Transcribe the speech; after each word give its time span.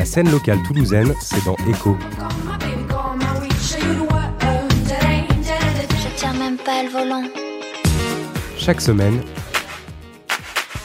La 0.00 0.06
scène 0.06 0.30
locale 0.30 0.62
toulousaine, 0.62 1.14
c'est 1.20 1.44
dans 1.44 1.56
Echo. 1.68 1.94
Je 5.92 6.16
tiens 6.16 6.32
même 6.32 6.56
pas 6.56 6.82
le 6.82 6.88
volant. 6.88 7.24
Chaque 8.56 8.80
semaine, 8.80 9.20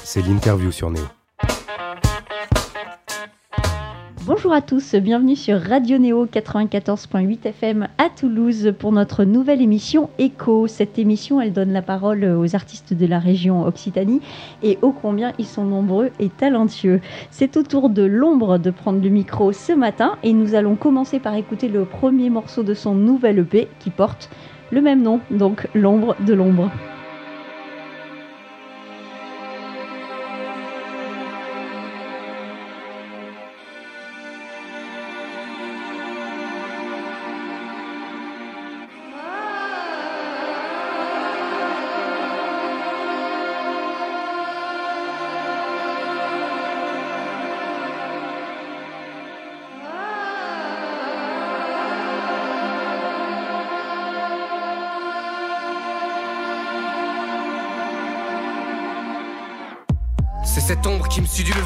c'est 0.04 0.20
l'interview 0.20 0.70
sur 0.70 0.91
Néo. 0.91 1.05
Bonjour 4.28 4.53
à 4.53 4.62
tous, 4.63 4.96
bienvenue 4.96 5.35
sur 5.35 5.62
Radio 5.62 5.99
Néo 5.99 6.25
94.8 6.25 7.47
FM 7.47 7.87
à 7.99 8.10
Toulouse 8.10 8.74
pour 8.79 8.92
notre 8.92 9.24
nouvelle 9.24 9.62
émission 9.62 10.10
Echo. 10.17 10.65
Cette 10.65 10.97
émission, 10.97 11.39
elle 11.39 11.53
donne 11.53 11.71
la 11.71 11.83
parole 11.83 12.25
aux 12.25 12.56
artistes 12.56 12.96
de 12.96 13.06
la 13.06 13.19
région 13.19 13.67
Occitanie 13.67 14.21
et 14.63 14.79
ô 14.81 14.92
combien 14.92 15.33
ils 15.38 15.46
sont 15.46 15.63
nombreux 15.63 16.09
et 16.20 16.30
talentueux. 16.30 17.02
C'est 17.30 17.55
au 17.55 17.61
tour 17.61 17.91
de 17.91 18.02
l'ombre 18.02 18.57
de 18.57 18.71
prendre 18.71 18.99
le 18.99 19.09
micro 19.09 19.51
ce 19.51 19.73
matin 19.73 20.17
et 20.23 20.34
nous 20.34 20.55
allons 20.55 20.76
commencer 20.76 21.20
par 21.20 21.35
écouter 21.35 21.67
le 21.67 21.85
premier 21.85 22.31
morceau 22.31 22.63
de 22.63 22.73
son 22.73 22.95
nouvel 22.95 23.37
EP 23.37 23.67
qui 23.79 23.91
porte 23.91 24.31
le 24.71 24.81
même 24.81 25.03
nom, 25.03 25.20
donc 25.29 25.67
l'ombre 25.76 26.15
de 26.26 26.34
l'ombre. 26.34 26.71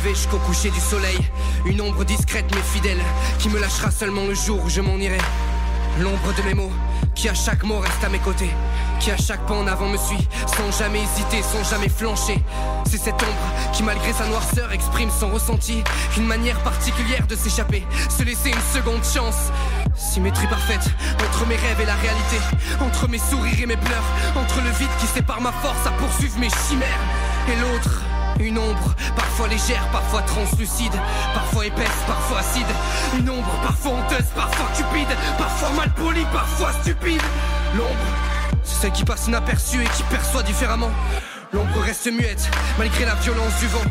Jusqu'au 0.08 0.38
coucher 0.38 0.70
du 0.70 0.80
soleil. 0.80 1.18
Une 1.66 1.82
ombre 1.82 2.04
discrète 2.04 2.46
mais 2.54 2.62
fidèle, 2.62 3.02
qui 3.38 3.50
me 3.50 3.60
lâchera 3.60 3.92
seulement 3.92 4.26
le 4.26 4.34
jour 4.34 4.64
où 4.64 4.70
je 4.70 4.82
m'en 4.82 4.96
irai. 4.98 5.18
L'ombre 6.00 6.34
de 6.38 6.42
mes 6.44 6.54
mots, 6.54 6.72
qui 7.16 7.28
à 7.28 7.34
chaque 7.34 7.64
mot 7.64 7.80
reste 7.80 8.04
à 8.04 8.10
mes 8.10 8.20
côtés, 8.20 8.50
qui 9.00 9.12
à 9.12 9.18
chaque 9.18 9.46
pas 9.46 9.56
en 9.56 9.68
avant 9.68 9.90
me 9.90 9.98
suit, 9.98 10.28
sans 10.48 10.78
jamais 10.78 11.02
hésiter, 11.02 11.42
sans 11.42 11.70
jamais 11.70 11.90
flancher. 11.90 12.42
C'est 12.90 12.98
cette 12.98 13.22
ombre 13.22 13.72
qui, 13.74 13.84
malgré 13.84 14.14
sa 14.14 14.26
noirceur, 14.28 14.72
exprime 14.72 15.10
son 15.10 15.30
ressenti, 15.30 15.84
une 16.18 16.26
manière 16.26 16.60
particulière 16.60 17.28
de 17.28 17.36
s'échapper, 17.36 17.84
se 18.10 18.24
laisser 18.24 18.50
une 18.50 18.74
seconde 18.74 19.04
chance. 19.04 19.52
Symétrie 19.96 20.48
parfaite 20.48 20.88
entre 21.28 21.46
mes 21.48 21.56
rêves 21.56 21.82
et 21.82 21.86
la 21.86 21.96
réalité, 21.96 22.38
entre 22.80 23.08
mes 23.08 23.20
sourires 23.20 23.62
et 23.62 23.66
mes 23.66 23.78
pleurs, 23.78 24.06
entre 24.36 24.62
le 24.62 24.70
vide 24.72 24.90
qui 25.00 25.08
sépare 25.08 25.42
ma 25.42 25.52
force 25.52 25.86
à 25.86 25.92
poursuivre 25.92 26.40
mes 26.40 26.50
chimères 26.50 27.00
et 27.50 27.56
l'autre. 27.60 28.09
Une 28.40 28.58
ombre, 28.58 28.96
parfois 29.18 29.50
légère, 29.50 29.86
parfois 29.92 30.22
translucide, 30.22 30.94
parfois 31.34 31.66
épaisse, 31.66 31.88
parfois 32.08 32.40
acide. 32.40 32.66
Une 33.18 33.30
ombre, 33.30 33.52
parfois 33.62 33.92
honteuse, 33.92 34.28
parfois 34.34 34.68
cupide, 34.76 35.14
parfois 35.38 35.70
mal 35.72 35.90
polie, 35.94 36.26
parfois 36.32 36.72
stupide. 36.82 37.22
L'ombre, 37.76 37.90
c'est 38.64 38.82
celle 38.82 38.92
qui 38.94 39.04
passe 39.04 39.28
inaperçue 39.28 39.84
et 39.84 39.90
qui 39.90 40.04
perçoit 40.04 40.44
différemment. 40.44 40.92
L'ombre 41.52 41.82
reste 41.82 42.10
muette, 42.12 42.50
malgré 42.78 43.06
la 43.06 43.16
violence 43.16 43.60
du 43.60 43.68
vent. 43.68 43.84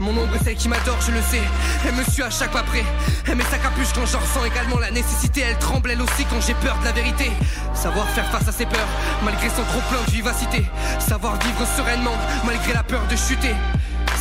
Mon 0.00 0.10
ombre 0.10 0.34
est 0.34 0.44
celle 0.44 0.56
qui 0.56 0.68
m'adore, 0.68 1.00
je 1.00 1.12
le 1.12 1.22
sais. 1.22 1.42
Elle 1.86 1.94
me 1.94 2.02
suit 2.02 2.22
à 2.22 2.30
chaque 2.30 2.50
pas 2.50 2.64
près. 2.64 2.84
Elle 3.28 3.36
met 3.36 3.44
sa 3.44 3.58
capuche 3.58 3.92
quand 3.94 4.06
j'en 4.06 4.18
ressens 4.18 4.44
également 4.44 4.78
la 4.78 4.90
nécessité. 4.90 5.42
Elle 5.48 5.58
tremble 5.58 5.90
elle 5.92 6.02
aussi 6.02 6.24
quand 6.24 6.40
j'ai 6.44 6.54
peur 6.54 6.76
de 6.80 6.84
la 6.84 6.92
vérité. 6.92 7.30
Savoir 7.74 8.08
faire 8.08 8.28
face 8.30 8.48
à 8.48 8.52
ses 8.52 8.66
peurs, 8.66 8.88
malgré 9.24 9.48
son 9.50 9.62
trop 9.62 9.80
plein 9.88 10.02
de 10.04 10.10
vivacité. 10.10 10.66
Savoir 10.98 11.38
vivre 11.38 11.64
sereinement, 11.76 12.16
malgré 12.44 12.72
la 12.72 12.82
peur 12.82 13.02
de 13.08 13.16
chuter. 13.16 13.54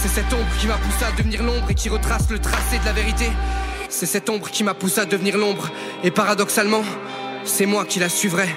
C'est 0.02 0.10
cette 0.10 0.34
ombre 0.34 0.48
qui 0.60 0.68
m'a 0.68 0.78
poussé 0.78 1.06
à 1.06 1.12
devenir 1.12 1.44
l'ombre 1.44 1.70
et 1.70 1.76
qui 1.76 1.90
retrace 1.90 2.30
le 2.30 2.40
tracé 2.40 2.80
de 2.80 2.86
la 2.86 2.94
vérité. 2.94 3.32
C'est 3.90 4.06
cette 4.06 4.30
ombre 4.30 4.50
qui 4.50 4.64
m'a 4.64 4.74
poussé 4.74 5.02
à 5.02 5.06
devenir 5.06 5.38
l'ombre. 5.38 5.70
Et 6.04 6.12
paradoxalement, 6.12 6.84
c'est 7.46 7.66
moi 7.66 7.86
qui 7.86 8.00
la 8.00 8.10
suivrai. 8.10 8.50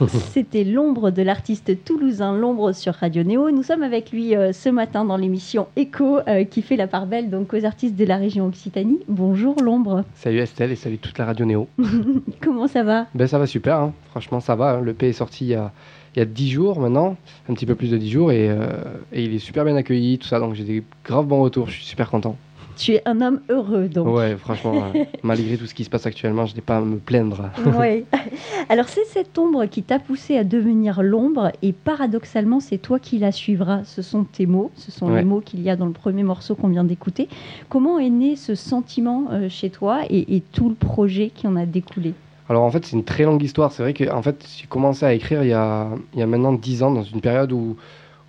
C'était 0.32 0.64
l'ombre 0.64 1.10
de 1.10 1.22
l'artiste 1.22 1.84
toulousain 1.84 2.36
L'ombre 2.36 2.72
sur 2.72 2.92
Radio 2.94 3.22
Néo. 3.22 3.50
Nous 3.50 3.62
sommes 3.62 3.82
avec 3.82 4.10
lui 4.12 4.36
euh, 4.36 4.52
ce 4.52 4.68
matin 4.68 5.04
dans 5.04 5.16
l'émission 5.16 5.68
Echo 5.76 6.18
euh, 6.28 6.44
qui 6.44 6.60
fait 6.62 6.76
la 6.76 6.86
part 6.86 7.06
belle 7.06 7.30
donc 7.30 7.54
aux 7.54 7.64
artistes 7.64 7.96
de 7.96 8.04
la 8.04 8.16
région 8.16 8.46
Occitanie. 8.46 8.98
Bonjour 9.08 9.56
l'ombre. 9.62 10.04
Salut 10.14 10.38
Estelle 10.38 10.70
et 10.72 10.76
salut 10.76 10.98
toute 10.98 11.16
la 11.18 11.24
radio 11.24 11.46
Néo. 11.46 11.68
Comment 12.42 12.66
ça 12.68 12.82
va? 12.82 13.06
Ben 13.14 13.26
ça 13.26 13.38
va 13.38 13.46
super, 13.46 13.76
hein. 13.78 13.92
franchement 14.10 14.40
ça 14.40 14.54
va. 14.54 14.72
hein. 14.72 14.80
Le 14.82 14.92
P 14.92 15.08
est 15.08 15.12
sorti 15.12 15.44
il 15.46 15.50
y, 15.50 15.54
a, 15.54 15.72
il 16.14 16.18
y 16.18 16.22
a 16.22 16.26
10 16.26 16.50
jours 16.50 16.78
maintenant, 16.80 17.16
un 17.48 17.54
petit 17.54 17.66
peu 17.66 17.74
plus 17.74 17.90
de 17.90 17.96
10 17.96 18.10
jours, 18.10 18.32
et, 18.32 18.50
euh, 18.50 18.66
et 19.12 19.24
il 19.24 19.34
est 19.34 19.38
super 19.38 19.64
bien 19.64 19.76
accueilli, 19.76 20.18
tout 20.18 20.26
ça, 20.28 20.38
donc 20.40 20.54
j'ai 20.54 20.64
des 20.64 20.82
graves 21.04 21.26
bons 21.26 21.42
retours, 21.42 21.68
je 21.68 21.72
suis 21.76 21.84
super 21.86 22.10
content. 22.10 22.36
Tu 22.76 22.92
es 22.92 23.02
un 23.06 23.20
homme 23.22 23.40
heureux 23.48 23.88
donc. 23.88 24.14
Ouais, 24.14 24.36
franchement, 24.36 24.84
euh, 24.94 25.04
malgré 25.22 25.56
tout 25.56 25.66
ce 25.66 25.74
qui 25.74 25.82
se 25.84 25.90
passe 25.90 26.06
actuellement, 26.06 26.44
je 26.46 26.54
n'ai 26.54 26.60
pas 26.60 26.76
à 26.76 26.80
me 26.82 26.98
plaindre. 26.98 27.50
Ouais. 27.78 28.04
Alors 28.68 28.88
c'est 28.88 29.04
cette 29.06 29.36
ombre 29.38 29.64
qui 29.66 29.82
t'a 29.82 29.98
poussé 29.98 30.36
à 30.36 30.44
devenir 30.44 31.02
l'ombre 31.02 31.50
et 31.62 31.72
paradoxalement 31.72 32.60
c'est 32.60 32.78
toi 32.78 32.98
qui 32.98 33.18
la 33.18 33.32
suivras. 33.32 33.82
Ce 33.84 34.02
sont 34.02 34.24
tes 34.24 34.46
mots, 34.46 34.70
ce 34.74 34.92
sont 34.92 35.06
Ouais. 35.06 35.18
les 35.20 35.24
mots 35.24 35.40
qu'il 35.40 35.62
y 35.62 35.70
a 35.70 35.76
dans 35.76 35.86
le 35.86 35.92
premier 35.92 36.22
morceau 36.22 36.54
qu'on 36.54 36.68
vient 36.68 36.84
d'écouter. 36.84 37.28
Comment 37.68 37.98
est 37.98 38.10
né 38.10 38.36
ce 38.36 38.54
sentiment 38.54 39.24
euh, 39.32 39.48
chez 39.48 39.70
toi 39.70 40.00
et, 40.10 40.36
et 40.36 40.40
tout 40.40 40.68
le 40.68 40.74
projet 40.74 41.30
qui 41.34 41.46
en 41.46 41.56
a 41.56 41.64
découlé? 41.64 42.12
Alors 42.48 42.62
en 42.62 42.70
fait, 42.70 42.84
c'est 42.84 42.94
une 42.94 43.04
très 43.04 43.24
longue 43.24 43.42
histoire. 43.42 43.72
C'est 43.72 43.82
vrai 43.82 43.92
que 43.94 44.08
en 44.12 44.22
fait, 44.22 44.46
j'ai 44.60 44.66
commencé 44.66 45.04
à 45.04 45.12
écrire 45.14 45.42
il 45.42 45.48
y 45.48 45.52
a, 45.52 45.88
il 46.14 46.20
y 46.20 46.22
a 46.22 46.26
maintenant 46.26 46.52
10 46.52 46.82
ans, 46.82 46.90
dans 46.92 47.02
une 47.02 47.20
période 47.20 47.50
où 47.52 47.76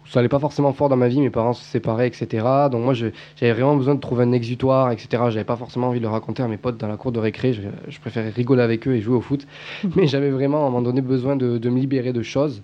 ça 0.09 0.19
allait 0.19 0.29
pas 0.29 0.39
forcément 0.39 0.73
fort 0.73 0.89
dans 0.89 0.95
ma 0.95 1.07
vie. 1.07 1.19
Mes 1.19 1.29
parents 1.29 1.53
se 1.53 1.63
séparaient, 1.63 2.07
etc. 2.07 2.45
Donc 2.71 2.83
moi, 2.83 2.93
j'avais 2.93 3.53
vraiment 3.53 3.75
besoin 3.75 3.95
de 3.95 3.99
trouver 3.99 4.23
un 4.23 4.31
exutoire, 4.31 4.91
etc. 4.91 5.23
J'avais 5.29 5.43
pas 5.43 5.55
forcément 5.55 5.87
envie 5.87 5.99
de 5.99 6.05
le 6.05 6.09
raconter 6.09 6.43
à 6.43 6.47
mes 6.47 6.57
potes 6.57 6.77
dans 6.77 6.87
la 6.87 6.97
cour 6.97 7.11
de 7.11 7.19
récré. 7.19 7.53
Je, 7.53 7.61
je 7.87 7.99
préférais 7.99 8.29
rigoler 8.29 8.61
avec 8.61 8.87
eux 8.87 8.95
et 8.95 9.01
jouer 9.01 9.15
au 9.15 9.21
foot. 9.21 9.47
Mais 9.95 10.07
j'avais 10.07 10.29
vraiment, 10.29 10.59
à 10.59 10.67
un 10.67 10.69
moment 10.69 10.81
donné, 10.81 11.01
besoin 11.01 11.35
de, 11.35 11.57
de 11.57 11.69
me 11.69 11.79
libérer 11.79 12.13
de 12.13 12.21
choses. 12.21 12.61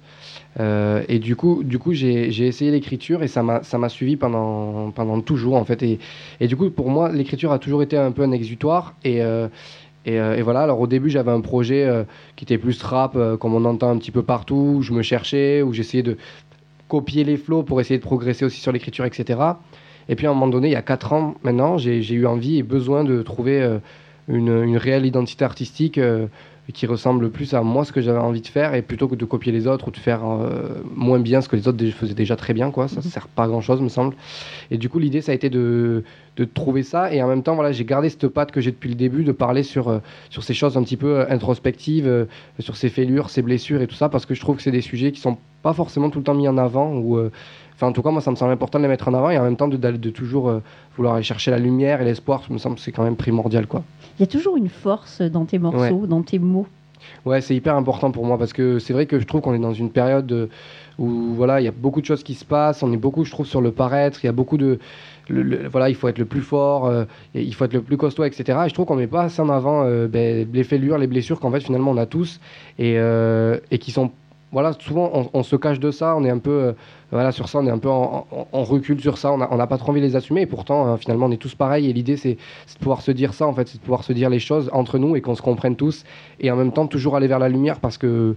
Euh, 0.60 1.04
et 1.10 1.20
du 1.20 1.36
coup, 1.36 1.64
du 1.64 1.80
coup 1.80 1.94
j'ai 1.94 2.28
essayé 2.48 2.70
l'écriture 2.70 3.24
et 3.24 3.28
ça 3.28 3.42
m'a 3.42 3.64
ça 3.64 3.80
m'a 3.80 3.90
suivi 3.90 4.18
pendant, 4.18 4.92
pendant 4.92 5.20
toujours, 5.22 5.56
en 5.56 5.66
fait. 5.66 5.82
Et, 5.84 6.00
et 6.40 6.48
du 6.48 6.56
coup, 6.56 6.70
pour 6.70 6.90
moi, 6.90 7.12
l'écriture 7.12 7.52
a 7.52 7.60
toujours 7.60 7.84
été 7.84 7.98
un 7.98 8.12
peu 8.12 8.24
un 8.24 8.32
exutoire. 8.32 8.96
Et... 9.04 9.22
euh, 9.22 9.48
et, 10.06 10.20
euh, 10.20 10.36
et 10.36 10.42
voilà, 10.42 10.62
alors 10.64 10.80
au 10.82 10.88
début 10.88 11.10
j'avais 11.10 11.32
un 11.32 11.40
projet 11.40 11.86
euh, 11.86 12.04
qui 12.36 12.44
était 12.44 12.58
plus 12.58 12.82
rap, 12.84 13.16
euh, 13.16 13.38
comme 13.38 13.54
on 13.56 13.64
entend 13.64 13.90
un 13.90 13.98
petit 13.98 14.12
peu 14.12 14.22
partout, 14.22 14.76
où 14.78 14.82
je 14.82 14.92
me 14.92 15.02
cherchais, 15.02 15.62
où 15.62 15.72
j'essayais 15.72 16.04
de 16.04 16.18
copier 16.94 17.24
les 17.24 17.38
flots 17.38 17.64
pour 17.64 17.82
essayer 17.82 17.98
de 17.98 18.04
progresser 18.04 18.46
aussi 18.46 18.62
sur 18.62 18.72
l'écriture, 18.72 19.04
etc. 19.04 19.40
Et 20.10 20.16
puis 20.16 20.28
à 20.28 20.30
un 20.30 20.34
moment 20.36 20.48
donné, 20.48 20.68
il 20.68 20.74
y 20.74 20.76
a 20.76 20.84
4 20.84 21.14
ans 21.14 21.34
maintenant, 21.42 21.80
j'ai 21.80 22.14
eu 22.14 22.28
envie 22.28 22.60
et 22.60 22.64
besoin 22.64 23.04
de 23.04 23.24
trouver 23.24 23.64
euh, 23.64 23.80
une, 24.28 24.64
une 24.64 24.78
réelle 24.78 25.08
identité 25.08 25.44
artistique 25.44 25.98
euh, 25.98 26.28
qui 26.72 26.86
ressemble 26.86 27.32
plus 27.32 27.56
à 27.56 27.64
moi 27.64 27.84
ce 27.84 27.92
que 27.92 28.00
j'avais 28.00 28.20
envie 28.20 28.42
de 28.42 28.48
faire. 28.48 28.76
Et 28.76 28.84
plutôt 28.84 29.08
que 29.08 29.16
de 29.16 29.26
copier 29.26 29.52
les 29.52 29.66
autres 29.66 29.88
ou 29.88 29.92
de 29.92 29.98
faire 29.98 30.22
euh, 30.24 30.84
moins 30.96 31.20
bien 31.20 31.42
ce 31.42 31.50
que 31.50 31.56
les 31.56 31.68
autres 31.68 31.84
faisaient 31.90 32.14
déjà 32.14 32.36
très 32.36 32.54
bien 32.54 32.70
quoi. 32.70 32.88
Ça 32.88 32.98
ne 32.98 33.02
sert 33.02 33.28
pas 33.28 33.46
à 33.46 33.48
grand 33.48 33.62
chose 33.62 33.82
me 33.82 33.90
semble. 33.90 34.16
Et 34.70 34.78
du 34.78 34.88
coup 34.88 35.00
l'idée 35.00 35.22
ça 35.22 35.32
a 35.32 35.36
été 35.36 35.50
de, 35.50 36.04
de 36.38 36.46
trouver 36.46 36.84
ça. 36.84 37.12
Et 37.12 37.24
en 37.24 37.28
même 37.28 37.42
temps 37.42 37.56
voilà 37.56 37.72
j'ai 37.72 37.86
gardé 37.86 38.10
cette 38.10 38.28
patte 38.28 38.52
que 38.52 38.62
j'ai 38.62 38.70
depuis 38.70 38.90
le 38.90 38.96
début 38.96 39.24
de 39.24 39.32
parler 39.32 39.64
sur 39.64 39.88
euh, 39.88 39.98
sur 40.30 40.44
ces 40.44 40.54
choses 40.54 40.78
un 40.78 40.84
petit 40.84 40.98
peu 40.98 41.26
introspectives 41.28 42.28
sur 42.60 42.78
ces 42.78 42.90
fêlures 42.90 43.32
ces 43.32 43.42
blessures 43.42 43.82
et 43.82 43.88
tout 43.88 43.96
ça 43.96 44.10
parce 44.10 44.28
que 44.28 44.36
je 44.36 44.42
trouve 44.42 44.58
que 44.58 44.62
c'est 44.62 44.70
des 44.70 44.82
sujets 44.82 45.12
qui 45.12 45.20
sont 45.20 45.40
pas 45.64 45.74
forcément 45.74 46.10
tout 46.12 46.20
le 46.20 46.24
temps 46.26 46.36
mis 46.36 46.48
en 46.48 46.58
avant 46.60 46.94
ou 46.96 47.18
euh, 47.18 47.32
Enfin, 47.76 47.88
en 47.88 47.92
tout 47.92 48.04
cas, 48.04 48.12
moi, 48.12 48.22
ça 48.22 48.30
me 48.30 48.36
semble 48.36 48.52
important 48.52 48.78
de 48.78 48.84
les 48.84 48.88
mettre 48.88 49.08
en 49.08 49.16
avant 49.16 49.32
et 49.32 49.38
en 49.40 49.44
même 49.44 49.56
temps 49.58 49.68
de, 49.68 50.10
toujours 50.12 50.48
euh, 50.48 50.60
vouloir 50.96 51.16
aller 51.16 51.24
chercher 51.24 51.50
la 51.50 51.58
lumière 51.58 52.02
et 52.02 52.06
l'espoir. 52.06 52.44
Ça 52.48 52.54
me 52.54 52.60
semble 52.60 52.76
que 52.76 52.82
c'est 52.82 52.92
quand 52.92 53.04
même 53.04 53.16
primordial, 53.16 53.66
quoi. 53.66 53.84
Il 54.20 54.22
y 54.22 54.24
a 54.24 54.28
toujours 54.28 54.58
une 54.58 54.70
force 54.70 55.24
dans 55.24 55.44
tes 55.46 55.58
morceaux, 55.58 56.06
dans 56.06 56.22
tes 56.22 56.38
mots. 56.38 56.68
Ouais, 57.26 57.42
c'est 57.42 57.56
hyper 57.56 57.76
important 57.76 58.12
pour 58.12 58.26
moi 58.26 58.38
parce 58.38 58.54
que 58.54 58.78
c'est 58.80 58.94
vrai 58.94 59.08
que 59.08 59.20
je 59.20 59.26
trouve 59.26 59.42
qu'on 59.42 59.56
est 59.56 59.60
dans 59.60 59.74
une 59.74 59.90
période 59.90 60.32
euh, 60.32 60.48
où 61.00 61.34
voilà, 61.34 61.60
il 61.60 61.64
y 61.64 61.68
a 61.68 61.72
beaucoup 61.72 62.00
de 62.00 62.06
choses 62.06 62.24
qui 62.24 62.36
se 62.36 62.46
passent. 62.46 62.84
On 62.84 62.94
est 62.94 62.98
beaucoup, 62.98 63.26
je 63.26 63.32
trouve, 63.32 63.48
sur 63.48 63.60
le 63.60 63.72
paraître. 63.72 64.20
Il 64.24 64.28
y 64.28 64.30
a 64.30 64.34
beaucoup 64.34 64.58
de 64.58 64.78
le- 65.30 65.42
le- 65.42 65.68
voilà, 65.68 65.90
il 65.90 65.96
faut 65.96 66.08
être 66.10 66.20
le 66.20 66.26
plus 66.26 66.42
fort, 66.42 66.86
euh, 66.86 67.06
et 67.34 67.42
il 67.42 67.54
faut 67.56 67.66
être 67.66 67.74
le 67.74 67.82
plus 67.82 67.98
costaud, 67.98 68.24
etc. 68.26 68.60
Et 68.66 68.70
je 68.70 68.74
trouve 68.74 68.86
qu'on 68.86 68.96
met 68.98 69.08
pas 69.08 69.24
assez 69.24 69.42
en 69.42 69.50
avant 69.50 69.84
euh, 69.86 70.08
ben, 70.08 70.48
les 70.54 70.64
fêlures, 70.64 70.98
les 70.98 71.08
blessures 71.08 71.40
qu'en 71.40 71.50
fait 71.52 71.62
finalement 71.62 71.92
on 71.92 71.98
a 71.98 72.06
tous 72.06 72.40
et, 72.78 72.96
euh, 72.98 73.58
et 73.72 73.80
qui 73.80 73.92
sont 73.92 74.12
voilà, 74.54 74.72
souvent 74.80 75.12
on, 75.14 75.30
on 75.34 75.44
se 75.44 75.56
cache 75.58 75.80
de 75.82 75.92
ça, 75.92 76.16
on 76.16 76.24
est 76.24 76.30
un 76.30 76.38
peu, 76.38 76.52
euh, 76.52 76.72
voilà, 77.12 77.32
sur 77.34 77.50
ça, 77.50 77.60
on 77.60 77.68
est 77.68 77.72
un 77.72 77.78
peu 77.80 77.90
en, 77.90 78.26
en- 78.32 78.48
en 78.52 78.64
recul 78.64 79.02
sur 79.02 79.18
ça, 79.18 79.34
on 79.34 79.38
n'a 79.58 79.68
pas 79.68 79.78
trop 79.78 79.92
envie 79.92 80.00
de 80.00 80.06
les 80.06 80.16
assumer, 80.16 80.42
et 80.42 80.46
pourtant, 80.46 80.88
euh, 80.88 80.98
finalement, 80.98 81.26
on 81.26 81.32
est 81.32 81.38
tous 81.38 81.56
pareils, 81.56 81.90
et 81.90 81.94
l'idée, 81.94 82.16
c'est 82.16 82.34
de 82.36 82.80
pouvoir 82.80 83.02
se 83.02 83.12
dire 83.12 83.34
ça, 83.34 83.46
en 83.48 83.54
fait, 83.54 83.68
c'est 83.68 83.78
de 83.80 83.84
pouvoir 83.84 84.04
se 84.06 84.14
dire 84.14 84.30
les 84.30 84.40
choses 84.40 84.70
entre 84.72 84.98
nous 85.00 85.16
et 85.18 85.22
qu'on 85.22 85.36
se 85.36 85.42
comprenne 85.42 85.76
tous, 85.76 86.06
et 86.40 86.50
en 86.52 86.56
même 86.56 86.72
temps, 86.72 86.88
toujours 86.88 87.16
aller 87.18 87.28
vers 87.28 87.40
la 87.40 87.50
lumière, 87.50 87.80
parce 87.80 87.98
que 87.98 88.36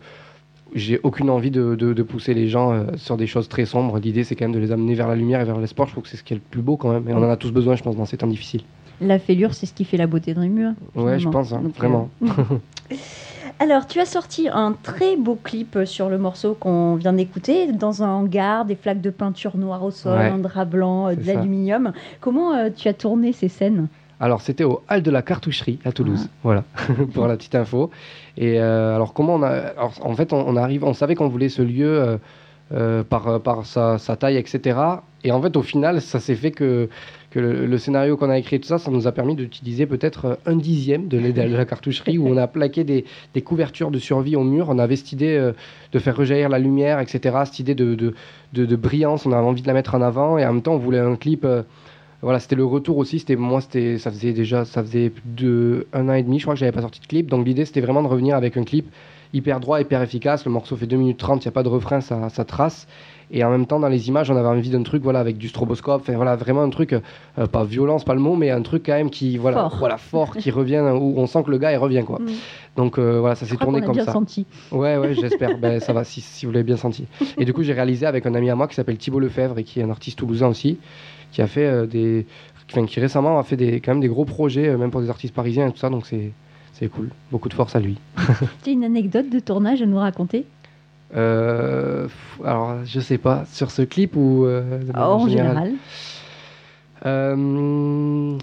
j'ai 0.75 0.99
aucune 1.05 1.31
envie 1.31 1.51
de, 1.53 1.77
de- 1.77 1.93
de 1.93 2.03
pousser 2.03 2.35
les 2.35 2.49
gens 2.49 2.73
euh, 2.73 2.85
sur 2.97 3.17
des 3.17 3.27
choses 3.29 3.49
très 3.49 3.65
sombres. 3.67 3.99
L'idée, 4.01 4.25
c'est 4.25 4.35
quand 4.35 4.47
même 4.47 4.53
de 4.55 4.59
les 4.59 4.73
amener 4.73 4.95
vers 4.95 5.07
la 5.09 5.15
lumière 5.15 5.41
et 5.41 5.45
vers 5.45 5.59
l'espoir. 5.61 5.87
Je 5.87 5.93
trouve 5.93 6.03
que 6.03 6.11
c'est 6.11 6.17
ce 6.17 6.25
qui 6.25 6.35
est 6.35 6.37
le 6.37 6.43
plus 6.43 6.61
beau 6.61 6.77
quand 6.77 6.91
même. 6.93 7.09
Et 7.09 7.15
on 7.15 7.19
en 7.19 7.31
a 7.31 7.37
tous 7.37 7.53
besoin, 7.53 7.77
je 7.77 7.83
pense, 7.85 7.97
dans 7.97 8.05
ces 8.05 8.17
temps 8.17 8.27
difficiles. 8.27 8.63
La 9.01 9.19
fêlure, 9.21 9.55
c'est 9.55 9.67
ce 9.67 9.73
qui 9.73 9.85
fait 9.85 9.97
la 9.97 10.07
beauté 10.09 10.35
d'un 10.35 10.49
mur. 10.49 10.73
Ouais, 10.97 11.19
je 11.21 11.29
pense, 11.29 11.53
hein, 11.53 11.61
Donc, 11.63 11.73
euh, 11.77 11.79
vraiment. 11.79 12.09
Alors, 13.59 13.87
tu 13.87 14.01
as 14.01 14.05
sorti 14.05 14.49
un 14.53 14.75
très 14.83 15.17
beau 15.17 15.39
clip 15.43 15.79
sur 15.87 16.11
le 16.11 16.19
morceau 16.19 16.55
qu'on 16.55 16.95
vient 16.97 17.15
d'écouter, 17.15 17.73
dans 17.73 18.03
un 18.03 18.09
hangar, 18.09 18.67
des 18.67 18.77
flaques 18.77 19.01
de 19.01 19.09
peinture 19.11 19.57
noire 19.57 19.83
au 19.83 19.91
sol, 19.91 20.19
Ouais. 20.19 20.27
un 20.29 20.39
drap 20.39 20.67
blanc, 20.67 21.09
euh, 21.09 21.15
de 21.15 21.27
l'aluminium. 21.27 21.93
Comment 22.21 22.53
euh, 22.55 22.69
tu 22.75 22.87
as 22.89 22.93
tourné 22.95 23.33
ces 23.33 23.49
scènes? 23.49 23.89
Alors, 24.21 24.43
c'était 24.43 24.65
au 24.65 24.83
hall 24.91 25.03
de 25.03 25.11
la 25.11 25.23
cartoucherie 25.23 25.79
à 25.87 25.93
Toulouse. 25.93 26.25
Ah. 26.27 26.33
Voilà, 26.43 26.65
pour 27.15 27.27
la 27.27 27.37
petite 27.37 27.55
info. 27.55 27.91
Et 28.37 28.61
euh, 28.61 28.95
alors, 28.95 29.15
comment 29.15 29.35
on 29.37 29.43
a. 29.43 29.49
alors, 29.49 29.95
en 30.03 30.15
fait, 30.15 30.35
on, 30.35 30.47
on 30.47 30.57
arrive, 30.57 30.85
on 30.85 30.93
savait 30.95 31.15
qu'on 31.15 31.29
voulait 31.29 31.49
ce 31.49 31.63
lieu 31.63 31.99
euh, 31.99 32.17
euh, 32.75 33.05
par, 33.05 33.29
euh, 33.29 33.39
par 33.39 33.65
sa, 33.65 33.97
sa 33.97 34.17
taille, 34.17 34.37
etc. 34.37 34.79
Et 35.25 35.33
en 35.33 35.41
fait, 35.41 35.57
au 35.57 35.63
final, 35.63 36.03
ça 36.03 36.21
s'est 36.21 36.35
fait 36.35 36.51
que, 36.51 36.91
le, 37.41 37.79
scénario 37.79 38.17
qu'on 38.17 38.31
a 38.31 38.39
écrit, 38.39 38.61
tout 38.61 38.69
ça, 38.69 38.79
ça 38.79 38.91
nous 38.91 39.07
a 39.07 39.13
permis 39.13 39.35
d'utiliser 39.35 39.87
peut-être 39.87 40.25
euh, 40.25 40.35
un 40.47 40.57
dixième 40.57 41.09
de, 41.09 41.19
la 41.19 41.65
cartoucherie 41.65 42.19
où 42.19 42.29
on 42.29 42.37
a 42.37 42.47
plaqué 42.47 42.85
des, 42.85 43.05
couvertures 43.43 43.91
de 43.91 43.99
survie 43.99 44.37
au 44.37 44.45
mur. 44.45 44.67
On 44.69 44.79
avait 44.79 44.97
cette 44.97 45.13
idée 45.13 45.37
euh, 45.37 45.53
de 45.93 45.99
faire 45.99 46.17
rejaillir 46.17 46.49
la 46.49 46.59
lumière, 46.59 47.01
etc. 47.01 47.37
Cette 47.45 47.59
idée 47.59 47.75
de, 47.75 48.77
brillance, 48.77 49.27
on 49.27 49.33
avait 49.33 49.47
envie 49.47 49.63
de 49.63 49.67
la 49.67 49.75
mettre 49.75 49.95
en 49.95 50.03
avant. 50.03 50.39
Et 50.39 50.45
en 50.47 50.53
même 50.53 50.63
temps, 50.63 50.75
on 50.75 50.79
voulait 50.79 50.99
un 50.99 51.17
clip. 51.17 51.45
euh, 51.45 51.63
voilà, 52.23 52.41
c'était 52.41 52.57
le 52.57 52.65
retour 52.65 52.97
aussi. 52.97 53.25
Moi, 53.37 53.61
ça 53.61 54.11
faisait 54.11 54.33
déjà, 54.33 54.65
ça 54.65 54.83
faisait 54.83 55.13
un 55.93 56.09
an 56.09 56.15
et 56.15 56.23
demi, 56.23 56.39
je 56.39 56.45
crois 56.45 56.55
que 56.55 56.61
j'avais 56.61 56.73
pas 56.73 56.81
sorti 56.81 57.01
de 57.01 57.07
clip. 57.07 57.29
Donc 57.29 57.47
l'idée, 57.47 57.65
c'était 57.65 57.83
vraiment 57.83 58.03
de 58.03 58.09
revenir 58.09 58.37
avec 58.37 58.57
un 58.57 58.65
clip 58.65 58.87
hyper 59.33 59.61
droit, 59.61 59.81
hyper 59.81 60.03
efficace. 60.03 60.45
Le 60.45 60.51
morceau 60.51 60.77
fait 60.77 60.87
2 60.87 60.97
minutes 60.97 61.19
30, 61.19 61.45
il 61.45 61.49
n'y 61.49 61.51
a 61.51 61.53
pas 61.53 61.63
de 61.63 61.69
refrain, 61.69 62.01
ça 62.01 62.45
trace. 62.45 62.87
Et 63.31 63.43
en 63.43 63.51
même 63.51 63.67
temps, 63.67 63.81
dans 63.81 63.89
les 63.89 64.09
images, 64.09 64.31
on 64.31 64.37
avait 64.37 64.49
envie 64.49 64.71
d'un 64.71 64.83
truc, 64.83 65.03
voilà, 65.03 65.19
avec 65.19 65.37
du 65.37 65.49
stroboscope. 65.49 66.03
Enfin, 66.03 66.15
voilà, 66.15 66.37
vraiment 66.37 66.63
un 66.63 66.71
truc, 66.71 66.93
euh, 66.93 67.47
pas 67.47 67.65
violent, 67.65 67.99
c'est 67.99 68.07
pas 68.07 68.15
le 68.15 68.21
mot, 68.21 68.37
mais 68.37 68.51
un 68.51 68.63
truc 68.63 68.85
quand 68.87 68.93
même 68.93 69.11
qui, 69.11 69.37
voilà, 69.37 69.63
Fort. 69.63 69.77
voilà, 69.79 69.97
fort, 69.97 70.37
qui 70.37 70.51
revient, 70.51 70.85
où 70.95 71.15
on 71.17 71.27
sent 71.27 71.43
que 71.45 71.51
le 71.51 71.59
gars, 71.59 71.73
il 71.73 71.77
revient, 71.77 72.05
quoi. 72.07 72.21
Mm. 72.21 72.27
Donc 72.77 72.99
euh, 72.99 73.19
voilà, 73.19 73.35
ça 73.35 73.47
s'est 73.47 73.57
tourné 73.57 73.81
comme 73.81 73.95
bien 73.95 74.05
ça. 74.05 74.13
senti. 74.13 74.47
Ouais, 74.71 74.97
ouais, 74.97 75.15
j'espère. 75.15 75.59
ben, 75.59 75.81
ça 75.81 75.93
va, 75.93 76.05
si, 76.05 76.21
si 76.21 76.47
vous 76.47 76.53
l'avez 76.53 76.65
bien 76.65 76.77
senti. 76.77 77.07
Et 77.39 77.45
du 77.45 77.53
coup, 77.53 77.63
j'ai 77.63 77.73
réalisé 77.73 78.07
avec 78.07 78.27
un 78.27 78.35
ami 78.35 78.51
à 78.51 78.55
moi 78.55 78.69
qui 78.69 78.75
s'appelle 78.75 78.99
Thibaut 78.99 79.19
Lefebvre 79.21 79.59
et 79.59 79.65
qui 79.65 79.81
est 79.81 79.83
un 79.83 79.91
artiste 79.91 80.19
toulousain 80.19 80.49
aussi, 80.49 80.79
qui 81.33 81.43
a 81.43 81.47
fait 81.47 81.67
euh, 81.67 81.87
des. 81.87 82.27
Enfin, 82.71 82.85
qui 82.85 82.99
récemment 82.99 83.39
a 83.39 83.45
fait 83.45 83.57
des, 83.57 83.81
quand 83.81 83.93
même 83.93 84.01
des 84.01 84.09
gros 84.09 84.25
projets, 84.25 84.77
même 84.77 84.91
pour 84.91 85.01
des 85.01 85.09
artistes 85.09 85.35
parisiens 85.35 85.69
et 85.69 85.73
tout 85.73 85.79
ça, 85.79 85.89
donc 85.89 86.05
c'est, 86.05 86.33
c'est 86.73 86.89
cool. 86.89 87.11
Beaucoup 87.31 87.49
de 87.49 87.55
force 87.55 87.75
à 87.75 87.81
lui. 87.81 87.97
Tu 88.65 88.71
as 88.71 88.73
une 88.73 88.85
anecdote 88.85 89.31
de 89.31 89.39
tournage 89.39 89.81
à 89.81 89.87
nous 89.87 89.99
raconter 89.99 90.45
Euh, 91.15 92.09
alors, 92.45 92.85
je 92.85 93.01
sais 93.01 93.19
pas, 93.19 93.45
sur 93.53 93.71
ce 93.71 93.83
clip 93.83 94.17
ou. 94.17 94.45
euh, 94.45 94.63
manière 94.93 95.09
En 95.11 95.19
général. 95.29 95.73
Euh, 97.05 98.39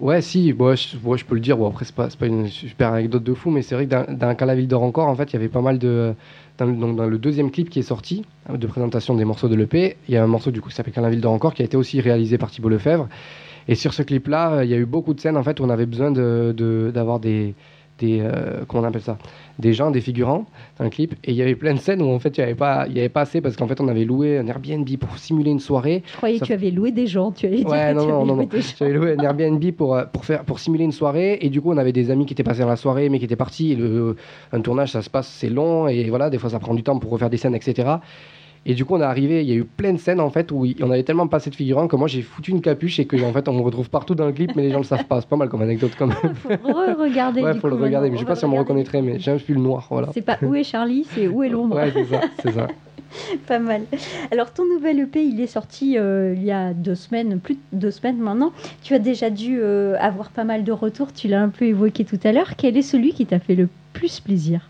Ouais, 0.00 0.22
si, 0.22 0.52
bon, 0.52 0.76
je, 0.76 0.96
bon, 0.96 1.16
je 1.16 1.24
peux 1.24 1.34
le 1.34 1.40
dire. 1.40 1.56
Bon, 1.56 1.66
après, 1.68 1.84
c'est 1.84 1.94
pas, 1.94 2.06
pas 2.16 2.26
une 2.26 2.46
super 2.46 2.92
anecdote 2.92 3.24
de 3.24 3.34
fou, 3.34 3.50
mais 3.50 3.62
c'est 3.62 3.74
vrai 3.74 3.86
que 3.86 3.90
dans, 3.90 4.04
dans 4.08 4.32
Quand 4.36 4.46
la 4.46 4.54
ville 4.54 4.68
dort 4.68 4.84
encore, 4.84 5.08
en 5.08 5.14
fait, 5.16 5.24
il 5.24 5.32
y 5.32 5.36
avait 5.36 5.48
pas 5.48 5.60
mal 5.60 5.78
de. 5.78 6.14
Dans, 6.56 6.66
le- 6.66 6.74
donc, 6.76 6.94
dans 6.96 7.06
le 7.06 7.18
deuxième 7.18 7.50
clip 7.50 7.68
qui 7.68 7.80
est 7.80 7.82
sorti, 7.82 8.24
euh, 8.48 8.56
de 8.56 8.66
présentation 8.68 9.16
des 9.16 9.24
morceaux 9.24 9.48
de 9.48 9.56
l'EP, 9.56 9.96
il 10.08 10.14
y 10.14 10.16
a 10.16 10.22
un 10.22 10.28
morceau 10.28 10.52
du 10.52 10.60
coup 10.60 10.68
qui 10.68 10.76
s'appelle 10.76 10.92
Quand 10.94 11.00
la 11.02 11.10
ville 11.10 11.20
dort 11.20 11.32
encore, 11.32 11.52
qui 11.52 11.62
a 11.62 11.64
été 11.64 11.76
aussi 11.76 12.00
réalisé 12.00 12.38
par 12.38 12.48
Thibault 12.50 12.68
Lefebvre. 12.68 13.08
Et 13.66 13.74
sur 13.74 13.92
ce 13.92 14.02
clip-là, 14.04 14.62
il 14.62 14.70
y 14.70 14.74
a 14.74 14.76
eu 14.76 14.86
beaucoup 14.86 15.14
de 15.14 15.20
scènes 15.20 15.36
en 15.36 15.42
fait 15.42 15.58
où 15.58 15.64
on 15.64 15.68
avait 15.70 15.86
besoin 15.86 16.12
de, 16.12 16.54
de- 16.56 16.92
d'avoir 16.94 17.18
des. 17.18 17.54
Des 17.98 18.20
euh, 18.22 18.64
comment 18.66 18.82
on 18.82 18.86
appelle 18.86 19.02
ça? 19.02 19.18
Des 19.58 19.72
gens, 19.72 19.90
des 19.90 20.00
figurants 20.00 20.46
dans 20.78 20.84
le 20.84 20.90
clip. 20.90 21.14
Et 21.24 21.32
il 21.32 21.36
y 21.36 21.42
avait 21.42 21.56
plein 21.56 21.74
de 21.74 21.78
scènes 21.80 22.00
où 22.00 22.08
en 22.08 22.18
fait, 22.20 22.36
il 22.36 22.40
n'y 22.40 22.44
avait, 22.44 22.54
pas- 22.54 22.86
il 22.88 22.96
y 22.96 23.00
avait 23.00 23.08
pas 23.08 23.22
assez 23.22 23.40
parce 23.40 23.56
qu'en 23.56 23.66
fait, 23.66 23.80
on 23.80 23.88
avait 23.88 24.04
loué 24.04 24.38
un 24.38 24.46
Airbnb 24.46 24.88
pour 24.98 25.18
simuler 25.18 25.50
une 25.50 25.58
soirée. 25.60 26.02
Je 26.06 26.16
croyais 26.16 26.36
Ça 26.38 26.42
que 26.42 26.46
tu 26.46 26.52
avais 26.52 26.70
loué 26.70 26.92
des 26.92 27.06
gens. 27.08 27.32
Tu 27.32 27.46
allais 27.46 27.56
dire 27.58 27.68
Ouais, 27.68 27.92
non, 27.94 28.02
tu 28.02 28.08
non, 28.08 28.16
avais 28.18 28.26
non, 28.26 28.34
loué 28.36 28.48
non. 28.52 28.60
J'avais 28.78 28.92
loué 28.92 29.16
un 29.18 29.22
Airbnb 29.22 29.64
pour, 29.72 29.96
euh, 29.96 30.04
pour, 30.12 30.24
faire, 30.24 30.44
pour 30.44 30.60
simuler 30.60 30.84
une 30.84 30.92
soirée 30.92 31.38
et 31.40 31.50
du 31.50 31.60
coup 31.60 31.72
on 31.72 31.76
avait 31.76 31.92
des 31.92 32.10
amis 32.10 32.24
qui 32.26 32.34
étaient 32.34 32.42
passés 32.44 32.60
dans 32.60 32.68
la 32.68 32.76
soirée 32.76 33.08
mais 33.08 33.18
qui 33.18 33.24
étaient 33.24 33.34
partis. 33.36 33.72
Et 33.72 33.76
le, 33.76 34.16
un 34.52 34.60
tournage 34.60 34.92
ça 34.92 35.02
se 35.02 35.10
passe, 35.10 35.26
c'est 35.28 35.50
long 35.50 35.88
et 35.88 36.04
voilà, 36.08 36.30
des 36.30 36.38
fois 36.38 36.50
ça 36.50 36.58
prend 36.60 36.74
du 36.74 36.82
temps 36.84 36.98
pour 36.98 37.10
refaire 37.10 37.30
des 37.30 37.36
scènes, 37.36 37.54
etc. 37.54 37.88
Et 38.66 38.74
du 38.74 38.84
coup 38.84 38.94
on 38.96 39.00
est 39.00 39.04
arrivé, 39.04 39.42
il 39.42 39.48
y 39.48 39.52
a 39.52 39.56
eu 39.56 39.64
plein 39.64 39.92
de 39.92 39.98
scènes 39.98 40.20
en 40.20 40.30
fait 40.30 40.52
où 40.52 40.66
on 40.80 40.90
avait 40.90 41.02
tellement 41.02 41.26
passé 41.26 41.50
de 41.50 41.54
figurants 41.54 41.88
que 41.88 41.96
moi 41.96 42.08
j'ai 42.08 42.22
foutu 42.22 42.50
une 42.50 42.60
capuche 42.60 42.98
et 42.98 43.06
que 43.06 43.16
en 43.22 43.32
fait 43.32 43.48
on 43.48 43.54
me 43.54 43.62
retrouve 43.62 43.88
partout 43.90 44.14
dans 44.14 44.26
le 44.26 44.32
clip 44.32 44.52
mais 44.56 44.62
les 44.62 44.70
gens 44.70 44.78
le 44.78 44.84
savent 44.84 45.04
pas. 45.04 45.20
C'est 45.20 45.28
pas 45.28 45.36
mal 45.36 45.48
comme 45.48 45.62
anecdote 45.62 45.92
quand 45.98 46.06
même. 46.06 46.34
faut 46.62 46.72
re-regarder. 46.72 47.42
ouais, 47.42 47.54
faut 47.54 47.68
le 47.68 47.76
regarder, 47.76 48.10
mais 48.10 48.16
je 48.16 48.20
sais 48.20 48.26
pas 48.26 48.36
si 48.36 48.44
on 48.44 48.48
me 48.48 48.52
regarder. 48.52 48.68
reconnaîtrait, 48.68 49.02
mais 49.02 49.18
j'ai 49.18 49.30
un 49.30 49.38
pull 49.38 49.58
noir, 49.58 49.86
voilà. 49.90 50.08
C'est 50.12 50.22
pas 50.22 50.38
où 50.42 50.54
est 50.54 50.64
Charlie, 50.64 51.06
c'est 51.14 51.28
où 51.28 51.42
est 51.42 51.48
l'ombre. 51.48 51.76
Ouais, 51.76 51.90
c'est 51.92 52.04
ça, 52.04 52.20
c'est 52.42 52.52
ça. 52.52 52.68
Pas 53.46 53.58
mal. 53.58 53.82
Alors, 54.30 54.52
ton 54.52 54.64
nouvel 54.66 55.00
EP, 55.00 55.24
il 55.24 55.40
est 55.40 55.46
sorti 55.46 55.96
euh, 55.98 56.34
il 56.36 56.44
y 56.44 56.50
a 56.50 56.74
deux 56.74 56.94
semaines, 56.94 57.40
plus 57.40 57.54
de 57.54 57.60
deux 57.72 57.90
semaines 57.90 58.18
maintenant. 58.18 58.52
Tu 58.82 58.94
as 58.94 58.98
déjà 58.98 59.30
dû 59.30 59.58
euh, 59.60 59.96
avoir 59.98 60.30
pas 60.30 60.44
mal 60.44 60.64
de 60.64 60.72
retours, 60.72 61.12
tu 61.12 61.28
l'as 61.28 61.42
un 61.42 61.48
peu 61.48 61.64
évoqué 61.64 62.04
tout 62.04 62.20
à 62.24 62.32
l'heure. 62.32 62.56
Quel 62.56 62.76
est 62.76 62.82
celui 62.82 63.12
qui 63.12 63.26
t'a 63.26 63.38
fait 63.38 63.54
le 63.54 63.68
plus 63.92 64.20
plaisir? 64.20 64.68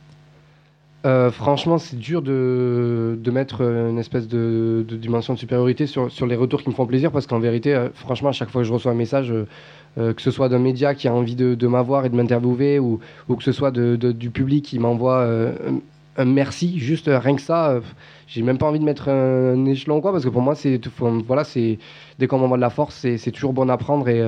Euh, 1.06 1.30
franchement, 1.30 1.78
c'est 1.78 1.96
dur 1.96 2.22
de, 2.22 3.16
de 3.22 3.30
mettre 3.30 3.62
euh, 3.62 3.90
une 3.90 3.98
espèce 3.98 4.26
de, 4.26 4.84
dimension 4.90 5.34
de 5.34 5.38
supériorité 5.38 5.86
sur, 5.86 6.10
sur 6.10 6.26
les 6.26 6.34
retours 6.34 6.62
qui 6.62 6.70
me 6.70 6.74
font 6.74 6.86
plaisir 6.86 7.12
parce 7.12 7.28
qu'en 7.28 7.38
vérité, 7.38 7.72
euh, 7.72 7.88
franchement, 7.94 8.30
à 8.30 8.32
chaque 8.32 8.50
fois 8.50 8.62
que 8.62 8.66
je 8.66 8.72
reçois 8.72 8.92
un 8.92 8.96
message, 8.96 9.32
que 9.96 10.22
ce 10.22 10.30
soit 10.30 10.48
d'un 10.48 10.60
média 10.60 10.94
qui 10.94 11.08
a 11.08 11.14
envie 11.14 11.34
de, 11.34 11.66
m'avoir 11.66 12.04
et 12.06 12.08
de 12.08 12.14
m'interviewer 12.14 12.78
ou, 12.78 13.00
ou 13.28 13.34
que 13.34 13.42
ce 13.42 13.50
soit 13.50 13.72
du 13.72 14.30
public 14.30 14.64
qui 14.64 14.78
m'envoie 14.78 15.26
un, 16.16 16.24
merci, 16.24 16.78
juste 16.78 17.10
rien 17.12 17.34
que 17.34 17.42
ça, 17.42 17.80
j'ai 18.28 18.42
même 18.42 18.58
pas 18.58 18.66
envie 18.66 18.78
de 18.78 18.84
mettre 18.84 19.08
un, 19.08 19.66
échelon 19.66 20.00
quoi 20.00 20.12
parce 20.12 20.22
que 20.22 20.28
pour 20.28 20.42
moi, 20.42 20.54
c'est 20.54 20.80
voilà, 21.26 21.42
dès 22.18 22.26
qu'on 22.28 22.38
m'envoie 22.38 22.58
de 22.58 22.62
la 22.62 22.70
force, 22.70 22.94
c'est 22.94 23.18
c'est 23.18 23.32
toujours 23.32 23.52
bon 23.52 23.68
à 23.68 23.76
prendre 23.76 24.08
et. 24.08 24.22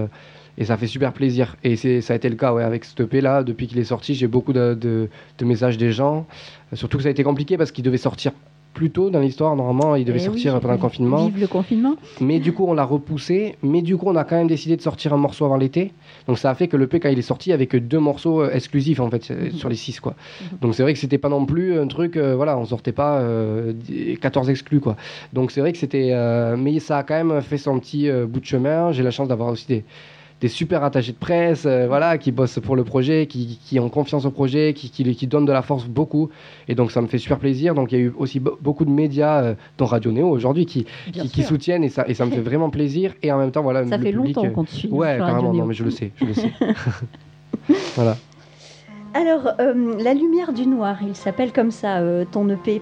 Et 0.59 0.65
ça 0.65 0.77
fait 0.77 0.87
super 0.87 1.13
plaisir. 1.13 1.57
Et 1.65 1.77
ça 1.77 2.13
a 2.13 2.17
été 2.17 2.29
le 2.29 2.37
cas 2.37 2.53
ouais, 2.53 2.63
avec 2.65 2.85
ce 2.85 3.01
EP 3.03 3.21
là. 3.21 3.43
Depuis 3.43 3.67
qu'il 3.67 3.79
est 3.79 3.85
sorti, 3.85 4.15
j'ai 4.15 4.27
beaucoup 4.27 4.53
de, 4.53 4.75
de- 4.75 5.09
de 5.39 5.45
messages 5.45 5.79
des 5.79 5.93
gens. 5.93 6.27
Surtout 6.75 6.97
que 6.99 7.03
ça 7.03 7.09
a 7.09 7.13
été 7.13 7.23
compliqué 7.25 7.57
parce 7.57 7.73
qu'il 7.73 7.85
devait 7.85 7.97
sortir 7.99 8.33
plus 8.73 8.91
tôt 8.91 9.11
dans 9.11 9.19
l'histoire. 9.19 9.57
Normalement, 9.57 9.97
il 9.97 10.05
devait 10.05 10.21
Eh 10.21 10.27
sortir 10.27 10.55
oui, 10.55 10.61
pendant 10.61 10.75
le 10.75 10.79
confinement. 10.81 11.27
Vive 11.27 11.41
le 11.41 11.47
confinement. 11.49 11.97
Mais 12.21 12.39
du 12.39 12.53
coup, 12.53 12.65
on 12.69 12.73
l'a 12.73 12.85
repoussé. 12.85 13.57
Mais 13.65 13.83
du 13.83 13.97
coup, 13.97 14.07
on 14.09 14.15
a 14.15 14.23
quand 14.23 14.37
même 14.37 14.47
décidé 14.47 14.77
de 14.77 14.81
sortir 14.81 15.13
un 15.13 15.17
morceau 15.17 15.45
avant 15.45 15.57
l'été. 15.57 15.93
Donc 16.29 16.39
ça 16.39 16.51
a 16.51 16.55
fait 16.55 16.69
que 16.69 16.77
le 16.77 16.87
P, 16.87 17.01
quand 17.01 17.09
il 17.09 17.19
est 17.19 17.23
sorti, 17.23 17.51
que 17.67 17.77
deux 17.77 17.99
morceaux 17.99 18.43
euh, 18.43 18.51
exclusifs 18.53 19.01
en 19.01 19.11
fait 19.11 19.29
euh, 19.33 19.47
Mhm. 19.47 19.51
sur 19.53 19.69
les 19.69 19.75
six 19.75 19.99
quoi. 19.99 20.15
Mhm. 20.53 20.59
Donc 20.61 20.75
c'est 20.77 20.85
vrai 20.85 20.93
que 20.93 21.01
c'était 21.01 21.19
pas 21.19 21.29
non 21.29 21.47
plus 21.47 21.81
un 21.81 21.89
truc. 21.89 22.17
euh, 22.17 22.37
voilà, 22.37 22.57
on 22.59 22.65
sortait 22.65 22.93
pas 22.93 23.19
euh, 23.19 23.73
14 24.21 24.49
exclus 24.51 24.79
quoi. 24.81 24.97
Donc 25.33 25.51
c'est 25.51 25.61
vrai 25.61 25.73
que 25.73 25.79
c'était. 25.79 26.11
euh, 26.13 26.57
mais 26.57 26.79
ça 26.79 26.99
a 26.99 27.03
quand 27.03 27.23
même 27.25 27.41
fait 27.43 27.59
son 27.59 27.81
petit 27.81 28.09
bout 28.29 28.39
de 28.39 28.45
chemin. 28.47 28.93
J'ai 28.93 29.03
la 29.03 29.11
chance 29.11 29.27
d'avoir 29.27 29.49
aussi 29.49 29.67
des 29.67 29.85
des 30.41 30.49
super 30.49 30.83
attachés 30.85 31.13
de 31.13 31.19
presse, 31.19 31.65
euh, 31.67 31.87
voilà, 31.87 32.17
qui 32.17 32.33
bossent 32.33 32.59
pour 32.63 32.75
le 32.75 32.83
projet, 32.85 33.27
qui, 33.27 33.59
qui 33.63 33.79
ont 33.79 33.91
confiance 33.91 34.25
au 34.25 34.31
projet, 34.31 34.73
qui, 34.75 34.89
qui, 34.91 35.15
qui 35.15 35.27
donnent 35.27 35.45
de 35.45 35.53
la 35.53 35.61
force 35.63 35.85
beaucoup. 35.85 36.31
Et 36.67 36.75
donc 36.75 36.91
ça 36.93 37.03
me 37.03 37.07
fait 37.09 37.19
super 37.19 37.39
plaisir. 37.39 37.75
Donc 37.75 37.93
il 37.93 37.99
y 37.99 38.01
a 38.03 38.05
eu 38.07 38.13
aussi 38.17 38.41
be- 38.41 38.57
beaucoup 38.61 38.85
de 38.87 38.91
médias, 38.91 39.43
euh, 39.43 39.55
dont 39.77 39.85
Radio 39.85 40.11
Néo 40.13 40.29
aujourd'hui, 40.31 40.65
qui, 40.65 40.87
qui, 41.13 41.43
soutiennent 41.43 41.85
et 41.85 41.91
ça, 41.91 42.05
et 42.09 42.15
ça 42.15 42.25
me 42.25 42.31
fait 42.31 42.41
vraiment 42.51 42.71
plaisir. 42.71 43.13
Et 43.23 43.31
en 43.31 43.39
même 43.39 43.51
temps, 43.51 43.63
voilà, 43.63 43.87
Ça 43.87 43.97
le 43.99 44.03
fait 44.05 44.13
public, 44.13 44.35
longtemps 44.37 44.49
euh, 44.49 44.53
qu'on 44.53 44.65
te 44.65 44.71
suit. 44.71 44.89
Ouais, 44.89 45.17
carrément, 45.19 45.53
non, 45.53 45.67
mais 45.67 45.75
je 45.75 45.85
le 45.85 45.91
sais, 45.91 46.11
je 46.17 46.25
le 46.25 46.33
sais. 46.35 46.51
voilà. 47.97 48.17
Alors, 49.13 49.49
euh, 49.61 49.97
La 50.03 50.15
lumière 50.15 50.53
du 50.53 50.67
noir, 50.67 50.97
il 51.07 51.17
s'appelle 51.17 51.53
comme 51.53 51.71
ça, 51.71 51.99
euh, 51.99 52.25
ton 52.31 52.49
EP. 52.49 52.81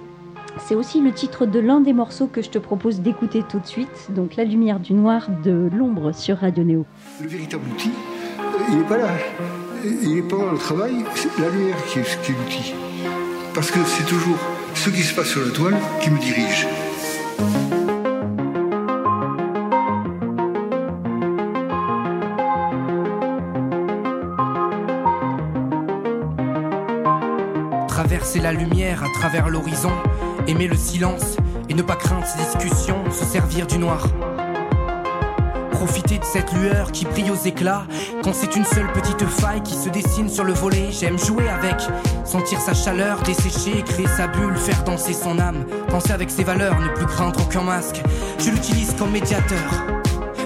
C'est 0.67 0.75
aussi 0.75 1.00
le 1.00 1.12
titre 1.12 1.47
de 1.47 1.59
l'un 1.61 1.81
des 1.81 1.93
morceaux 1.93 2.26
que 2.26 2.43
je 2.43 2.50
te 2.50 2.59
propose 2.59 3.00
d'écouter 3.00 3.43
tout 3.49 3.59
de 3.59 3.67
suite. 3.67 4.09
Donc, 4.11 4.37
La 4.37 4.45
lumière 4.45 4.81
du 4.81 4.93
noir 4.93 5.28
de 5.45 5.69
l'ombre 5.75 6.12
sur 6.12 6.38
Radio 6.38 6.64
Néo. 6.64 6.87
Le 7.23 7.28
véritable 7.28 7.64
outil, 7.73 7.90
euh, 8.38 8.43
il 8.71 8.78
n'est 8.78 8.85
pas 8.85 8.99
là. 8.99 9.09
Il 9.85 10.14
n'est 10.14 10.23
pas 10.23 10.37
dans 10.37 10.52
le 10.52 10.59
travail, 10.59 11.05
c'est 11.14 11.38
la 11.38 11.49
lumière 11.50 11.76
qui 11.87 12.00
est, 12.00 12.23
qui 12.23 12.33
est 12.33 12.35
l'outil. 12.35 12.75
Parce 13.55 13.71
que 13.71 13.78
c'est 13.85 14.07
toujours 14.07 14.38
ce 14.75 14.90
qui 14.90 15.02
se 15.02 15.14
passe 15.14 15.28
sur 15.28 15.45
la 15.45 15.52
toile 15.52 15.76
qui 16.02 16.11
me 16.11 16.19
dirige. 16.19 16.67
La 28.40 28.52
lumière 28.52 29.02
à 29.02 29.09
travers 29.12 29.49
l'horizon, 29.49 29.92
aimer 30.47 30.68
le 30.68 30.76
silence 30.76 31.37
et 31.68 31.75
ne 31.75 31.83
pas 31.83 31.97
craindre 31.97 32.25
ces 32.25 32.38
discussions, 32.38 33.11
se 33.11 33.25
servir 33.25 33.66
du 33.66 33.78
noir. 33.78 34.07
profiter 35.73 36.18
de 36.18 36.25
cette 36.25 36.52
lueur 36.54 36.90
qui 36.92 37.04
brille 37.04 37.30
aux 37.30 37.47
éclats. 37.47 37.87
Quand 38.25 38.33
c'est 38.33 38.57
une 38.57 38.64
seule 38.64 38.90
petite 38.92 39.25
faille 39.25 39.62
qui 39.62 39.75
se 39.75 39.88
dessine 39.88 40.28
sur 40.28 40.45
le 40.45 40.52
volet, 40.52 40.88
j'aime 40.90 41.18
jouer 41.18 41.49
avec, 41.49 41.76
sentir 42.25 42.61
sa 42.61 42.75
chaleur, 42.75 43.23
dessécher, 43.23 43.83
créer 43.83 44.09
sa 44.09 44.26
bulle, 44.26 44.57
faire 44.57 44.83
danser 44.85 45.12
son 45.12 45.38
âme. 45.38 45.64
Penser 45.88 46.12
avec 46.12 46.30
ses 46.30 46.45
valeurs, 46.45 46.80
ne 46.80 46.88
plus 46.88 47.07
craindre 47.07 47.40
aucun 47.40 47.62
masque. 47.62 48.02
Je 48.38 48.50
l'utilise 48.50 48.95
comme 48.99 49.11
médiateur. 49.12 49.87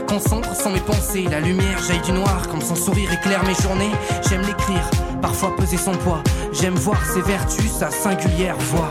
Concentre 0.08 0.54
sans 0.54 0.70
mes 0.70 0.80
pensées, 0.80 1.24
la 1.30 1.40
lumière 1.40 1.82
jaillit 1.82 2.02
du 2.02 2.12
noir, 2.12 2.48
comme 2.48 2.60
son 2.60 2.74
sourire 2.74 3.10
éclaire 3.12 3.42
mes 3.44 3.54
journées. 3.54 3.92
J'aime 4.28 4.42
l'écrire, 4.42 4.90
parfois 5.22 5.56
peser 5.56 5.78
son 5.78 5.92
poids. 5.92 6.22
J'aime 6.52 6.74
voir 6.74 7.02
ses 7.06 7.22
vertus, 7.22 7.70
sa 7.70 7.90
singulière 7.90 8.58
voix. 8.58 8.90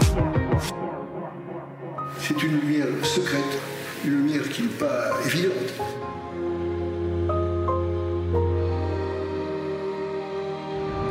C'est 2.19 2.41
une 2.41 2.59
lumière 2.61 2.87
secrète, 3.03 3.59
une 4.05 4.11
lumière 4.11 4.49
qui 4.49 4.63
n'est 4.63 4.69
pas 4.69 5.09
évidente. 5.25 5.53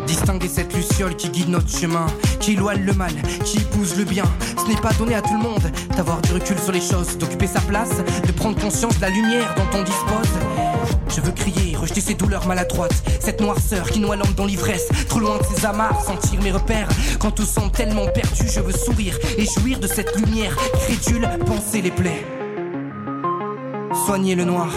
Distinguer 0.07 0.49
cette 0.49 0.75
luciole 0.75 1.15
qui 1.15 1.29
guide 1.29 1.51
notre 1.51 1.69
chemin, 1.69 2.07
qui 2.41 2.53
éloigne 2.53 2.85
le 2.85 2.95
mal, 2.95 3.13
qui 3.45 3.59
épouse 3.59 3.97
le 3.97 4.05
bien. 4.05 4.25
Ce 4.57 4.67
n'est 4.69 4.81
pas 4.81 4.93
donné 4.95 5.15
à 5.15 5.23
tout 5.23 5.35
le 5.35 5.43
monde 5.43 5.71
d'avoir 5.97 6.21
du 6.23 6.33
recul 6.33 6.59
sur 6.59 6.73
les 6.73 6.81
choses, 6.81 7.19
d'occuper 7.19 7.47
sa 7.47 7.61
place, 7.61 8.03
de 8.27 8.33
prendre 8.33 8.61
conscience 8.61 8.97
de 8.97 9.03
la 9.03 9.11
lumière 9.11 9.55
dont 9.57 9.79
on 9.79 9.83
dispose. 9.83 10.60
Je 11.15 11.21
veux 11.21 11.33
crier, 11.33 11.77
rejeter 11.77 12.01
ces 12.01 12.15
douleurs 12.15 12.47
maladroites, 12.47 13.03
cette 13.21 13.41
noirceur 13.41 13.91
qui 13.91 14.01
noie 14.01 14.17
l'homme 14.17 14.35
dans 14.37 14.47
l'ivresse, 14.47 14.89
trop 15.09 15.21
loin 15.21 15.39
de 15.39 15.45
ses 15.45 15.67
amarres, 15.67 16.01
sentir 16.03 16.41
mes 16.43 16.53
repères. 16.53 16.89
Quand 17.19 17.33
tout 17.33 17.45
semble 17.45 17.73
tellement 17.73 18.07
perdu, 18.07 18.49
je 18.49 18.61
veux 18.61 18.73
sourire 18.73 19.19
et 19.37 19.45
jouir 19.45 19.81
de 19.81 19.87
cette 19.87 20.17
lumière 20.17 20.57
crédule, 20.87 21.29
penser 21.47 21.83
les 21.83 21.91
plaies. 21.91 22.25
Soigner 24.07 24.35
le 24.35 24.45
noir 24.45 24.71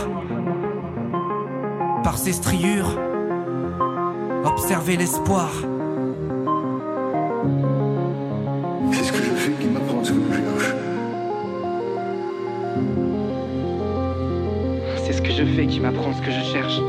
par 2.03 2.17
ses 2.17 2.33
striures 2.33 2.97
observer 4.45 4.97
l'espoir. 4.97 5.49
Ce 16.15 16.21
que 16.21 16.31
je 16.31 16.51
cherche. 16.51 16.79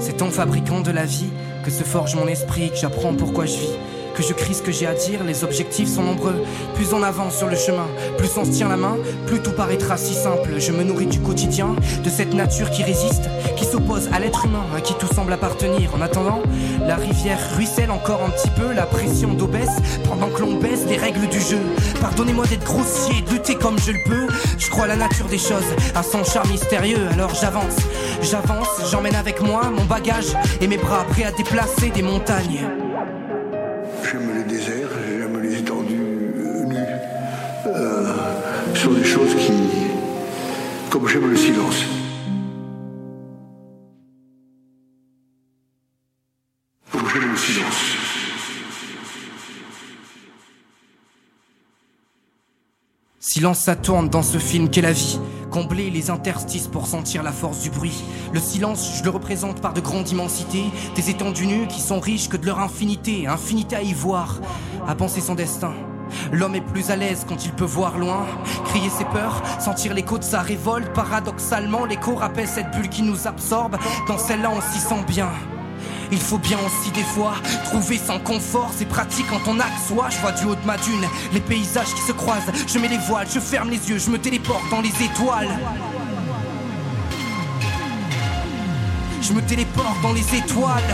C'est 0.00 0.22
en 0.22 0.30
fabriquant 0.30 0.80
de 0.80 0.90
la 0.90 1.04
vie 1.04 1.30
que 1.64 1.70
se 1.70 1.82
forge 1.82 2.14
mon 2.14 2.26
esprit, 2.26 2.70
que 2.70 2.76
j'apprends 2.76 3.14
pourquoi 3.14 3.46
je 3.46 3.56
vis 3.56 3.78
que 4.14 4.22
je 4.22 4.32
crie 4.32 4.54
ce 4.54 4.62
que 4.62 4.72
j'ai 4.72 4.86
à 4.86 4.94
dire, 4.94 5.24
les 5.24 5.44
objectifs 5.44 5.88
sont 5.88 6.02
nombreux. 6.02 6.36
Plus 6.74 6.92
on 6.92 7.02
avance 7.02 7.36
sur 7.36 7.48
le 7.48 7.56
chemin, 7.56 7.86
plus 8.16 8.30
on 8.36 8.44
se 8.44 8.50
tient 8.50 8.68
la 8.68 8.76
main, 8.76 8.96
plus 9.26 9.40
tout 9.40 9.52
paraîtra 9.52 9.96
si 9.96 10.14
simple. 10.14 10.54
Je 10.58 10.72
me 10.72 10.84
nourris 10.84 11.06
du 11.06 11.20
quotidien, 11.20 11.74
de 12.02 12.08
cette 12.08 12.32
nature 12.32 12.70
qui 12.70 12.82
résiste, 12.82 13.28
qui 13.56 13.64
s'oppose 13.64 14.08
à 14.12 14.20
l'être 14.20 14.46
humain, 14.46 14.64
à 14.76 14.80
qui 14.80 14.94
tout 14.94 15.12
semble 15.12 15.32
appartenir. 15.32 15.94
En 15.94 16.00
attendant, 16.00 16.40
la 16.86 16.96
rivière 16.96 17.38
ruisselle 17.56 17.90
encore 17.90 18.22
un 18.22 18.30
petit 18.30 18.50
peu, 18.50 18.72
la 18.72 18.86
pression 18.86 19.34
d'eau 19.34 19.48
baisse, 19.48 19.76
pendant 20.08 20.28
que 20.28 20.40
l'on 20.40 20.58
baisse 20.58 20.84
les 20.88 20.96
règles 20.96 21.28
du 21.28 21.40
jeu. 21.40 21.60
Pardonnez-moi 22.00 22.46
d'être 22.46 22.64
grossier, 22.64 23.22
de 23.22 23.30
lutter 23.30 23.56
comme 23.56 23.78
je 23.78 23.92
le 23.92 23.98
peux. 24.06 24.32
Je 24.58 24.70
crois 24.70 24.86
la 24.86 24.96
nature 24.96 25.26
des 25.26 25.38
choses, 25.38 25.74
à 25.94 26.02
son 26.02 26.22
charme 26.24 26.50
mystérieux, 26.50 27.08
alors 27.12 27.34
j'avance. 27.34 27.76
J'avance, 28.24 28.90
j'emmène 28.90 29.16
avec 29.16 29.42
moi 29.42 29.64
mon 29.70 29.84
bagage 29.84 30.34
et 30.60 30.66
mes 30.66 30.78
bras 30.78 31.04
prêts 31.04 31.24
à 31.24 31.30
déplacer 31.30 31.90
des 31.90 32.02
montagnes. 32.02 32.66
J'aime 34.02 34.30
les 34.34 34.44
déserts, 34.44 34.88
j'aime 35.06 35.42
les 35.42 35.58
étendues 35.58 35.94
nues. 35.94 36.76
Euh, 37.66 38.14
sont 38.74 38.92
des 38.92 39.04
choses 39.04 39.34
qui. 39.34 39.52
Comme 40.88 41.06
j'aime 41.06 41.28
le 41.28 41.36
silence. 41.36 41.93
Silence 53.34 53.58
ça 53.58 53.74
dans 53.74 54.22
ce 54.22 54.38
film 54.38 54.70
qu'est 54.70 54.80
la 54.80 54.92
vie. 54.92 55.18
Combler 55.50 55.90
les 55.90 56.08
interstices 56.08 56.68
pour 56.68 56.86
sentir 56.86 57.24
la 57.24 57.32
force 57.32 57.62
du 57.62 57.70
bruit. 57.70 58.04
Le 58.32 58.38
silence, 58.38 58.92
je 58.96 59.02
le 59.02 59.10
représente 59.10 59.60
par 59.60 59.74
de 59.74 59.80
grandes 59.80 60.08
immensités, 60.08 60.62
des 60.94 61.10
étendues 61.10 61.48
nues 61.48 61.66
qui 61.66 61.80
sont 61.80 61.98
riches 61.98 62.28
que 62.28 62.36
de 62.36 62.46
leur 62.46 62.60
infinité, 62.60 63.26
infinité 63.26 63.74
à 63.74 63.82
y 63.82 63.92
voir, 63.92 64.38
à 64.86 64.94
penser 64.94 65.20
son 65.20 65.34
destin. 65.34 65.72
L'homme 66.30 66.54
est 66.54 66.60
plus 66.60 66.92
à 66.92 66.96
l'aise 66.96 67.26
quand 67.28 67.44
il 67.44 67.50
peut 67.50 67.64
voir 67.64 67.98
loin, 67.98 68.24
crier 68.66 68.88
ses 68.88 69.04
peurs, 69.06 69.42
sentir 69.58 69.94
l'écho 69.94 70.16
de 70.16 70.22
sa 70.22 70.40
révolte. 70.40 70.92
Paradoxalement, 70.92 71.86
l'écho 71.86 72.14
rappelle 72.14 72.46
cette 72.46 72.70
bulle 72.70 72.88
qui 72.88 73.02
nous 73.02 73.26
absorbe. 73.26 73.78
Dans 74.06 74.16
celle-là, 74.16 74.52
on 74.54 74.60
s'y 74.60 74.78
sent 74.78 75.04
bien. 75.08 75.28
Il 76.14 76.20
faut 76.20 76.38
bien 76.38 76.58
aussi 76.58 76.92
des 76.92 77.02
fois 77.02 77.34
trouver 77.64 77.98
son 77.98 78.20
confort, 78.20 78.70
c'est 78.72 78.84
pratique 78.84 79.26
quand 79.28 79.50
on 79.50 79.58
a. 79.58 79.64
Je 79.88 80.20
vois 80.20 80.30
du 80.30 80.44
haut 80.44 80.54
de 80.54 80.64
ma 80.64 80.76
dune 80.76 81.04
les 81.32 81.40
paysages 81.40 81.92
qui 81.92 82.02
se 82.02 82.12
croisent. 82.12 82.52
Je 82.68 82.78
mets 82.78 82.86
les 82.86 82.98
voiles, 82.98 83.26
je 83.34 83.40
ferme 83.40 83.68
les 83.70 83.90
yeux, 83.90 83.98
je 83.98 84.10
me 84.10 84.18
téléporte 84.18 84.62
dans 84.70 84.80
les 84.80 84.90
étoiles. 85.02 85.58
Je 89.20 89.32
me 89.32 89.42
téléporte 89.42 90.00
dans 90.02 90.12
les 90.12 90.36
étoiles. 90.36 90.84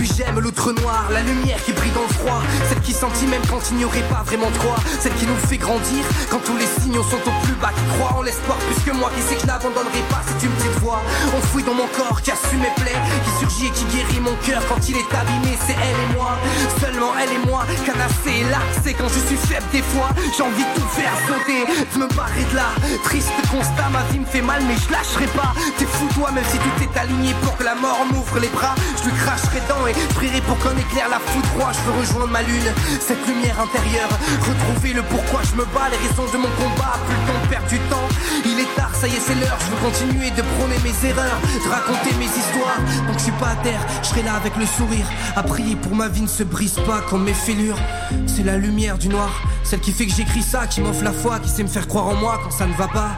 Puis 0.00 0.08
j'aime 0.16 0.40
l'outre 0.40 0.72
noir, 0.72 1.04
la 1.12 1.20
lumière 1.20 1.62
qui 1.62 1.74
brille 1.74 1.92
dans 1.92 2.00
le 2.00 2.14
froid, 2.24 2.40
celle 2.70 2.80
qui 2.80 2.94
sentit 2.94 3.26
même 3.26 3.42
quand 3.50 3.60
il 3.70 3.76
n'y 3.76 3.84
aurait 3.84 4.08
pas 4.08 4.22
vraiment 4.24 4.48
de 4.48 4.56
croix, 4.56 4.80
celle 4.98 5.12
qui 5.12 5.26
nous 5.26 5.36
fait 5.36 5.58
grandir 5.58 6.02
quand 6.30 6.38
tous 6.38 6.56
les 6.56 6.64
signaux 6.80 7.02
sont 7.02 7.20
au 7.20 7.34
plus 7.44 7.52
bas, 7.60 7.68
qui 7.68 7.84
croit 7.98 8.16
en 8.16 8.22
l'espoir 8.22 8.56
plus 8.56 8.80
que 8.80 8.96
moi, 8.96 9.10
qui 9.14 9.20
sait 9.20 9.34
que 9.34 9.42
je 9.42 9.46
n'abandonnerai 9.46 10.00
pas, 10.08 10.24
c'est 10.24 10.46
une 10.46 10.52
petite 10.52 10.80
voix 10.80 11.02
enfouie 11.36 11.64
dans 11.64 11.74
mon 11.74 11.86
corps 11.88 12.22
qui 12.22 12.30
assume 12.30 12.60
mes 12.60 12.72
plaies, 12.80 12.96
qui 13.24 13.30
surgit 13.44 13.66
et 13.66 13.70
qui 13.76 13.84
guérit 13.92 14.20
mon 14.20 14.34
cœur. 14.40 14.62
Quand 14.70 14.80
il 14.88 14.96
est 14.96 15.12
abîmé, 15.12 15.52
c'est 15.66 15.76
elle 15.76 16.00
et 16.00 16.16
moi, 16.16 16.32
seulement 16.80 17.12
elle 17.20 17.36
et 17.36 17.46
moi, 17.46 17.66
canassé 17.84 18.40
et 18.40 18.80
c'est 18.82 18.94
quand 18.94 19.08
je 19.08 19.20
suis 19.28 19.36
faible 19.36 19.68
des 19.70 19.82
fois, 19.82 20.08
j'ai 20.16 20.42
envie 20.42 20.64
de 20.64 20.80
tout 20.80 20.88
faire 20.96 21.12
sauter, 21.28 21.68
de 21.68 21.98
me 22.00 22.08
barrer 22.16 22.46
de 22.50 22.56
là, 22.56 22.72
triste 23.04 23.28
constat, 23.52 23.92
ma 23.92 24.00
vie 24.10 24.20
me 24.20 24.24
fait 24.24 24.40
mal 24.40 24.62
mais 24.64 24.80
je 24.80 24.90
lâcherai 24.90 25.26
pas, 25.36 25.52
t'es 25.76 25.84
fou 25.84 26.08
toi 26.14 26.30
même 26.32 26.44
si 26.50 26.56
tout 26.56 26.76
est 26.80 26.98
aligné 26.98 27.34
pour 27.42 27.56
que 27.58 27.64
la 27.64 27.74
mort 27.74 28.00
m'ouvre 28.10 28.38
les 28.38 28.48
bras, 28.48 28.74
je 28.96 29.10
lui 29.10 29.16
cracherai 29.18 29.60
dedans 29.60 29.89
et 29.90 30.40
pour 30.42 30.58
qu'un 30.58 30.76
éclair 30.76 31.08
la 31.08 31.18
foudroie, 31.18 31.72
je 31.72 31.80
veux 31.90 31.98
rejoindre 31.98 32.32
ma 32.32 32.42
lune, 32.42 32.70
cette 33.00 33.26
lumière 33.26 33.58
intérieure, 33.60 34.08
retrouver 34.40 34.92
le 34.94 35.02
pourquoi 35.02 35.40
je 35.42 35.56
me 35.56 35.64
bats, 35.74 35.88
les 35.90 35.96
raisons 35.96 36.30
de 36.30 36.38
mon 36.38 36.50
combat, 36.54 36.98
plus 37.06 37.16
le 37.16 37.26
temps 37.26 37.40
de 37.42 37.48
perdre 37.48 37.68
du 37.68 37.78
temps, 37.90 38.08
il 38.44 38.60
est 38.60 38.74
tard, 38.76 38.94
ça 38.94 39.08
y 39.08 39.16
est 39.16 39.20
c'est 39.20 39.34
l'heure, 39.34 39.58
je 39.58 39.70
veux 39.70 39.82
continuer 39.82 40.30
de 40.30 40.42
prôner 40.42 40.76
mes 40.84 41.08
erreurs, 41.08 41.40
de 41.42 41.68
raconter 41.68 42.14
mes 42.18 42.26
histoires, 42.26 42.80
donc 43.06 43.18
je 43.18 43.24
suis 43.24 43.32
pas 43.32 43.50
à 43.50 43.56
terre, 43.56 43.80
je 44.02 44.08
serai 44.08 44.22
là 44.22 44.34
avec 44.34 44.56
le 44.56 44.66
sourire, 44.66 45.06
à 45.34 45.42
prier 45.42 45.76
pour 45.76 45.94
ma 45.94 46.08
vie 46.08 46.22
ne 46.22 46.28
se 46.28 46.44
brise 46.44 46.78
pas 46.86 47.00
comme 47.08 47.24
mes 47.24 47.34
fêlures, 47.34 47.78
c'est 48.26 48.44
la 48.44 48.56
lumière 48.56 48.98
du 48.98 49.08
noir, 49.08 49.30
celle 49.64 49.80
qui 49.80 49.92
fait 49.92 50.06
que 50.06 50.14
j'écris 50.14 50.42
ça, 50.42 50.66
qui 50.66 50.80
m'offre 50.80 51.02
la 51.02 51.12
foi, 51.12 51.40
qui 51.40 51.48
sait 51.48 51.62
me 51.62 51.68
faire 51.68 51.88
croire 51.88 52.08
en 52.08 52.14
moi 52.14 52.40
quand 52.44 52.50
ça 52.50 52.66
ne 52.66 52.74
va 52.74 52.88
pas, 52.88 53.10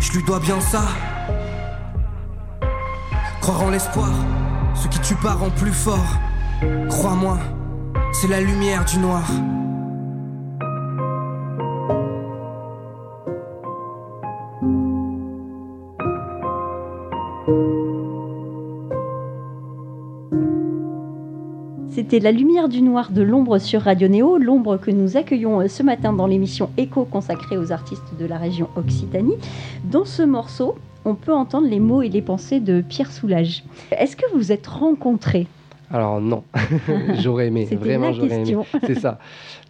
je 0.00 0.12
lui 0.12 0.22
dois 0.24 0.40
bien 0.40 0.60
ça, 0.60 0.82
croire 3.40 3.62
en 3.62 3.70
l'espoir, 3.70 4.10
ce 4.78 4.88
qui 4.88 5.00
tue 5.00 5.16
pas 5.16 5.34
rend 5.34 5.50
plus 5.50 5.72
fort, 5.72 6.18
crois-moi, 6.88 7.38
c'est 8.12 8.28
la 8.28 8.40
lumière 8.40 8.84
du 8.84 8.98
noir. 8.98 9.28
C'était 21.90 22.20
La 22.20 22.30
lumière 22.30 22.68
du 22.68 22.80
noir 22.80 23.10
de 23.10 23.22
l'ombre 23.22 23.58
sur 23.58 23.82
Radio 23.82 24.06
Néo, 24.06 24.38
l'ombre 24.38 24.76
que 24.76 24.92
nous 24.92 25.16
accueillons 25.16 25.62
euh, 25.62 25.66
ce 25.66 25.82
matin 25.82 26.12
dans 26.12 26.28
l'émission 26.28 26.70
Écho 26.76 27.04
consacrée 27.04 27.58
aux 27.58 27.72
artistes 27.72 28.14
de 28.20 28.24
la 28.24 28.38
région 28.38 28.68
Occitanie. 28.76 29.34
Dans 29.82 30.04
ce 30.04 30.22
morceau, 30.22 30.76
on 31.08 31.14
peut 31.14 31.32
entendre 31.32 31.66
les 31.66 31.80
mots 31.80 32.02
et 32.02 32.10
les 32.10 32.20
pensées 32.20 32.60
de 32.60 32.82
Pierre 32.82 33.10
Soulages. 33.10 33.64
Est-ce 33.90 34.14
que 34.14 34.30
vous 34.30 34.38
vous 34.38 34.52
êtes 34.52 34.66
rencontrés? 34.66 35.46
Alors 35.90 36.20
non, 36.20 36.44
j'aurais 37.18 37.46
aimé, 37.46 37.66
vraiment 37.72 38.12
j'aurais 38.12 38.42
aimé. 38.42 38.56
C'est 38.86 38.98
ça. 38.98 39.18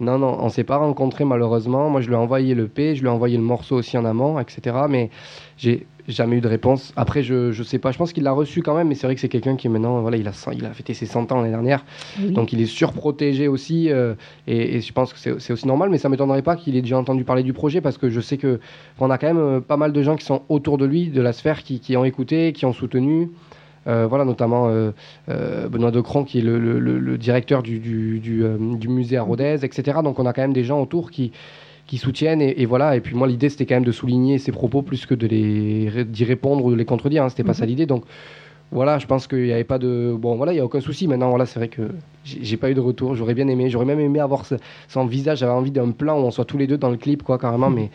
Non, 0.00 0.18
non, 0.18 0.36
on 0.40 0.48
s'est 0.48 0.64
pas 0.64 0.76
rencontrés 0.76 1.24
malheureusement. 1.24 1.90
Moi, 1.90 2.00
je 2.00 2.08
lui 2.08 2.14
ai 2.14 2.18
envoyé 2.18 2.54
le 2.54 2.66
P, 2.66 2.96
je 2.96 3.02
lui 3.02 3.08
ai 3.08 3.10
envoyé 3.10 3.36
le 3.36 3.42
morceau 3.42 3.76
aussi 3.76 3.96
en 3.96 4.04
amont, 4.04 4.40
etc. 4.40 4.76
Mais 4.88 5.10
j'ai 5.56 5.86
jamais 6.08 6.36
eu 6.36 6.40
de 6.40 6.48
réponse. 6.48 6.92
Après, 6.96 7.22
je, 7.22 7.52
je 7.52 7.62
sais 7.62 7.78
pas, 7.78 7.92
je 7.92 7.98
pense 7.98 8.12
qu'il 8.12 8.22
l'a 8.24 8.32
reçu 8.32 8.62
quand 8.62 8.74
même, 8.74 8.88
mais 8.88 8.94
c'est 8.94 9.06
vrai 9.06 9.14
que 9.14 9.20
c'est 9.20 9.28
quelqu'un 9.28 9.56
qui 9.56 9.68
maintenant, 9.68 10.00
voilà, 10.00 10.16
il 10.16 10.26
a, 10.26 10.32
il 10.52 10.64
a 10.64 10.70
fêté 10.70 10.94
ses 10.94 11.06
100 11.06 11.30
ans 11.30 11.36
l'année 11.36 11.50
dernière. 11.50 11.84
Oui. 12.18 12.30
Donc 12.32 12.52
il 12.52 12.60
est 12.60 12.66
surprotégé 12.66 13.46
aussi, 13.46 13.90
euh, 13.90 14.14
et, 14.46 14.76
et 14.76 14.80
je 14.80 14.92
pense 14.92 15.12
que 15.12 15.18
c'est 15.18 15.38
c'est 15.38 15.52
aussi 15.52 15.66
normal, 15.66 15.90
mais 15.90 15.98
ça 15.98 16.08
m'étonnerait 16.08 16.42
pas 16.42 16.56
qu'il 16.56 16.76
ait 16.76 16.82
déjà 16.82 16.98
entendu 16.98 17.24
parler 17.24 17.42
du 17.42 17.52
projet, 17.52 17.80
parce 17.80 17.98
que 17.98 18.08
je 18.08 18.20
sais 18.20 18.38
que 18.38 18.58
on 18.98 19.10
a 19.10 19.18
quand 19.18 19.28
même 19.28 19.38
euh, 19.38 19.60
pas 19.60 19.76
mal 19.76 19.92
de 19.92 20.02
gens 20.02 20.16
qui 20.16 20.24
sont 20.24 20.42
autour 20.48 20.78
de 20.78 20.86
lui, 20.86 21.08
de 21.08 21.20
la 21.20 21.32
sphère, 21.32 21.62
qui, 21.62 21.78
qui 21.78 21.96
ont 21.96 22.04
écouté, 22.04 22.52
qui 22.52 22.64
ont 22.64 22.72
soutenu. 22.72 23.30
Euh, 23.86 24.06
voilà, 24.06 24.24
notamment 24.24 24.68
euh, 24.68 24.90
euh, 25.30 25.68
Benoît 25.68 25.90
Decron, 25.90 26.24
qui 26.24 26.38
est 26.40 26.42
le, 26.42 26.58
le- 26.58 26.78
le- 26.78 26.98
le 26.98 27.16
directeur 27.18 27.62
du, 27.62 27.78
du- 27.78 28.18
du, 28.18 28.42
du 28.78 28.88
musée 28.88 29.16
à 29.16 29.22
Rodez, 29.22 29.58
etc. 29.64 30.00
Donc 30.04 30.18
on 30.18 30.26
a 30.26 30.32
quand 30.32 30.42
même 30.42 30.52
des 30.52 30.64
gens 30.64 30.82
autour 30.82 31.10
qui, 31.10 31.32
qui 31.86 31.96
soutiennent. 31.96 32.42
Et, 32.42 32.60
et 32.60 32.66
voilà. 32.66 32.96
Et 32.96 33.00
puis 33.00 33.14
moi, 33.14 33.26
l'idée, 33.26 33.48
c'était 33.48 33.64
quand 33.66 33.76
même 33.76 33.84
de 33.84 33.92
souligner 33.92 34.38
ces 34.38 34.52
propos 34.52 34.82
plus 34.82 35.06
que 35.06 35.14
ré- 35.14 36.04
d'y 36.04 36.24
répondre 36.24 36.64
ou 36.64 36.70
de 36.70 36.76
les 36.76 36.84
contredire. 36.84 37.24
Hein. 37.24 37.28
C'était 37.30 37.44
pas 37.44 37.50
Mhm. 37.52 37.54
ça 37.54 37.66
l'idée. 37.66 37.86
Donc 37.86 38.04
voilà, 38.70 38.98
je 38.98 39.06
pense 39.06 39.26
qu'il 39.26 39.44
n'y 39.44 39.52
avait 39.52 39.64
pas 39.64 39.78
de. 39.78 40.14
Bon, 40.18 40.36
voilà, 40.36 40.52
il 40.52 40.56
n'y 40.56 40.60
a 40.60 40.64
aucun 40.66 40.80
souci. 40.80 41.08
Maintenant, 41.08 41.30
voilà, 41.30 41.46
c'est 41.46 41.58
vrai 41.58 41.68
que 41.68 41.82
j'ai 42.24 42.40
j'ai 42.42 42.56
pas 42.58 42.70
eu 42.70 42.74
de 42.74 42.80
retour. 42.80 43.14
J'aurais 43.14 43.32
bien 43.32 43.48
aimé. 43.48 43.70
J'aurais 43.70 43.86
même 43.86 44.00
aimé 44.00 44.20
avoir 44.20 44.44
ce- 44.44 44.56
son 44.88 45.06
visage. 45.06 45.38
J'avais 45.38 45.52
envie 45.52 45.70
d'un 45.70 45.90
plan 45.92 46.20
où 46.20 46.24
on 46.24 46.30
soit 46.30 46.44
tous 46.44 46.58
les 46.58 46.66
deux 46.66 46.76
dans 46.76 46.90
le 46.90 46.98
clip, 46.98 47.22
quoi, 47.22 47.38
carrément. 47.38 47.70
Mais 47.70 47.88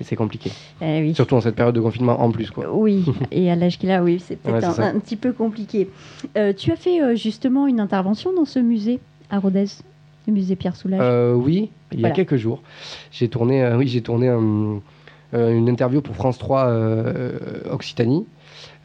c'est- 0.00 0.16
compliqué. 0.16 0.50
Eh 0.80 1.00
oui. 1.00 1.14
Surtout 1.14 1.34
en 1.36 1.40
cette 1.40 1.54
période 1.56 1.74
de 1.74 1.80
confinement 1.80 2.20
en 2.20 2.30
plus, 2.30 2.50
quoi. 2.50 2.66
Oui, 2.72 3.04
et 3.32 3.50
à 3.50 3.56
l'âge 3.56 3.78
qu'il 3.78 3.90
a, 3.90 4.02
oui, 4.02 4.18
c'est 4.24 4.36
peut-être 4.36 4.78
Ouais, 4.78 4.84
un, 4.84 4.98
petit 5.00 5.16
peu 5.16 5.32
compliqué. 5.32 5.90
Euh, 6.36 6.52
tu 6.52 6.70
as 6.72 6.76
fait 6.76 7.00
euh, 7.02 7.14
justement 7.16 7.66
une 7.66 7.80
intervention 7.80 8.32
dans 8.32 8.44
ce 8.44 8.58
musée 8.58 9.00
à 9.30 9.38
Rodez, 9.38 9.66
le 10.26 10.32
musée 10.32 10.56
Pierre 10.56 10.76
Soulages? 10.76 11.00
Euh, 11.02 11.34
oui, 11.34 11.70
il 11.92 11.98
y 11.98 12.00
Voilà. 12.00 12.14
a 12.14 12.16
quelques 12.16 12.36
jours. 12.36 12.62
J'ai 13.12 13.28
tourné, 13.28 13.66
oui, 13.76 13.86
j'ai 13.88 14.02
tourné 14.02 14.28
un- 14.28 14.80
une 15.32 15.68
interview 15.68 16.00
pour 16.00 16.14
France 16.14 16.38
3 16.38 16.66
euh, 16.66 17.32
Occitanie. 17.70 18.24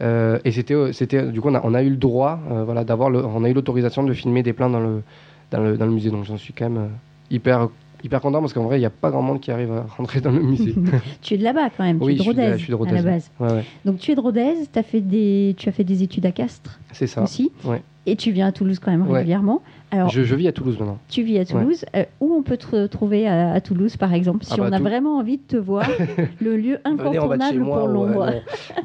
Et 0.02 0.52
c'était, 0.52 0.94
c'était, 0.94 1.24
du 1.32 1.42
coup, 1.42 1.50
on 1.50 1.56
a, 1.56 1.62
on 1.64 1.74
a 1.74 1.84
eu 1.84 1.90
le 1.90 1.98
droit, 1.98 2.40
voilà, 2.66 2.84
d'avoir, 2.84 3.10
on 3.14 3.44
a 3.44 3.50
eu 3.50 3.54
l'autorisation 3.54 4.04
de 4.04 4.14
filmer 4.14 4.42
des 4.44 4.54
plans 4.54 4.70
dans 4.70 4.80
le, 4.80 5.04
dans 5.52 5.60
le, 5.62 5.78
dans 5.78 5.86
le 5.86 5.92
musée. 5.92 6.10
Donc 6.10 6.24
j'en 6.26 6.38
suis 6.38 6.54
quand 6.54 6.70
même 6.70 6.90
hyper, 7.30 7.68
hyper 8.04 8.22
content 8.22 8.40
parce 8.42 8.54
qu'en 8.54 8.64
vrai, 8.64 8.78
il 8.78 8.80
n'y 8.82 8.86
a 8.86 8.90
pas 8.90 9.12
grand 9.12 9.22
monde 9.22 9.40
qui 9.40 9.52
arrive 9.52 9.72
à 9.72 9.86
rentrer 9.98 10.22
dans 10.22 10.32
le 10.32 10.42
musée. 10.42 10.74
tu 11.22 11.34
es 11.34 11.38
de 11.38 11.44
là-bas 11.44 11.70
quand 11.76 11.84
même, 11.84 11.98
oui, 12.02 12.18
tu 12.18 12.22
es 12.22 12.24
de 12.24 12.24
je 12.24 12.24
suis 12.24 12.34
de- 12.34 12.40
Rodez, 12.42 12.52
je 12.58 12.64
suis 12.64 12.72
de 12.72 12.76
à 12.76 12.80
la 12.80 12.92
Rodez, 12.98 13.02
base. 13.10 13.32
ouais, 13.40 13.52
ouais, 13.52 13.66
Donc 13.86 13.98
tu 14.00 14.12
es 14.12 14.16
de 14.16 14.20
Rodez, 14.22 14.54
t'as 14.72 14.84
fait 14.84 15.02
des, 15.02 15.56
tu 15.58 15.70
as 15.70 15.72
fait 15.72 15.84
des 15.84 16.04
études 16.04 16.26
à 16.26 16.32
Castres 16.32 16.80
c'est 16.94 17.08
ça. 17.08 17.24
aussi, 17.24 17.52
ouais. 17.66 17.82
et 18.06 18.16
tu 18.16 18.32
viens 18.32 18.48
à 18.48 18.52
Toulouse 18.52 18.80
quand 18.80 18.92
même 18.92 19.10
régulièrement. 19.10 19.62
Alors, 19.92 20.10
Je, 20.10 20.22
je 20.22 20.36
vis 20.36 20.48
à 20.48 20.52
Toulouse 20.52 20.78
maintenant. 20.78 21.00
tu 21.10 21.24
vis 21.24 21.40
à 21.40 21.46
Toulouse. 21.46 21.84
Euh, 21.96 22.04
où 22.20 22.32
on 22.36 22.44
peut 22.44 22.58
te 22.58 22.86
trouver 22.86 23.28
à, 23.28 23.54
à 23.54 23.60
Toulouse, 23.62 23.98
par 23.98 24.14
exemple, 24.14 24.46
si 24.46 24.52
Ah 24.54 24.58
bah, 24.58 24.68
on 24.70 24.72
a 24.72 24.78
tout- 24.78 24.84
vraiment 24.84 25.18
envie 25.18 25.38
de 25.38 25.42
te 25.48 25.58
voir, 25.58 25.90
le 26.40 26.58
lieu 26.58 26.78
incontournable 26.86 27.58
moi, 27.60 27.80
pour 27.80 27.88
ouais, 27.88 27.94
l'ombre. 27.94 28.26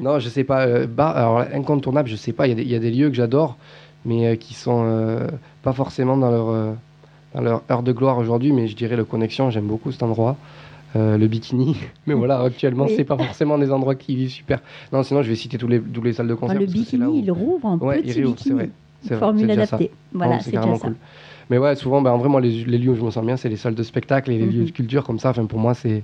non. 0.01 0.13
non, 0.13 0.19
je 0.19 0.29
sais 0.29 0.43
pas. 0.43 0.65
euh, 0.65 0.87
bah, 0.87 1.09
alors, 1.09 1.39
incontournable, 1.53 2.09
je 2.09 2.15
sais 2.15 2.33
pas. 2.33 2.47
Il 2.47 2.49
y, 2.49 2.53
a 2.53 2.55
des- 2.55 2.63
il 2.63 2.69
y 2.71 2.75
a 2.75 2.79
des 2.79 2.89
lieux 2.89 3.09
que 3.09 3.15
j'adore, 3.15 3.55
mais 4.03 4.25
euh, 4.27 4.35
qui 4.35 4.55
sont 4.55 4.81
euh, 4.83 5.27
pas 5.61 5.73
forcément 5.73 6.17
dans 6.17 6.31
leur, 6.31 6.49
euh, 6.49 6.71
leur 7.41 7.61
heure 7.71 7.83
de 7.83 7.91
gloire 7.91 8.17
aujourd'hui. 8.17 8.51
Mais 8.51 8.67
je 8.67 8.75
dirais 8.75 8.95
le 8.95 9.05
Connexion, 9.05 9.49
j'aime 9.49 9.65
beaucoup 9.67 9.91
cet 9.91 10.03
endroit. 10.03 10.35
Euh, 10.95 11.17
le 11.17 11.27
bikini, 11.27 11.75
mais 12.07 12.13
voilà, 12.13 12.39
actuellement, 12.39 12.85
Oui. 12.85 12.93
c'est 12.95 13.03
pas 13.03 13.17
forcément 13.17 13.57
des 13.57 13.69
endroits 13.69 13.95
qui 13.95 14.15
vivent 14.15 14.29
super. 14.29 14.59
Non, 14.93 15.03
sinon, 15.03 15.23
je 15.23 15.29
vais 15.29 15.35
citer 15.35 15.57
tous 15.57 15.67
les, 15.67 15.81
les 16.03 16.13
salles 16.13 16.27
de 16.29 16.35
concert. 16.35 16.55
Ah, 16.57 16.61
le 16.61 16.67
bikini, 16.67 17.03
où- 17.03 17.15
il 17.21 17.29
rouvre 17.31 17.65
en 17.65 17.77
Ouais, 17.79 17.99
il 17.99 18.03
petit 18.11 18.19
réouvre, 18.21 18.35
c'est 18.39 18.53
bikini. 18.53 18.71
vrai. 19.09 19.17
Formule 19.19 19.51
adaptée. 19.51 19.91
Voilà, 20.13 20.39
c'est 20.39 20.51
carrément 20.51 20.77
ça. 20.77 20.87
cool. 20.87 20.95
Mais 21.49 21.57
ouais, 21.57 21.75
souvent, 21.75 22.01
ben, 22.01 22.11
en 22.11 22.17
vrai, 22.17 22.29
moi, 22.29 22.39
les, 22.39 22.63
les 22.63 22.77
lieux 22.77 22.91
où 22.91 22.95
je 22.95 23.01
me 23.03 23.11
sens 23.11 23.25
bien, 23.25 23.35
c'est 23.35 23.49
les 23.49 23.57
salles 23.57 23.75
de 23.75 23.83
spectacle 23.83 24.31
et 24.31 24.37
les 24.37 24.45
lieux 24.45 24.61
Mhm. 24.61 24.65
de 24.67 24.71
culture 24.71 25.03
comme 25.03 25.19
ça. 25.19 25.31
Enfin, 25.31 25.45
pour 25.45 25.59
moi, 25.59 25.73
c'est. 25.73 26.01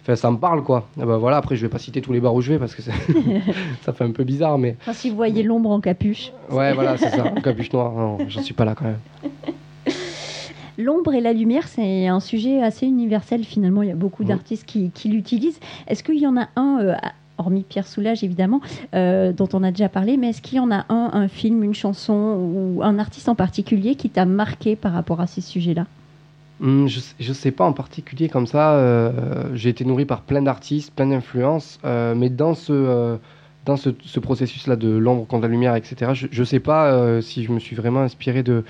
Enfin, 0.00 0.16
ça 0.16 0.30
me 0.30 0.38
parle, 0.38 0.62
quoi. 0.64 0.88
Ah 0.98 1.04
bah, 1.04 1.18
voilà, 1.18 1.36
après, 1.36 1.54
je 1.54 1.62
vais 1.66 1.68
pas 1.68 1.78
citer 1.78 2.00
tous 2.00 2.12
les 2.14 2.20
bars 2.20 2.34
où 2.34 2.40
je 2.40 2.52
vais 2.54 2.58
parce 2.58 2.74
que 2.74 2.80
ça 3.82 3.92
fait 3.92 4.04
un 4.04 4.10
peu 4.12 4.24
bizarre, 4.24 4.56
mais. 4.56 4.76
Enfin, 4.80 4.94
si 4.94 5.10
vous 5.10 5.16
voyez 5.16 5.42
l'ombre 5.42 5.70
en 5.70 5.80
capuche. 5.80 6.32
Ouais, 6.50 6.72
voilà, 6.72 6.96
c'est 6.96 7.10
ça. 7.10 7.24
Capuche 7.44 7.70
noire, 7.74 8.16
j'en 8.28 8.40
suis 8.42 8.54
pas 8.54 8.64
là 8.64 8.74
quand 8.74 8.86
même. 8.86 8.98
L'ombre 10.78 11.14
et 11.14 11.20
la 11.20 11.32
lumière, 11.32 11.68
c'est 11.68 12.06
un 12.06 12.20
sujet 12.20 12.62
assez 12.62 12.86
universel 12.86 13.44
finalement. 13.44 13.82
Il 13.82 13.88
y 13.88 13.92
a 13.92 13.96
beaucoup 13.96 14.24
d'artistes 14.24 14.64
qui, 14.66 14.90
qui 14.90 15.08
l'utilisent. 15.08 15.60
Est-ce 15.86 16.02
qu'il 16.02 16.18
y 16.18 16.26
en 16.26 16.36
a 16.36 16.48
un, 16.56 16.78
euh, 16.80 16.94
hormis 17.38 17.64
Pierre 17.68 17.86
Soulages 17.86 18.24
évidemment, 18.24 18.60
euh, 18.94 19.32
dont 19.32 19.48
on 19.52 19.62
a 19.62 19.70
déjà 19.70 19.88
parlé, 19.88 20.16
mais 20.16 20.30
est-ce 20.30 20.40
qu'il 20.42 20.56
y 20.56 20.60
en 20.60 20.70
a 20.70 20.84
un, 20.88 21.10
un 21.12 21.28
film, 21.28 21.62
une 21.62 21.74
chanson 21.74 22.14
ou 22.14 22.82
un 22.82 22.98
artiste 22.98 23.28
en 23.28 23.34
particulier 23.34 23.94
qui 23.96 24.10
t'a 24.10 24.24
marqué 24.24 24.76
par 24.76 24.92
rapport 24.92 25.20
à 25.20 25.26
ces 25.26 25.40
sujets-là? 25.40 25.86
Hum, 26.62 26.86
je, 26.88 27.00
je 27.18 27.32
sais 27.32 27.50
pas 27.50 27.64
en 27.64 27.72
particulier 27.72 28.28
comme 28.28 28.46
ça. 28.46 28.74
euh, 28.74 29.50
j'ai 29.54 29.70
été 29.70 29.84
nourri 29.84 30.04
par 30.04 30.22
plein 30.22 30.42
d'artistes, 30.42 30.94
plein 30.94 31.06
d'influences, 31.06 31.80
euh, 31.84 32.14
mais 32.14 32.28
dans 32.30 32.54
ce. 32.54 33.18
dans 33.66 33.76
ce, 33.76 33.90
ce 34.04 34.20
processus-là 34.20 34.76
de 34.76 34.88
l'ombre 34.88 35.26
contre 35.26 35.42
la 35.42 35.48
lumière, 35.48 35.74
etc., 35.76 36.12
je, 36.14 36.26
je 36.30 36.44
sais 36.44 36.60
pas 36.60 37.20
si 37.20 37.44
je 37.44 37.52
me 37.52 37.58
suis 37.58 37.76
vraiment 37.76 38.00
inspiré 38.00 38.42
de. 38.42 38.64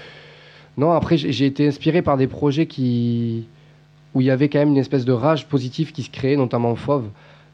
Non, 0.79 0.93
après, 0.93 1.17
j'ai 1.17 1.47
été 1.47 1.67
inspiré 1.67 2.03
par 2.03 2.17
des 2.17 2.27
projets 2.27 2.67
qui. 2.67 3.47
où 4.15 4.21
il 4.21 4.27
y 4.27 4.31
avait 4.31 4.49
quand 4.49 4.59
même 4.59 4.71
une 4.71 4.79
espèce 4.79 5.05
de 5.05 5.13
rage 5.13 5.47
positive 5.47 5.93
qui 5.93 6.03
se 6.03 6.11
créait, 6.11 6.37
notamment 6.37 6.75
Fauve, 6.75 7.05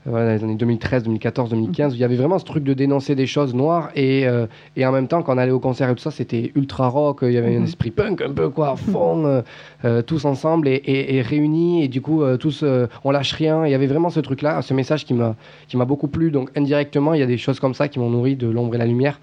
euh, 0.07 0.11
voilà, 0.11 0.27
dans 0.27 0.33
les 0.39 0.45
années 0.45 0.55
2013, 0.57 1.03
2014, 1.05 1.51
2015, 1.51 1.92
où 1.92 1.97
il 1.97 2.01
y 2.01 2.05
avait 2.05 2.16
vraiment 2.16 2.38
ce 2.38 2.45
truc 2.45 2.62
de 2.64 2.75
dénoncer 2.75 3.14
des 3.16 3.27
choses 3.27 3.55
noires 3.55 3.90
et, 3.97 4.27
euh, 4.27 4.47
et 4.77 4.85
en 4.87 4.90
même 4.92 5.07
temps, 5.09 5.23
quand 5.23 5.35
on 5.35 5.38
allait 5.38 5.51
au 5.53 5.59
concert 5.61 5.88
et 5.90 5.95
tout 5.95 6.03
ça, 6.03 6.11
c'était 6.12 6.51
ultra 6.57 6.88
rock, 6.88 7.21
il 7.23 7.33
y 7.33 7.37
avait 7.37 7.55
un 7.57 7.61
Mhm. 7.61 7.64
esprit 7.64 7.90
punk 7.92 8.23
un 8.23 8.33
peu, 8.33 8.49
quoi, 8.51 8.71
à 8.71 8.77
fond, 8.77 9.42
euh, 9.85 10.03
tous 10.03 10.25
ensemble 10.25 10.66
et, 10.69 10.75
et- 10.75 11.16
et 11.16 11.23
réunis, 11.23 11.85
et 11.85 11.88
du 11.88 12.01
coup, 12.01 12.23
euh, 12.23 12.37
tous, 12.37 12.64
on 13.05 13.11
lâche 13.11 13.33
rien. 13.33 13.64
Il 13.66 13.71
y 13.71 13.75
avait 13.75 13.87
vraiment 13.88 14.11
ce 14.11 14.21
truc-là, 14.21 14.62
ce 14.62 14.75
message 14.75 15.05
qui 15.05 15.14
m'a 15.14 15.35
qui 15.69 15.77
m'a 15.77 15.85
beaucoup 15.85 16.09
plu. 16.09 16.31
Donc, 16.31 16.51
indirectement, 16.57 17.14
il 17.14 17.21
y 17.21 17.25
a 17.25 17.27
des 17.27 17.38
choses 17.38 17.59
comme 17.61 17.75
ça 17.75 17.88
qui 17.88 17.99
m'ont 17.99 18.11
nourri 18.11 18.37
de 18.37 18.49
l'ombre 18.49 18.75
et 18.75 18.79
la 18.79 18.87
lumière. 18.87 19.21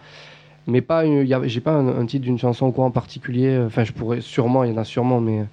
Mais 0.68 0.82
pas, 0.82 1.04
j'ai 1.44 1.62
pas 1.62 1.74
un, 1.74 2.06
titre 2.06 2.24
d'une 2.24 2.40
chanson 2.40 2.68
ou 2.68 2.72
quoi 2.72 2.86
en 2.86 2.92
particulier. 2.92 3.62
Enfin, 3.66 3.84
je 3.84 3.92
pourrais 3.92 4.22
sûrement, 4.22 4.64
il 4.64 4.72
y 4.72 4.74
en 4.74 4.78
a 4.78 4.84
sûrement, 4.84 5.22
mais 5.22 5.46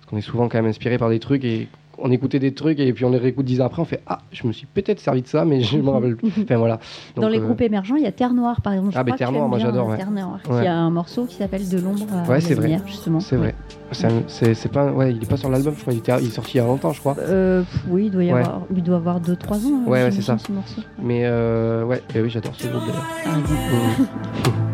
parce 0.00 0.10
qu'on 0.10 0.16
est 0.16 0.20
souvent 0.20 0.48
quand 0.48 0.58
même 0.58 0.66
inspiré 0.66 0.98
par 0.98 1.10
des 1.10 1.18
trucs 1.18 1.44
et 1.44 1.68
on 1.98 2.10
écoutait 2.10 2.38
des 2.38 2.52
trucs 2.54 2.80
et 2.80 2.92
puis 2.92 3.04
on 3.04 3.10
les 3.10 3.18
réécoute 3.18 3.44
dix 3.44 3.60
ans 3.60 3.66
après, 3.66 3.82
on 3.82 3.84
fait 3.84 4.00
ah, 4.06 4.18
je 4.32 4.46
me 4.46 4.52
suis 4.52 4.66
peut-être 4.66 4.98
servi 5.00 5.22
de 5.22 5.26
ça, 5.26 5.44
mais 5.44 5.60
je 5.60 5.76
me 5.78 5.88
rappelle. 5.90 6.16
plus. 6.16 6.30
Enfin 6.42 6.56
voilà. 6.56 6.78
Dans 7.16 7.28
les 7.28 7.38
euh, 7.38 7.44
groupes 7.44 7.60
émergents, 7.60 7.96
il 7.96 8.02
y 8.02 8.06
a 8.06 8.12
Terre 8.12 8.34
Noire 8.34 8.60
par 8.62 8.72
exemple. 8.72 8.92
Je 8.92 8.98
Ah, 8.98 9.02
mais 9.04 9.10
crois 9.10 9.14
que 9.14 9.18
Terre 9.18 9.32
Noire, 9.32 9.48
moi, 9.48 9.58
j'adore, 9.58 9.88
euh, 9.88 9.90
ouais. 9.92 9.96
Terre 9.98 10.10
Noire, 10.10 10.40
qui 10.42 10.50
Ouais. 10.50 10.66
a 10.66 10.74
un 10.76 10.90
morceau 10.90 11.26
qui 11.26 11.36
s'appelle 11.36 11.68
De 11.68 11.78
l'ombre 11.78 12.06
à 12.12 12.22
Ouais, 12.28 12.34
la 12.36 12.40
c'est 12.40 12.54
vrai. 12.54 12.64
lumière, 12.68 12.82
justement. 12.86 13.20
C'est 13.20 13.36
vrai. 13.36 13.54
C'est 13.92 14.72
pas, 14.72 14.90
ouais, 14.90 15.12
il 15.12 15.22
est 15.22 15.28
pas 15.28 15.36
sur 15.36 15.50
l'album, 15.50 15.74
je 15.76 15.80
crois. 15.82 15.92
Il, 15.92 15.98
était- 15.98 16.12
il 16.20 16.26
est 16.28 16.30
sorti 16.30 16.52
il 16.56 16.56
y 16.58 16.60
a 16.60 16.66
longtemps, 16.66 16.92
je 16.92 17.00
crois. 17.00 17.14
Euh, 17.18 17.62
oui, 17.88 18.06
il 18.06 18.10
doit 18.10 18.24
y 18.24 18.30
avoir, 18.30 18.62
il 18.74 18.82
doit 18.82 18.96
avoir 18.96 19.20
2-3 19.20 19.66
ans. 19.66 19.82
hein, 19.86 19.90
Ouais, 19.90 20.10
c'est 20.10 20.22
ça. 20.22 20.38
ce 20.38 20.50
morceau. 20.50 20.80
Mais 21.02 21.22
euh, 21.24 21.84
ouais, 21.84 22.02
eh 22.14 22.20
oui, 22.22 22.30
j'adore 22.30 22.54
ce 22.54 22.66
groupe 22.68 22.82
d'ailleurs. 22.86 23.06
Par 23.24 23.34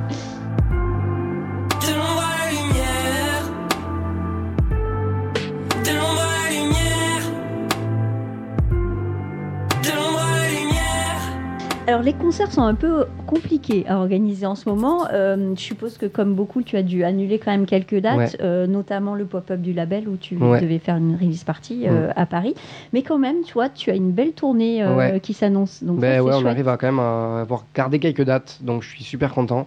Alors 11.99 12.07
les 12.07 12.13
concerts 12.13 12.53
sont 12.53 12.63
un 12.63 12.77
peu 12.77 13.07
compliqués 13.27 13.85
à 13.89 13.99
organiser 13.99 14.47
en 14.47 14.55
ce 14.55 14.69
moment. 14.69 15.09
Euh, 15.13 15.53
je 15.57 15.61
suppose 15.61 15.99
que 15.99 16.07
comme 16.07 16.35
beaucoup, 16.35 16.63
tu 16.63 16.77
as 16.77 16.85
dû 16.85 17.03
annuler 17.03 17.41
quand 17.41 17.51
même 17.51 17.67
quelques 17.67 17.97
dates, 17.99 18.17
Ouais. 18.19 18.29
euh, 18.41 18.69
notamment 18.69 19.17
le 19.17 19.25
pop-up 19.25 19.61
du 19.61 19.73
label 19.73 20.09
où 20.09 20.17
tu 20.17 20.37
Ouais. 20.37 20.61
devais 20.61 20.79
faire 20.79 20.97
une 20.97 21.17
release 21.17 21.43
party 21.43 21.89
euh, 21.89 22.13
à 22.15 22.25
Paris. 22.25 22.55
Mais 22.93 23.03
quand 23.03 23.19
même, 23.19 23.43
tu 23.45 23.53
vois, 23.53 23.69
tu 23.69 23.91
as 23.91 23.97
une 23.97 24.13
belle 24.13 24.31
tournée 24.31 24.81
qui 25.25 25.33
s'annonce. 25.33 25.83
Donc 25.83 25.99
Ben 25.99 26.19
ça, 26.19 26.23
ouais, 26.23 26.31
c'est 26.31 26.37
on 26.37 26.41
chouette. 26.43 26.53
arrive 26.53 26.69
à 26.69 26.77
quand 26.77 26.87
même 26.87 27.01
à 27.01 27.41
avoir 27.41 27.65
gardé 27.75 27.99
quelques 27.99 28.23
dates, 28.23 28.59
donc 28.63 28.85
je 28.85 28.91
suis 28.91 29.03
super 29.03 29.35
content. 29.35 29.67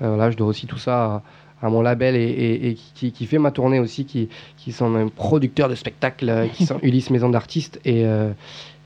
Là, 0.00 0.28
je 0.32 0.36
dois 0.36 0.48
aussi 0.48 0.66
tout 0.66 0.78
ça 0.78 1.22
à, 1.62 1.68
mon 1.68 1.82
label 1.82 2.16
et, 2.16 2.20
et- 2.22 2.68
et 2.70 2.74
qui, 2.94 3.12
qui 3.12 3.26
fait 3.26 3.38
ma 3.38 3.50
tournée 3.50 3.80
aussi, 3.80 4.04
qui, 4.04 4.28
qui 4.56 4.72
sont 4.72 4.94
un 4.96 5.08
producteur 5.08 5.68
de 5.68 5.74
spectacles, 5.74 6.28
euh, 6.28 6.46
qui 6.48 6.66
sont 6.66 6.78
Ulysse 6.82 7.10
Maison 7.10 7.28
d'artistes 7.28 7.80
et, 7.84 8.04
euh, 8.06 8.30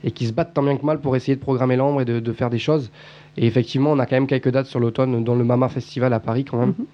et 0.03 0.11
qui 0.11 0.27
se 0.27 0.33
battent 0.33 0.53
tant 0.53 0.63
bien 0.63 0.77
que 0.77 0.85
mal 0.85 0.99
pour 0.99 1.15
essayer 1.15 1.35
de 1.35 1.41
programmer 1.41 1.75
l'ombre 1.75 2.01
et 2.01 2.05
de, 2.05 2.19
de 2.19 2.33
faire 2.33 2.49
des 2.49 2.59
choses. 2.59 2.91
Et 3.37 3.45
effectivement, 3.47 3.91
on 3.91 3.99
a 3.99 4.05
quand 4.05 4.15
même 4.15 4.27
quelques 4.27 4.49
dates 4.51 4.67
sur 4.67 4.79
l'automne, 4.79 5.23
dont 5.23 5.35
le 5.35 5.43
Mama 5.43 5.67
Festival 5.69 6.13
à 6.13 6.19
Paris 6.19 6.45
quand 6.45 6.57
même. 6.57 6.73
Mhm. 6.77 6.85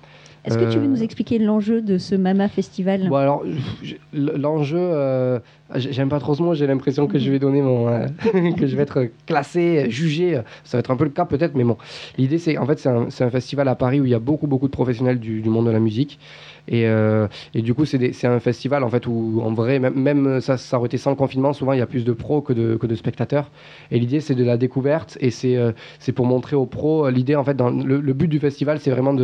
Est-ce 0.43 0.57
que 0.57 0.71
tu 0.71 0.79
veux 0.79 0.85
Euh, 0.85 0.87
nous 0.87 1.03
expliquer 1.03 1.37
l'enjeu 1.37 1.81
de 1.81 1.97
ce 1.97 2.15
Mama 2.15 2.47
Festival? 2.47 3.09
Bon 3.09 3.15
alors, 3.15 3.43
l'enjeu, 4.11 4.79
euh, 4.79 5.39
j'aime 5.75 6.09
pas 6.09 6.19
trop 6.19 6.33
ce 6.33 6.41
mot, 6.41 6.55
j'ai 6.55 6.65
l'impression 6.65 7.05
que 7.05 7.19
je 7.19 7.29
vais 7.31 7.37
donner 7.37 7.61
mon, 7.61 7.87
euh, 7.87 8.07
que 8.57 8.65
je 8.65 8.75
vais 8.75 8.83
être 8.83 9.07
classé, 9.27 9.89
jugé, 9.89 10.41
ça 10.63 10.77
va 10.77 10.79
être 10.79 10.91
un 10.91 10.95
peu 10.95 11.03
le 11.03 11.11
cas 11.11 11.25
peut-être, 11.25 11.53
mais 11.53 11.63
bon, 11.63 11.77
l'idée 12.17 12.39
c'est, 12.39 12.57
en 12.57 12.65
fait 12.65 12.79
c'est 12.79 12.89
un, 12.89 13.29
festival 13.29 13.67
à 13.67 13.75
Paris 13.75 14.01
où 14.01 14.05
il 14.05 14.11
y 14.11 14.15
a 14.15 14.19
beaucoup 14.19 14.47
beaucoup 14.47 14.67
de 14.67 14.73
professionnels 14.73 15.19
du, 15.19 15.41
du 15.41 15.49
monde 15.49 15.67
de 15.67 15.71
la 15.71 15.79
musique, 15.79 16.19
et, 16.67 16.87
euh, 16.87 17.27
et 17.53 17.61
du 17.61 17.73
coup 17.73 17.85
c'est 17.85 18.25
un 18.25 18.39
festival 18.39 18.83
en 18.83 18.89
fait 18.89 19.07
où 19.07 19.41
en 19.43 19.53
vrai, 19.53 19.79
même, 19.79 20.41
ça, 20.41 20.57
ça 20.57 20.77
aurait 20.77 20.87
été 20.87 20.97
sans 20.97 21.15
confinement, 21.15 21.53
souvent 21.53 21.73
il 21.73 21.79
y 21.79 21.81
a 21.81 21.87
plus 21.87 22.05
de 22.05 22.13
pros 22.13 22.41
que 22.41 22.53
de, 22.53 22.95
spectateurs, 22.95 23.49
et 23.91 23.99
l'idée 23.99 24.19
c'est 24.19 24.35
de 24.35 24.43
la 24.43 24.57
découverte, 24.57 25.17
et 25.21 25.31
c'est 25.31 25.57
euh, 25.57 25.71
pour 26.15 26.25
montrer 26.25 26.55
aux 26.55 26.65
pros, 26.65 27.07
euh, 27.07 27.11
l'idée 27.11 27.35
en 27.35 27.43
fait, 27.43 27.59
le, 27.61 28.13
but 28.13 28.27
du 28.27 28.39
festival 28.39 28.79
c'est 28.79 28.91
vraiment 28.91 29.15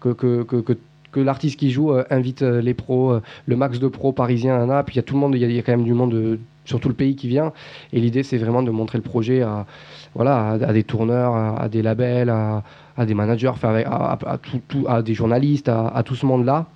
que, 0.00 0.76
l'artiste 1.16 1.58
qui 1.58 1.70
joue 1.70 1.92
invite 2.10 2.42
les 2.42 2.74
pros, 2.74 3.14
le 3.46 3.56
max 3.56 3.78
de 3.78 3.88
pros 3.88 4.12
parisiens, 4.12 4.82
puis 4.84 4.94
il 4.94 4.96
y 4.96 5.00
a 5.00 5.02
tout 5.02 5.14
le 5.14 5.20
monde, 5.20 5.34
il 5.34 5.52
y, 5.52 5.58
a- 5.58 5.62
quand 5.62 5.72
même 5.72 5.84
du 5.84 5.94
monde 5.94 6.38
sur 6.64 6.80
tout 6.80 6.88
le 6.88 6.94
pays 6.94 7.16
qui 7.16 7.28
vient. 7.28 7.52
Et 7.92 8.00
l'idée, 8.00 8.22
c'est 8.22 8.38
vraiment 8.38 8.62
de 8.62 8.70
montrer 8.70 8.98
le 8.98 9.02
projet 9.02 9.42
à, 9.42 9.66
voilà, 10.14 10.50
à 10.50 10.72
des 10.72 10.84
tourneurs, 10.84 11.34
à, 11.34 11.62
à 11.62 11.68
des 11.68 11.82
labels, 11.82 12.30
à, 12.30 12.62
à 13.00 13.06
des 13.06 13.14
managers, 13.14 13.50
avec- 13.62 13.86
à, 13.86 13.90
à- 14.12 14.32
à 14.32 14.38
tout- 14.38 14.60
tout- 14.68 14.84
à 14.86 15.00
des 15.02 15.14
journalistes, 15.14 15.68
à, 15.70 16.02
tout 16.04 16.14
ce 16.14 16.26
monde-là. 16.26 16.66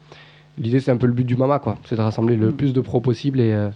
L'idée, 0.59 0.81
c'est 0.81 0.91
un 0.91 0.97
peu 0.97 1.07
le 1.07 1.13
but 1.13 1.25
du 1.25 1.37
Mama, 1.37 1.59
quoi. 1.59 1.77
C'est 1.85 1.97
de 1.97 2.01
rassembler 2.01 2.37
le 2.37 2.49
Mm. 2.49 2.53
plus 2.55 2.73
de 2.73 2.81
pros 2.81 3.01
possible 3.01 3.41
et. 3.41 3.53
euh, 3.53 3.69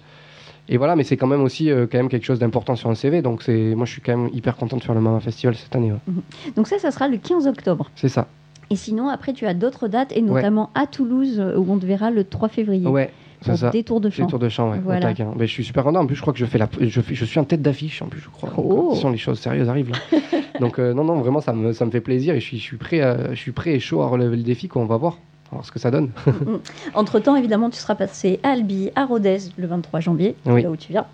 et 0.70 0.76
voilà, 0.76 0.96
mais 0.96 1.02
c'est 1.04 1.16
quand 1.16 1.26
même 1.26 1.42
aussi 1.42 1.70
euh, 1.70 1.86
quand 1.90 1.96
même 1.98 2.08
quelque 2.10 2.24
chose 2.26 2.38
d'important 2.38 2.76
sur 2.76 2.90
un 2.90 2.94
CV. 2.94 3.20
Donc 3.22 3.42
c'est, 3.42 3.74
moi, 3.74 3.84
je 3.86 3.92
suis 3.92 4.00
quand 4.02 4.16
même 4.16 4.28
hyper 4.34 4.56
content 4.56 4.76
de 4.76 4.82
faire 4.82 4.94
le 4.94 5.00
Mama 5.00 5.18
Festival 5.20 5.54
cette 5.54 5.74
année. 5.76 5.92
ouais. 5.92 6.12
Donc 6.56 6.66
ça, 6.68 6.78
ça 6.78 6.90
sera 6.90 7.08
le 7.08 7.16
15 7.18 7.46
octobre. 7.46 7.90
C'est 7.96 8.08
ça. 8.10 8.26
Et 8.70 8.76
sinon, 8.76 9.08
après, 9.08 9.32
tu 9.32 9.46
as 9.46 9.54
d'autres 9.54 9.88
dates, 9.88 10.12
et 10.16 10.20
notamment 10.22 10.68
à 10.74 10.86
Toulouse, 10.86 11.38
euh, 11.40 11.56
où 11.56 11.66
on 11.72 11.78
te 11.78 11.86
verra 11.86 12.10
le 12.10 12.22
3 12.24 12.48
février. 12.48 12.86
Ouais. 12.86 13.10
C'est 13.42 13.56
ça. 13.56 13.70
des 13.70 13.84
tours 13.84 14.00
de 14.00 14.10
chant. 14.10 14.26
tour 14.26 14.38
de 14.38 14.48
chant, 14.48 14.70
ouais. 14.72 14.80
Voilà. 14.82 15.00
taquin. 15.00 15.32
Ben, 15.36 15.46
je 15.46 15.52
suis 15.52 15.64
super 15.64 15.84
content. 15.84 16.00
En 16.00 16.06
plus, 16.06 16.16
je 16.16 16.20
crois 16.20 16.32
que 16.32 16.38
je, 16.38 16.44
fais 16.46 16.58
la... 16.58 16.68
je, 16.80 17.00
fais- 17.00 17.14
je 17.14 17.24
suis 17.24 17.38
en 17.38 17.44
tête 17.44 17.62
d'affiche, 17.62 18.02
en 18.02 18.06
plus, 18.06 18.20
je 18.20 18.28
crois. 18.28 18.50
Donc, 18.50 18.58
Oh. 18.68 18.86
attention, 18.90 19.10
les 19.10 19.18
choses 19.18 19.38
sérieuses 19.38 19.68
arrivent 19.68 19.90
là. 19.90 20.18
Donc, 20.60 20.78
euh, 20.78 20.92
non, 20.94 21.04
non, 21.04 21.16
vraiment, 21.20 21.40
ça 21.40 21.52
me, 21.52 21.72
ça 21.72 21.84
me 21.86 21.90
fait 21.90 22.00
plaisir 22.00 22.34
et 22.34 22.40
je 22.40 22.44
suis, 22.44 22.58
je, 22.58 22.62
suis 22.62 22.76
prêt 22.76 23.00
à- 23.00 23.30
je 23.34 23.38
suis 23.38 23.52
prêt 23.52 23.74
et 23.74 23.80
chaud 23.80 24.02
à 24.02 24.08
relever 24.08 24.36
le 24.36 24.42
défi, 24.42 24.66
quoi. 24.68 24.82
On 24.82 24.86
va 24.86 24.96
voir. 24.96 25.18
Voir 25.50 25.64
ce 25.64 25.72
que 25.72 25.78
ça 25.78 25.90
donne. 25.90 26.10
Entre-temps, 26.94 27.34
évidemment, 27.36 27.70
tu 27.70 27.78
seras 27.78 27.94
passé 27.94 28.38
à 28.42 28.50
Albi, 28.50 28.90
à 28.94 29.06
Rodez 29.06 29.38
le 29.56 29.66
23 29.66 30.00
janvier, 30.00 30.34
Oui. 30.44 30.62
là 30.62 30.70
où 30.70 30.76
tu 30.76 30.92
viens, 30.92 31.06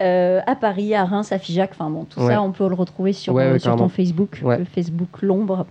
euh, 0.00 0.40
à 0.46 0.54
Paris, 0.54 0.94
à 0.94 1.04
Reims, 1.04 1.32
à 1.32 1.38
Figeac. 1.38 1.70
Enfin 1.72 1.90
bon, 1.90 2.04
tout 2.04 2.20
Ouais. 2.20 2.28
ça, 2.32 2.42
on 2.42 2.52
peut 2.52 2.68
le 2.68 2.74
retrouver 2.74 3.12
sur, 3.12 3.34
Ouais, 3.34 3.42
euh, 3.44 3.52
ouais, 3.54 3.58
sur 3.58 3.74
ton. 3.74 3.88
Facebook, 3.88 4.40
Ouais. 4.44 4.58
le 4.58 4.64
Facebook 4.66 5.08
L'Ombre. 5.22 5.66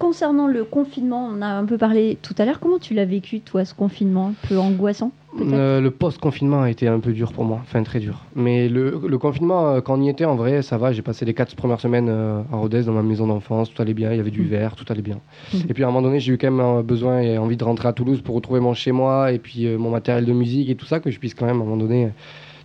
Concernant 0.00 0.46
le 0.46 0.64
confinement, 0.64 1.28
on 1.30 1.42
a 1.42 1.46
un 1.46 1.64
peu 1.66 1.76
parlé 1.76 2.16
tout 2.22 2.34
à 2.38 2.46
l'heure. 2.46 2.58
Comment 2.58 2.78
tu 2.78 2.94
l'as 2.94 3.04
vécu, 3.04 3.40
toi, 3.40 3.66
ce 3.66 3.74
confinement 3.74 4.28
Un 4.28 4.48
peu 4.48 4.56
angoissant 4.58 5.12
Euh, 5.38 5.82
le 5.82 5.90
post-confinement 5.90 6.62
a 6.62 6.70
été 6.70 6.88
un 6.88 7.00
peu 7.00 7.12
dur 7.12 7.32
pour 7.34 7.44
moi, 7.44 7.58
enfin 7.60 7.82
très 7.82 8.00
dur. 8.00 8.24
Mais 8.34 8.70
le, 8.70 8.98
le 9.06 9.18
confinement, 9.18 9.68
euh, 9.74 9.80
quand 9.82 9.98
on 9.98 10.02
y 10.02 10.08
était, 10.08 10.24
en 10.24 10.36
vrai, 10.36 10.62
ça 10.62 10.78
va. 10.78 10.92
J'ai 10.92 11.02
passé 11.02 11.26
les 11.26 11.34
quatre 11.34 11.54
premières 11.54 11.80
semaines 11.80 12.08
euh, 12.08 12.40
à 12.50 12.56
Rodez, 12.56 12.82
dans 12.84 12.92
ma 12.94 13.02
maison 13.02 13.26
d'enfance, 13.26 13.70
tout 13.74 13.80
allait 13.82 13.92
bien, 13.92 14.10
il 14.10 14.16
y 14.16 14.20
avait 14.20 14.30
du 14.30 14.40
Mhm. 14.40 14.48
verre, 14.48 14.74
tout 14.74 14.86
allait 14.88 15.02
bien. 15.02 15.18
Mhm. 15.52 15.60
Et 15.68 15.74
puis 15.74 15.84
à 15.84 15.88
un 15.88 15.90
moment 15.90 16.00
donné, 16.00 16.18
j'ai 16.18 16.32
eu 16.32 16.38
quand 16.38 16.50
même 16.50 16.64
euh, 16.78 16.82
besoin 16.82 17.20
et 17.20 17.36
envie 17.36 17.58
de 17.58 17.64
rentrer 17.64 17.86
à 17.86 17.92
Toulouse 17.92 18.22
pour 18.22 18.34
retrouver 18.36 18.60
mon 18.60 18.72
chez-moi 18.72 19.32
et 19.32 19.38
puis 19.38 19.66
euh, 19.66 19.76
mon 19.76 19.90
matériel 19.90 20.24
de 20.24 20.32
musique 20.32 20.70
et 20.70 20.76
tout 20.76 20.86
ça, 20.86 20.98
que 21.00 21.10
je 21.10 21.18
puisse 21.18 21.34
quand 21.34 21.44
même 21.44 21.56
à 21.60 21.62
un 21.62 21.64
moment 21.64 21.76
donné. 21.76 22.08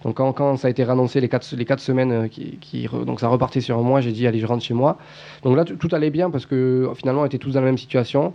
Donc 0.06 0.18
quand, 0.18 0.56
ça 0.56 0.68
a 0.68 0.70
été 0.70 0.84
réannoncé 0.84 1.20
les 1.20 1.28
quatre, 1.28 1.56
les 1.58 1.66
quatre 1.66 1.80
semaines, 1.80 2.12
euh, 2.12 2.28
qui, 2.28 2.88
donc 3.08 3.20
ça 3.20 3.28
repartait 3.28 3.60
sur 3.60 3.78
un 3.78 3.82
mois, 3.82 4.02
j'ai 4.02 4.12
dit 4.12 4.28
allez 4.28 4.40
je 4.40 4.46
rentre 4.46 4.64
chez 4.64 4.76
moi. 4.76 5.00
Donc 5.44 5.58
là 5.58 5.66
tout, 5.66 5.90
allait 5.92 6.12
bien 6.12 6.30
parce 6.30 6.46
que 6.46 6.88
finalement 6.96 7.24
on 7.24 7.26
était 7.26 7.40
tous 7.40 7.54
dans 7.54 7.62
la 7.62 7.66
même 7.66 7.80
situation, 7.80 8.32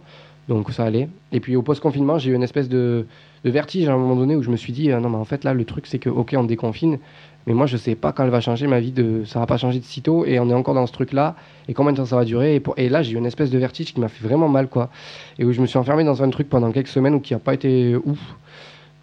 donc 0.49 0.73
ça 0.73 0.85
allait. 0.85 1.09
Et 1.31 1.39
puis 1.39 1.55
au 1.55 1.63
post-confinement 1.63 2.19
j'ai 2.19 2.33
eu 2.33 2.35
une 2.35 2.43
espèce 2.43 2.69
de, 2.69 3.07
vertige 3.45 3.89
à 3.89 3.93
un 3.93 3.97
moment 3.97 4.17
donné 4.17 4.35
où 4.35 4.43
je 4.43 4.51
me 4.51 4.57
suis 4.57 4.73
dit 4.73 4.91
euh, 4.91 4.99
non 4.99 5.11
mais 5.11 5.17
en 5.17 5.25
fait 5.25 5.45
là 5.45 5.55
le 5.55 5.65
truc 5.65 5.87
c'est 5.87 6.01
que 6.01 6.11
ok 6.11 6.35
on 6.37 6.43
déconfine, 6.43 6.99
mais 7.47 7.55
moi 7.55 7.67
je 7.67 7.77
sais 7.77 7.95
pas 7.95 8.11
quand 8.11 8.25
elle 8.25 8.31
va 8.31 8.41
changer 8.41 8.67
ma 8.67 8.81
vie, 8.81 8.91
de, 8.91 9.23
ça 9.25 9.39
va 9.39 9.47
pas 9.47 9.57
changer 9.57 9.79
de 9.79 9.85
sitôt 9.85 10.25
et 10.25 10.41
on 10.41 10.51
est 10.51 10.55
encore 10.55 10.75
dans 10.75 10.89
ce 10.89 10.93
truc 10.93 11.13
là 11.13 11.37
et 11.69 11.75
combien 11.75 11.93
de 11.93 11.99
temps 11.99 12.05
ça 12.05 12.17
va 12.17 12.25
durer? 12.25 12.61
Et 12.79 12.89
là 12.89 13.05
j'ai 13.05 13.13
eu 13.13 13.17
une 13.17 13.27
espèce 13.27 13.51
de 13.51 13.59
vertige 13.59 13.95
qui 13.95 14.01
m'a 14.01 14.09
fait 14.09 14.27
vraiment 14.27 14.49
mal 14.49 14.67
quoi, 14.67 14.91
et 15.39 15.45
où 15.45 15.53
je 15.53 15.61
me 15.61 15.67
suis 15.67 15.79
enfermé 15.79 16.03
dans 16.03 16.21
un 16.21 16.31
truc 16.31 16.49
pendant 16.49 16.73
quelques 16.73 16.89
semaines 16.89 17.15
où 17.15 17.21
qui 17.21 17.33
a 17.33 17.39
pas 17.39 17.55
été 17.55 17.95
ouf. 17.95 18.19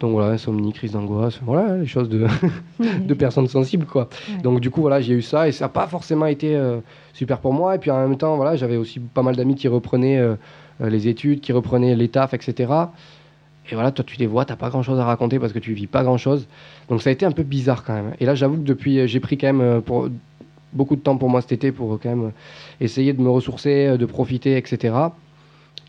Donc 0.00 0.12
voilà, 0.12 0.34
insomnie, 0.34 0.72
crise 0.72 0.92
d'angoisse, 0.92 1.40
voilà 1.42 1.76
les 1.76 1.86
choses 1.86 2.08
de, 2.08 2.26
de 3.00 3.14
personnes 3.14 3.48
sensibles 3.48 3.84
quoi. 3.84 4.08
Ouais. 4.28 4.42
Donc 4.42 4.60
du 4.60 4.70
coup 4.70 4.80
voilà, 4.80 5.00
j'ai 5.00 5.14
eu 5.14 5.22
ça 5.22 5.48
et 5.48 5.52
ça 5.52 5.64
n'a 5.64 5.68
pas 5.70 5.88
forcément 5.88 6.26
été 6.26 6.54
euh, 6.54 6.78
super 7.12 7.38
pour 7.38 7.52
moi. 7.52 7.74
Et 7.74 7.78
puis 7.78 7.90
en 7.90 8.06
même 8.06 8.16
temps 8.16 8.36
voilà, 8.36 8.54
j'avais 8.54 8.76
aussi 8.76 9.00
pas 9.00 9.22
mal 9.22 9.34
d'amis 9.34 9.56
qui 9.56 9.66
reprenaient 9.66 10.18
euh, 10.18 10.36
euh, 10.80 10.88
les 10.88 11.08
études, 11.08 11.40
qui 11.40 11.52
reprenaient 11.52 11.96
les 11.96 12.08
tafs, 12.08 12.32
etc. 12.32 12.72
Et 13.70 13.74
voilà, 13.74 13.90
toi 13.90 14.04
tu 14.06 14.16
les 14.18 14.28
vois, 14.28 14.44
t'as 14.44 14.54
pas 14.54 14.70
grand 14.70 14.84
chose 14.84 15.00
à 15.00 15.04
raconter 15.04 15.40
parce 15.40 15.52
que 15.52 15.58
tu 15.58 15.72
vis 15.72 15.88
pas 15.88 16.04
grand 16.04 16.16
chose. 16.16 16.46
Donc 16.88 17.02
ça 17.02 17.10
a 17.10 17.12
été 17.12 17.26
un 17.26 17.32
peu 17.32 17.42
bizarre 17.42 17.82
quand 17.82 17.94
même. 17.94 18.14
Et 18.20 18.24
là 18.24 18.36
j'avoue 18.36 18.56
que 18.56 18.62
depuis, 18.62 19.08
j'ai 19.08 19.20
pris 19.20 19.36
quand 19.36 19.52
même 19.52 19.82
pour 19.82 20.08
beaucoup 20.72 20.94
de 20.94 21.00
temps 21.00 21.16
pour 21.16 21.28
moi 21.28 21.40
cet 21.40 21.50
été 21.52 21.72
pour 21.72 21.98
quand 22.00 22.10
même 22.10 22.30
essayer 22.80 23.12
de 23.14 23.20
me 23.20 23.30
ressourcer, 23.30 23.98
de 23.98 24.06
profiter, 24.06 24.56
etc. 24.56 24.92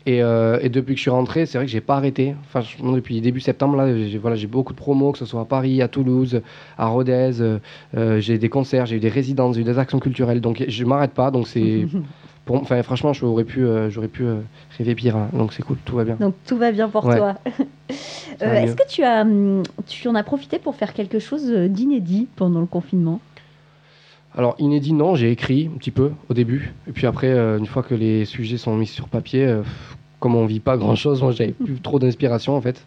Et, 0.06 0.22
euh, 0.22 0.58
et 0.62 0.68
depuis 0.70 0.94
que 0.94 0.98
je 0.98 1.02
suis 1.02 1.10
rentré, 1.10 1.44
c'est 1.46 1.58
vrai 1.58 1.66
que 1.66 1.70
j'ai 1.70 1.82
pas 1.82 1.96
arrêté. 1.96 2.34
Enfin, 2.46 2.62
je- 2.62 2.82
depuis 2.94 3.20
début 3.20 3.40
septembre, 3.40 3.76
là, 3.76 3.94
j'ai 3.94 4.16
voilà, 4.18 4.36
beaucoup 4.48 4.72
de 4.72 4.78
promos, 4.78 5.12
que 5.12 5.18
ce 5.18 5.26
soit 5.26 5.42
à 5.42 5.44
Paris, 5.44 5.82
à 5.82 5.88
Toulouse, 5.88 6.40
à 6.78 6.86
Rodez. 6.86 7.40
euh, 7.40 7.58
euh, 7.96 8.18
j'ai 8.20 8.38
des 8.38 8.48
concerts, 8.48 8.86
j'ai 8.86 8.96
eu 8.96 9.00
des 9.00 9.10
résidences, 9.10 9.56
j'ai 9.56 9.60
eu 9.60 9.64
des 9.64 9.78
actions 9.78 9.98
culturelles. 10.00 10.40
Donc 10.40 10.64
je 10.66 10.84
m'arrête 10.84 11.12
pas. 11.12 11.30
Donc 11.30 11.46
c'est, 11.48 11.86
enfin, 12.48 12.82
franchement, 12.82 13.12
j'aurais 13.12 13.44
pu, 13.44 13.62
euh, 13.64 13.90
j'aurais 13.90 14.08
pu 14.08 14.24
euh, 14.24 14.36
rêver 14.78 14.94
pire. 14.94 15.16
hein. 15.16 15.28
Donc 15.34 15.52
c'est 15.52 15.62
cool, 15.62 15.76
tout 15.84 15.96
va 15.96 16.04
bien. 16.04 16.16
Donc 16.18 16.34
tout 16.46 16.56
va 16.56 16.72
bien 16.72 16.88
pour 16.88 17.04
Ouais. 17.04 17.16
toi. 17.18 17.34
Euh, 18.42 18.54
Est-ce 18.54 18.74
que 18.76 18.88
tu 18.88 19.02
as, 19.02 19.22
hum, 19.22 19.62
tu 19.86 20.08
en 20.08 20.14
as 20.14 20.22
profité 20.22 20.58
pour 20.58 20.74
faire 20.76 20.94
quelque 20.94 21.18
chose 21.18 21.50
euh, 21.50 21.68
d'inédit 21.68 22.26
pendant 22.36 22.60
le 22.60 22.66
confinement? 22.66 23.20
Alors 24.36 24.54
inédit, 24.58 24.92
non, 24.92 25.16
j'ai 25.16 25.32
écrit 25.32 25.68
un 25.74 25.78
petit 25.78 25.90
peu 25.90 26.12
au 26.28 26.34
début. 26.34 26.72
Et 26.88 26.92
puis 26.92 27.06
après, 27.06 27.28
euh, 27.28 27.58
une 27.58 27.66
fois 27.66 27.82
que 27.82 27.94
les 27.94 28.24
sujets 28.24 28.58
sont 28.58 28.76
mis 28.76 28.86
sur 28.86 29.08
papier, 29.08 29.44
euh, 29.44 29.62
comme 30.20 30.36
on 30.36 30.46
vit 30.46 30.60
pas 30.60 30.76
grand 30.76 30.94
chose, 30.94 31.22
moi 31.22 31.32
j'avais 31.32 31.52
plus 31.52 31.80
trop 31.80 31.98
d'inspiration 31.98 32.56
en 32.56 32.60
fait. 32.60 32.86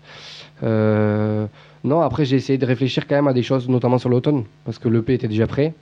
Euh, 0.64 1.46
non, 1.84 2.00
après 2.00 2.24
j'ai 2.24 2.38
essayé 2.38 2.58
de 2.58 2.66
réfléchir 2.66 3.08
quand 3.08 3.16
même 3.16 3.28
à 3.28 3.34
des 3.34 3.44
choses, 3.44 3.68
notamment 3.68 3.98
sur 3.98 4.10
l'automne, 4.10 4.46
parce 4.64 4.80
que 4.80 4.88
l'EP 4.88 5.14
était 5.14 5.28
déjà 5.28 5.48
prêt. 5.48 5.74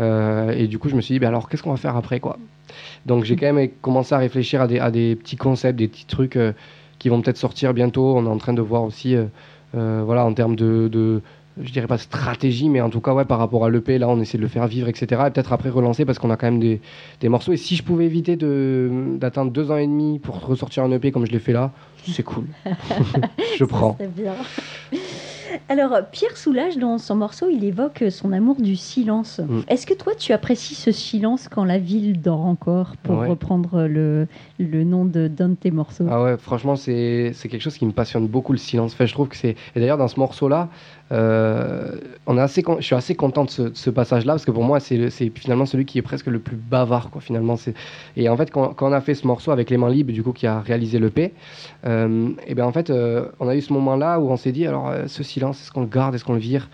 Et 0.00 0.66
du 0.66 0.80
coup, 0.80 0.88
je 0.88 0.96
me 0.96 1.00
suis 1.00 1.14
dit, 1.14 1.18
ben 1.20 1.28
alors 1.28 1.48
qu'est-ce 1.48 1.62
qu'on 1.62 1.70
va 1.70 1.76
faire 1.76 1.96
après 1.96 2.18
quoi? 2.18 2.36
Donc 3.06 3.22
j'ai 3.22 3.36
quand 3.36 3.52
même 3.52 3.68
commencé 3.80 4.12
à 4.12 4.18
réfléchir 4.18 4.60
à 4.60 4.66
des, 4.66 4.80
à 4.80 4.90
des 4.90 5.14
petits 5.14 5.36
concepts, 5.36 5.78
des 5.78 5.86
petits 5.86 6.06
trucs 6.06 6.36
qui 6.98 7.08
vont 7.08 7.22
peut-être 7.22 7.36
sortir 7.36 7.72
bientôt. 7.72 8.16
On 8.16 8.26
est 8.26 8.28
en 8.28 8.38
train 8.38 8.52
de 8.52 8.60
voir 8.60 8.82
aussi, 8.82 9.14
voilà, 9.72 10.24
en 10.24 10.34
termes 10.34 10.56
de, 10.56 11.22
je 11.60 11.70
dirais 11.72 11.86
pas 11.86 11.98
stratégie, 11.98 12.68
mais 12.68 12.80
en 12.80 12.88
tout 12.90 13.00
cas, 13.00 13.12
ouais, 13.12 13.24
par 13.24 13.38
rapport 13.38 13.64
à 13.64 13.70
l'EP, 13.70 13.98
là, 13.98 14.08
on 14.08 14.20
essaie 14.20 14.38
de 14.38 14.42
le 14.42 14.48
faire 14.48 14.66
vivre, 14.66 14.88
etc. 14.88 15.06
Et 15.26 15.30
peut-être 15.30 15.52
après 15.52 15.68
relancer 15.68 16.04
parce 16.04 16.18
qu'on 16.18 16.30
a 16.30 16.36
quand 16.36 16.46
même 16.46 16.60
des, 16.60 16.80
des 17.20 17.28
morceaux. 17.28 17.52
Et 17.52 17.56
si 17.58 17.76
je 17.76 17.82
pouvais 17.82 18.06
éviter 18.06 18.36
de- 18.36 18.90
d'attendre 19.18 19.50
deux 19.52 19.70
ans 19.70 19.76
et 19.76 19.86
demi 19.86 20.18
pour 20.18 20.40
ressortir 20.46 20.82
un 20.84 20.90
EP 20.92 21.12
comme 21.12 21.26
je 21.26 21.32
l'ai 21.32 21.38
fait 21.38 21.52
là, 21.52 21.72
c'est 22.04 22.22
cool. 22.22 22.44
je 23.58 23.64
prends. 23.64 23.96
C'est 24.00 24.12
bien. 24.14 24.32
Alors, 25.68 25.98
Pierre 26.10 26.36
Soulages, 26.38 26.78
dans 26.78 26.96
son 26.96 27.14
morceau, 27.14 27.46
il 27.50 27.62
évoque 27.64 28.04
son 28.10 28.32
amour 28.32 28.56
du 28.60 28.74
silence. 28.74 29.38
Mm. 29.46 29.60
Est-ce 29.68 29.86
que 29.86 29.92
toi, 29.92 30.14
tu 30.14 30.32
apprécies 30.32 30.74
ce 30.74 30.92
silence 30.92 31.46
quand 31.48 31.64
la 31.64 31.78
ville 31.78 32.20
dort 32.22 32.46
encore, 32.46 32.96
pour 33.02 33.18
Ouais. 33.18 33.28
reprendre 33.28 33.82
le, 33.82 34.26
le 34.64 34.84
nom 34.84 35.04
de- 35.04 35.28
d'un 35.28 35.50
de 35.50 35.54
tes 35.54 35.70
morceaux 35.70 36.06
Ah 36.10 36.22
ouais, 36.22 36.36
franchement, 36.36 36.76
c'est 36.76 37.32
quelque 37.42 37.60
chose 37.60 37.76
qui 37.76 37.86
me 37.86 37.92
passionne 37.92 38.26
beaucoup 38.26 38.52
le 38.52 38.58
silence. 38.58 38.92
Enfin, 38.94 39.06
je 39.06 39.12
trouve 39.12 39.28
que 39.28 39.36
c'est. 39.36 39.56
Et 39.74 39.80
d'ailleurs, 39.80 39.98
dans 39.98 40.08
ce 40.08 40.18
morceau-là, 40.18 40.68
euh, 41.12 41.92
assez, 42.26 42.62
je 42.78 42.84
suis 42.84 42.94
assez 42.94 43.14
content 43.14 43.44
de 43.44 43.50
ce, 43.50 43.62
de 43.62 43.90
passage-là 43.94 44.32
parce 44.34 44.44
que 44.44 44.50
pour 44.50 44.64
moi, 44.64 44.80
c'est 44.80 44.96
le- 44.96 45.10
finalement 45.10 45.66
celui 45.66 45.84
qui 45.84 45.98
est 45.98 46.02
presque 46.02 46.26
le 46.26 46.38
plus 46.38 46.56
bavard, 46.56 47.10
quoi. 47.10 47.20
Finalement. 47.20 47.56
Et 48.16 48.28
en 48.28 48.36
fait, 48.36 48.50
quand, 48.50 48.74
quand 48.74 48.88
on 48.88 48.92
a 48.92 49.00
fait 49.00 49.14
ce 49.14 49.26
morceau 49.26 49.50
avec 49.50 49.70
les 49.70 49.76
mains 49.76 49.90
libres, 49.90 50.12
du 50.12 50.22
coup, 50.22 50.32
qui 50.32 50.46
a 50.46 50.60
réalisé 50.60 50.98
l'EP, 50.98 51.32
euh, 51.86 52.28
et 52.46 52.54
ben 52.54 52.64
en 52.64 52.72
fait, 52.72 52.90
euh, 52.90 53.26
on 53.40 53.48
a 53.48 53.54
eu 53.56 53.60
ce 53.60 53.72
moment-là 53.72 54.20
où 54.20 54.30
on 54.30 54.36
s'est 54.36 54.52
dit, 54.52 54.66
alors, 54.66 54.92
ce 55.06 55.22
silence, 55.22 55.60
est-ce 55.60 55.70
qu'on 55.72 55.82
le 55.82 55.86
garde, 55.86 56.14
est-ce 56.14 56.24
qu'on 56.24 56.34
le 56.34 56.38
vire, 56.40 56.68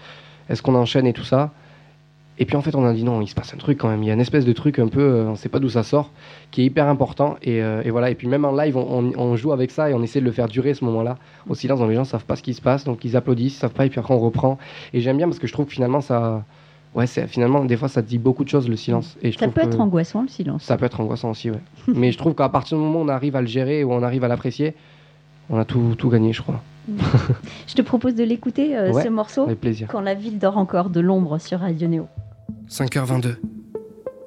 est-ce 0.49 0.63
qu'on 0.63 0.75
enchaîne 0.75 1.07
et 1.07 1.13
tout 1.13 1.25
ça? 1.25 1.53
Et 2.41 2.45
puis 2.45 2.57
en 2.57 2.63
fait, 2.63 2.75
on 2.77 2.85
a 2.85 2.93
dit 2.93 3.03
non, 3.05 3.21
il 3.21 3.27
se 3.27 3.35
passe 3.35 3.53
un 3.53 3.57
truc 3.57 3.79
quand 3.79 3.89
même. 3.89 4.03
Il 4.03 4.07
y 4.07 4.11
a 4.11 4.15
une 4.15 4.21
espèce 4.21 4.45
de 4.45 4.53
truc 4.53 4.79
un 4.79 4.87
peu, 4.89 5.01
euh, 5.01 5.29
on 5.29 5.35
sait 5.35 5.49
pas 5.49 5.59
d'où 5.59 5.69
ça 5.69 5.83
sort, 5.83 6.11
qui 6.53 6.63
est 6.63 6.65
hyper 6.67 6.87
important. 6.87 7.37
Et, 7.43 7.61
euh, 7.63 7.83
et 7.85 7.91
voilà. 7.91 8.11
Et 8.11 8.15
puis 8.15 8.29
même 8.29 8.45
en 8.45 8.53
live, 8.53 8.77
on, 8.77 8.81
on- 8.81 9.13
on 9.19 9.37
joue 9.37 9.53
avec 9.53 9.71
ça 9.73 9.91
et 9.91 9.95
on 9.95 10.03
essaie 10.03 10.21
de 10.21 10.25
le 10.25 10.31
faire 10.33 10.47
durer 10.47 10.75
ce 10.75 10.85
moment-là 10.85 11.17
au 11.49 11.55
silence. 11.55 11.81
Donc 11.81 11.89
les 11.89 11.97
gens 11.97 12.05
savent 12.05 12.25
pas 12.25 12.37
ce 12.37 12.43
qui 12.43 12.55
se 12.55 12.63
passe, 12.63 12.85
donc 12.85 13.05
ils 13.05 13.17
applaudissent, 13.17 13.57
ils 13.57 13.59
savent 13.59 13.73
pas. 13.73 13.87
Et 13.87 13.89
puis 13.91 13.99
après, 13.99 14.15
on 14.15 14.19
reprend. 14.21 14.57
Et 14.95 15.01
j'aime 15.01 15.17
bien 15.17 15.27
parce 15.27 15.39
que 15.41 15.47
je 15.49 15.53
trouve 15.53 15.67
que 15.67 15.73
finalement, 15.73 16.01
ça, 16.01 16.45
ouais, 16.95 17.07
finalement 17.09 17.65
des 17.65 17.77
fois, 17.77 17.89
ça 17.89 18.03
dit 18.03 18.19
beaucoup 18.19 18.45
de 18.45 18.49
choses 18.49 18.69
le 18.69 18.77
silence. 18.77 19.17
Et 19.21 19.33
je 19.33 19.39
Ça 19.39 19.49
peut 19.49 19.61
être 19.63 19.81
angoissant, 19.81 20.23
le 20.23 20.29
silence. 20.29 20.63
ça 20.63 20.77
peut 20.77 20.87
être 20.87 21.01
angoissant 21.01 21.31
aussi, 21.31 21.51
ouais. 21.51 21.59
Mais 21.89 22.13
je 22.13 22.19
trouve 22.19 22.35
qu'à 22.37 22.49
partir 22.49 22.79
du 22.79 22.85
moment 22.85 23.01
où 23.01 23.05
on 23.05 23.09
arrive 23.09 23.35
à 23.35 23.41
le 23.41 23.49
gérer 23.49 23.83
ou 23.83 23.93
on 23.93 24.03
arrive 24.05 24.23
à 24.23 24.29
l'apprécier, 24.29 24.75
on 25.51 25.59
a 25.59 25.65
tout, 25.65 25.95
tout 25.99 26.09
gagné, 26.09 26.33
je 26.33 26.43
crois. 26.43 26.61
Je 27.67 27.75
te 27.75 27.83
propose 27.83 28.15
de 28.15 28.25
l'écouter, 28.25 28.77
euh, 28.77 28.93
Ouais. 28.93 29.03
ce 29.03 29.09
morceau, 29.09 29.43
Avec 29.43 29.61
plaisir. 29.61 29.89
Quand 29.91 30.01
la 30.01 30.15
ville 30.15 30.39
dort 30.39 30.57
encore, 30.57 30.89
de 30.89 31.01
l'ombre 31.01 31.39
sur 31.39 31.61
Radio 31.61 31.87
Néo. 31.89 32.07
5h22, 32.69 33.37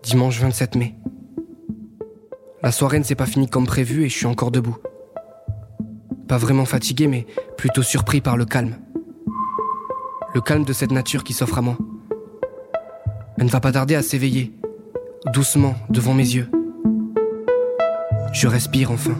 dimanche 0.03 0.39
27 0.39 0.75
mai. 0.75 0.95
La 2.63 2.71
soirée 2.71 2.99
ne 2.99 3.03
s'est 3.03 3.15
pas 3.15 3.25
finie 3.25 3.49
comme 3.49 3.65
prévu 3.65 4.03
et 4.03 4.09
je 4.09 4.17
suis 4.17 4.25
encore 4.25 4.51
debout. 4.51 4.77
Pas 6.27 6.37
vraiment 6.37 6.65
fatigué, 6.65 7.07
mais 7.07 7.25
plutôt 7.57 7.83
surpris 7.83 8.21
par 8.21 8.37
le 8.37 8.45
calme. 8.45 8.75
Le 10.33 10.41
calme 10.41 10.63
de 10.63 10.73
cette 10.73 10.91
nature 10.91 11.23
qui 11.23 11.33
s'offre 11.33 11.57
à 11.57 11.61
moi. 11.61 11.77
Elle 13.37 13.45
ne 13.45 13.49
va 13.49 13.59
pas 13.59 13.71
tarder 13.71 13.95
à 13.95 14.01
s'éveiller, 14.01 14.53
doucement, 15.33 15.75
devant 15.89 16.13
mes 16.13 16.35
yeux. 16.35 16.49
Je 18.33 18.47
respire 18.47 18.91
enfin. 18.91 19.15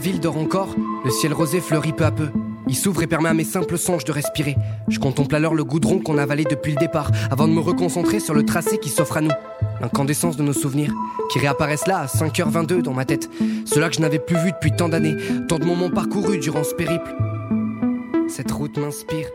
Ville 0.00 0.18
dort 0.18 0.38
encore, 0.38 0.74
le 1.04 1.10
ciel 1.10 1.32
rosé 1.32 1.60
fleurit 1.60 1.92
peu 1.92 2.04
à 2.04 2.10
peu. 2.10 2.28
Il 2.66 2.74
s'ouvre 2.74 3.02
et 3.02 3.06
permet 3.06 3.28
à 3.28 3.34
mes 3.34 3.44
simples 3.44 3.78
songes 3.78 4.04
de 4.04 4.12
respirer. 4.12 4.56
Je 4.88 4.98
contemple 4.98 5.34
alors 5.34 5.54
le 5.54 5.64
goudron 5.64 6.00
qu'on 6.00 6.18
a 6.18 6.22
avalé 6.22 6.44
depuis 6.44 6.72
le 6.72 6.78
départ, 6.78 7.10
avant 7.30 7.46
de 7.46 7.52
me 7.52 7.60
reconcentrer 7.60 8.18
sur 8.18 8.34
le 8.34 8.44
tracé 8.44 8.78
qui 8.78 8.88
s'offre 8.88 9.18
à 9.18 9.20
nous. 9.20 9.30
L'incandescence 9.80 10.36
de 10.36 10.42
nos 10.42 10.52
souvenirs, 10.52 10.92
qui 11.30 11.38
réapparaissent 11.38 11.86
là 11.86 11.98
à 11.98 12.06
5h22 12.06 12.82
dans 12.82 12.94
ma 12.94 13.04
tête. 13.04 13.28
Cela 13.66 13.88
que 13.88 13.96
je 13.96 14.00
n'avais 14.00 14.18
plus 14.18 14.36
vu 14.36 14.52
depuis 14.52 14.72
tant 14.72 14.88
d'années, 14.88 15.16
tant 15.48 15.58
de 15.58 15.64
moments 15.64 15.90
parcourus 15.90 16.38
durant 16.38 16.64
ce 16.64 16.74
périple. 16.74 17.14
Cette 18.28 18.50
route 18.50 18.78
m'inspire. 18.78 19.26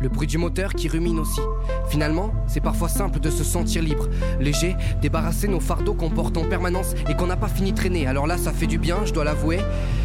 Le 0.00 0.08
bruit 0.08 0.26
du 0.26 0.38
moteur 0.38 0.74
qui 0.74 0.88
rumine 0.88 1.18
aussi. 1.18 1.40
Finalement, 1.88 2.32
c'est 2.46 2.60
parfois 2.60 2.88
simple 2.88 3.20
de 3.20 3.30
se 3.30 3.44
sentir 3.44 3.82
libre, 3.82 4.08
léger, 4.40 4.76
débarrasser 5.02 5.48
nos 5.48 5.60
fardeaux 5.60 5.94
qu'on 5.94 6.10
porte 6.10 6.36
en 6.36 6.44
permanence 6.44 6.94
et 7.08 7.14
qu'on 7.14 7.26
n'a 7.26 7.36
pas 7.36 7.48
fini 7.48 7.72
de 7.72 7.76
traîner. 7.76 8.06
Alors 8.06 8.26
là, 8.26 8.38
ça 8.38 8.52
fait 8.52 8.66
du 8.66 8.78
bien, 8.78 8.98
je 9.04 9.12
dois 9.12 9.24
l'avouer. 9.24 9.58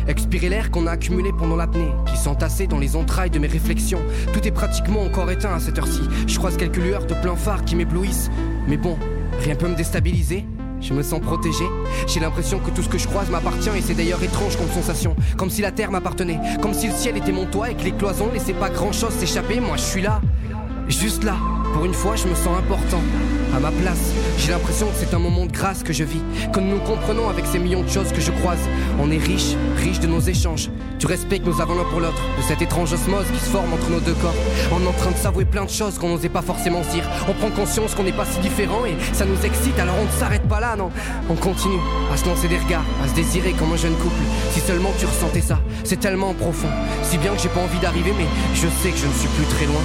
Expirer 0.08 0.50
l'air 0.50 0.72
qu'on 0.72 0.88
a 0.88 0.92
accumulé 0.92 1.32
pendant 1.38 1.56
l'apnée, 1.56 1.92
qui 2.08 2.18
s'entassait 2.18 2.68
dans 2.68 2.80
les 2.80 2.96
entrailles 2.96 3.30
de 3.30 3.40
mes 3.40 3.48
réflexions. 3.48 4.02
Tout 4.34 4.48
est 4.48 4.52
pratiquement 4.52 5.04
encore 5.04 5.30
éteint 5.32 5.54
à 5.54 5.60
cette 5.60 5.78
heure-ci. 5.78 6.02
Je 6.28 6.38
croise 6.38 6.58
quelques 6.58 6.78
lueurs 6.78 7.06
de 7.06 7.14
plein 7.14 7.36
phare 7.36 7.64
qui 7.64 7.76
m'éblouissent. 7.76 8.32
Mais 8.68 8.78
bon, 8.78 8.98
Rien 9.40 9.56
peut 9.56 9.68
me 9.68 9.76
déstabiliser. 9.76 10.46
Je 10.84 10.94
me 10.94 11.02
sens 11.02 11.22
protégé. 11.22 11.64
J'ai 12.08 12.20
l'impression 12.20 12.60
que 12.60 12.70
tout 12.70 12.84
ce 12.84 12.90
que 12.90 12.98
je 12.98 13.08
croise 13.08 13.30
m'appartient 13.30 13.70
et 13.70 13.82
c'est 13.82 13.94
d'ailleurs 13.94 14.22
étrange 14.22 14.58
comme 14.58 14.70
sensation. 14.70 15.16
Comme 15.38 15.50
si 15.50 15.62
la 15.62 15.72
terre 15.72 15.92
m'appartenait. 15.92 16.40
Comme 16.62 16.74
si 16.74 16.88
le 16.88 16.94
ciel 16.94 17.16
était 17.16 17.32
mon 17.32 17.46
toit 17.46 17.72
et 17.72 17.76
que 17.76 17.84
les 17.84 17.94
cloisons 17.94 18.30
laissaient 18.34 18.54
pas 18.54 18.70
grand 18.70 18.92
chose 18.92 19.14
s'échapper. 19.14 19.62
Moi, 19.62 19.78
je 19.78 19.84
suis 19.84 20.02
là. 20.02 20.20
Juste 20.90 21.24
là. 21.24 21.36
Pour 21.74 21.86
une 21.86 21.94
fois, 21.94 22.18
je 22.18 22.28
me 22.28 22.36
sens 22.36 22.58
important. 22.60 23.00
À 23.56 23.60
ma 23.60 23.70
place. 23.70 24.12
J'ai 24.40 24.52
l'impression 24.52 24.88
que 24.88 24.96
c'est 24.98 25.14
un 25.14 25.20
moment 25.20 25.46
de 25.46 25.52
grâce 25.52 25.84
que 25.84 25.94
je 25.94 26.04
vis. 26.04 26.22
Que 26.52 26.60
nous 26.60 26.80
comprenons 26.80 27.30
avec 27.30 27.46
ces 27.46 27.60
millions 27.60 27.84
de 27.84 27.90
choses 27.90 28.12
que 28.12 28.20
je 28.20 28.32
croise. 28.32 28.60
On 29.00 29.12
est 29.12 29.18
riche, 29.18 29.56
riche 29.78 30.00
de 30.00 30.08
nos 30.08 30.20
échanges. 30.20 30.72
Du 31.00 31.06
respect 31.06 31.40
que 31.40 31.46
nous 31.46 31.62
avons 31.62 31.76
l'un 31.76 31.84
pour 31.84 32.00
l'autre. 32.00 32.22
De 32.38 32.42
cette 32.42 32.64
étrange 32.64 32.92
osmose 32.94 33.26
qui 33.32 33.40
se 33.40 33.52
forme 33.52 33.72
entre 33.74 33.92
nos 33.92 34.00
deux 34.00 34.16
corps. 34.16 34.34
On 34.72 34.82
est 34.84 34.88
en 34.88 34.94
train 34.94 35.12
de 35.12 35.18
s'avouer 35.18 35.46
plein 35.46 35.66
de 35.66 35.70
choses 35.70 36.00
qu'on 36.00 36.10
n'osait 36.10 36.30
pas 36.30 36.42
forcément 36.42 36.82
dire. 36.92 37.08
On 37.30 37.34
prend 37.34 37.52
conscience 37.52 37.94
qu'on 37.94 38.04
n'est 38.04 38.12
pas 38.12 38.26
si 38.26 38.40
différents 38.40 38.86
et 38.86 38.96
ça 39.14 39.26
nous 39.26 39.40
excite. 39.46 39.78
Alors 39.78 39.96
on 40.02 40.06
ne 40.06 40.20
s'arrête 40.20 40.48
pas 40.48 40.60
là, 40.60 40.76
non. 40.76 40.90
On 41.30 41.36
continue 41.36 41.80
à 42.12 42.18
se 42.18 42.26
lancer 42.26 42.48
des 42.48 42.58
regards, 42.58 42.86
à 43.04 43.08
se 43.08 43.14
désirer 43.14 43.52
comme 43.52 43.72
un 43.72 43.78
jeune 43.78 43.96
couple. 43.96 44.22
Si 44.52 44.62
seulement 44.62 44.92
tu 44.98 45.06
ressentais 45.06 45.42
ça, 45.42 45.60
c'est 45.84 46.00
tellement 46.00 46.34
profond. 46.34 46.70
Si 47.04 47.20
bien 47.20 47.34
que 47.34 47.40
j'ai 47.40 47.50
pas 47.50 47.62
envie 47.62 47.80
d'arriver, 47.80 48.14
mais 48.18 48.26
je 48.56 48.68
sais 48.82 48.90
que 48.90 48.98
je 48.98 49.06
ne 49.06 49.14
suis 49.14 49.30
plus 49.30 49.46
très 49.46 49.66
loin. 49.66 49.82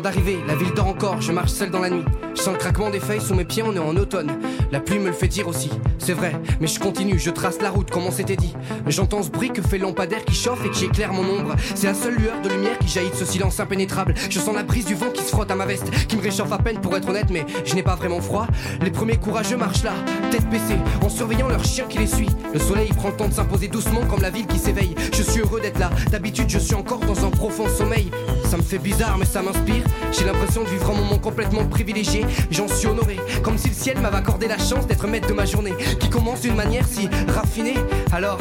D'arriver, 0.00 0.38
la 0.46 0.54
ville 0.54 0.72
dort 0.74 0.88
encore, 0.88 1.20
je 1.20 1.32
marche 1.32 1.50
seul 1.50 1.70
dans 1.70 1.80
la 1.80 1.90
nuit. 1.90 2.04
Je 2.34 2.40
sens 2.40 2.52
le 2.52 2.58
craquement 2.58 2.90
des 2.90 3.00
feuilles 3.00 3.20
sous 3.20 3.34
mes 3.34 3.44
pieds, 3.44 3.62
on 3.62 3.74
est 3.74 3.78
en 3.78 3.96
automne. 3.96 4.38
La 4.70 4.80
pluie 4.80 4.98
me 4.98 5.06
le 5.06 5.12
fait 5.12 5.28
dire 5.28 5.48
aussi, 5.48 5.70
c'est 5.98 6.12
vrai, 6.12 6.32
mais 6.60 6.66
je 6.66 6.78
continue, 6.78 7.18
je 7.18 7.30
trace 7.30 7.60
la 7.60 7.70
route 7.70 7.90
comme 7.90 8.04
on 8.04 8.10
s'était 8.10 8.36
dit. 8.36 8.54
J'entends 8.86 9.22
ce 9.22 9.30
bruit 9.30 9.50
que 9.50 9.62
fait 9.62 9.78
lampadaire 9.78 10.24
qui 10.24 10.34
chauffe 10.34 10.64
et 10.64 10.70
qui 10.70 10.84
éclaire 10.84 11.12
mon 11.12 11.22
ombre. 11.22 11.56
C'est 11.74 11.86
la 11.86 11.94
seule 11.94 12.14
lueur 12.14 12.40
de 12.42 12.48
lumière 12.48 12.78
qui 12.78 12.88
jaillit 12.88 13.10
de 13.10 13.16
ce 13.16 13.24
silence 13.24 13.60
impénétrable. 13.60 14.14
Je 14.30 14.38
sens 14.38 14.54
la 14.54 14.62
brise 14.62 14.86
du 14.86 14.94
vent 14.94 15.10
qui 15.10 15.22
se 15.22 15.30
frotte 15.30 15.50
à 15.50 15.54
ma 15.54 15.66
veste, 15.66 15.90
qui 16.06 16.16
me 16.16 16.22
réchauffe 16.22 16.52
à 16.52 16.58
peine 16.58 16.80
pour 16.80 16.96
être 16.96 17.08
honnête, 17.08 17.30
mais 17.30 17.44
je 17.64 17.74
n'ai 17.74 17.82
pas 17.82 17.96
vraiment 17.96 18.20
froid. 18.20 18.46
Les 18.82 18.90
premiers 18.90 19.16
courageux 19.16 19.56
marchent 19.56 19.82
là, 19.82 19.92
tête 20.30 20.48
baissée, 20.48 20.78
en 21.04 21.08
surveillant 21.08 21.48
leur 21.48 21.64
chien 21.64 21.86
qui 21.88 21.98
les 21.98 22.06
suit. 22.06 22.28
Le 22.52 22.58
soleil 22.58 22.88
prend 22.88 23.08
le 23.08 23.16
temps 23.16 23.28
de 23.28 23.34
s'imposer 23.34 23.68
doucement 23.68 24.00
comme 24.08 24.22
la 24.22 24.30
ville 24.30 24.46
qui 24.46 24.58
s'éveille. 24.58 24.94
Je 25.12 25.22
suis 25.22 25.40
heureux 25.40 25.60
d'être 25.60 25.78
là, 25.78 25.90
d'habitude 26.10 26.48
je 26.48 26.58
suis 26.58 26.74
encore 26.74 27.00
dans 27.00 27.24
un 27.24 27.30
profond 27.30 27.68
sommeil. 27.68 28.10
Ça 28.48 28.56
me 28.56 28.62
fait 28.62 28.78
bizarre, 28.78 29.18
mais 29.18 29.26
ça 29.26 29.42
m'inspire. 29.42 29.84
J'ai 30.12 30.24
l'impression 30.24 30.62
de 30.64 30.68
vivre 30.68 30.90
un 30.90 30.94
moment 30.94 31.18
complètement 31.18 31.66
privilégié. 31.66 32.24
J'en 32.50 32.66
suis 32.68 32.86
honoré, 32.86 33.18
comme 33.42 33.58
si 33.58 33.68
le 33.68 33.74
ciel 33.74 34.00
m'avait 34.00 34.16
accordé 34.16 34.48
la 34.48 34.56
chance 34.56 34.86
d'être 34.86 35.06
maître 35.06 35.28
de 35.28 35.34
ma 35.34 35.44
journée, 35.44 35.74
qui 36.00 36.08
commence 36.08 36.40
d'une 36.40 36.54
manière 36.54 36.86
si 36.86 37.08
raffinée. 37.28 37.76
Alors, 38.12 38.38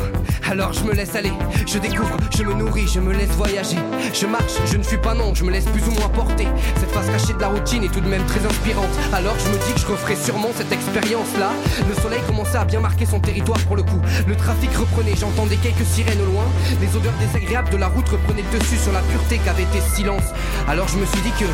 alors 0.50 0.72
je 0.72 0.84
me 0.86 0.94
laisse 0.94 1.16
aller, 1.16 1.34
je 1.66 1.78
découvre, 1.78 2.16
je 2.36 2.44
me 2.44 2.54
nourris, 2.54 2.88
je 2.88 3.02
me 3.02 3.12
laisse 3.14 3.32
voyager. 3.32 3.78
Je 4.14 4.26
marche, 4.26 4.54
je 4.66 4.78
ne 4.78 4.84
suis 4.84 4.98
pas 4.98 5.14
non, 5.14 5.36
je 5.36 5.44
me 5.44 5.52
laisse 5.52 5.66
plus 5.66 5.86
ou 5.88 5.92
moins 5.92 6.10
porter. 6.10 6.48
Cette 6.80 6.92
face 6.92 7.08
cachée 7.08 7.34
de 7.34 7.42
la 7.42 7.50
routine 7.50 7.84
est 7.84 7.92
tout 7.92 8.00
de 8.00 8.08
même 8.08 8.26
très 8.26 8.46
inspirante. 8.46 8.88
Alors 9.12 9.36
je 9.38 9.50
me 9.50 9.58
dis 9.66 9.74
que 9.74 9.80
je 9.80 9.88
referai 9.88 10.16
sûrement 10.16 10.50
cette 10.56 10.72
expérience-là. 10.72 11.52
Le 11.90 12.02
soleil 12.02 12.22
commençait 12.26 12.58
à 12.58 12.66
bien 12.66 12.80
marquer 12.80 13.06
son 13.06 13.20
territoire 13.20 13.60
pour 13.60 13.76
le 13.76 13.84
coup. 13.84 13.97
Le 14.28 14.36
trafic 14.36 14.74
reprenait, 14.76 15.16
j'entendais 15.16 15.58
quelques 15.58 15.86
sirènes 15.86 16.22
au 16.22 16.32
loin. 16.32 16.46
Les 16.82 16.96
odeurs 16.96 17.14
désagréables 17.20 17.70
de 17.70 17.78
la 17.78 17.88
route 17.88 18.08
reprenaient 18.10 18.44
le 18.52 18.60
dessus 18.60 18.78
sur 18.78 18.92
la 18.92 19.02
pureté 19.02 19.40
qu'avait 19.44 19.64
été 19.64 19.82
ce 19.82 19.96
silence. 19.96 20.24
Alors 20.68 20.88
je 20.88 20.98
me 20.98 21.06
suis 21.06 21.22
dit 21.22 21.32
que 21.32 21.46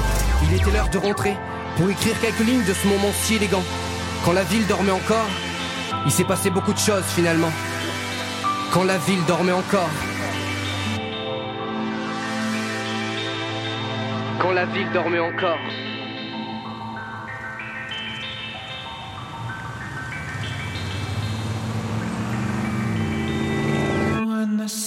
il 0.44 0.54
était 0.56 0.72
l'heure 0.72 0.90
de 0.90 0.98
rentrer 0.98 1.36
pour 1.78 1.90
écrire 1.90 2.20
quelques 2.22 2.46
lignes 2.46 2.66
de 2.66 2.74
ce 2.74 2.88
moment 2.88 3.12
si 3.14 3.36
élégant. 3.36 3.64
Quand 4.26 4.34
la 4.34 4.44
ville 4.44 4.66
dormait 4.68 4.92
encore, 4.92 5.28
il 6.06 6.12
s'est 6.12 6.24
passé 6.24 6.50
beaucoup 6.50 6.74
de 6.74 6.80
choses 6.80 7.06
finalement. 7.16 7.52
Quand 8.72 8.84
la 8.84 8.98
ville 8.98 9.24
dormait 9.28 9.52
encore. 9.52 9.90
Quand 14.40 14.52
la 14.52 14.66
ville 14.66 14.92
dormait 14.92 15.20
encore. 15.20 15.60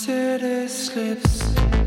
city 0.06 0.68
slips. 0.68 1.85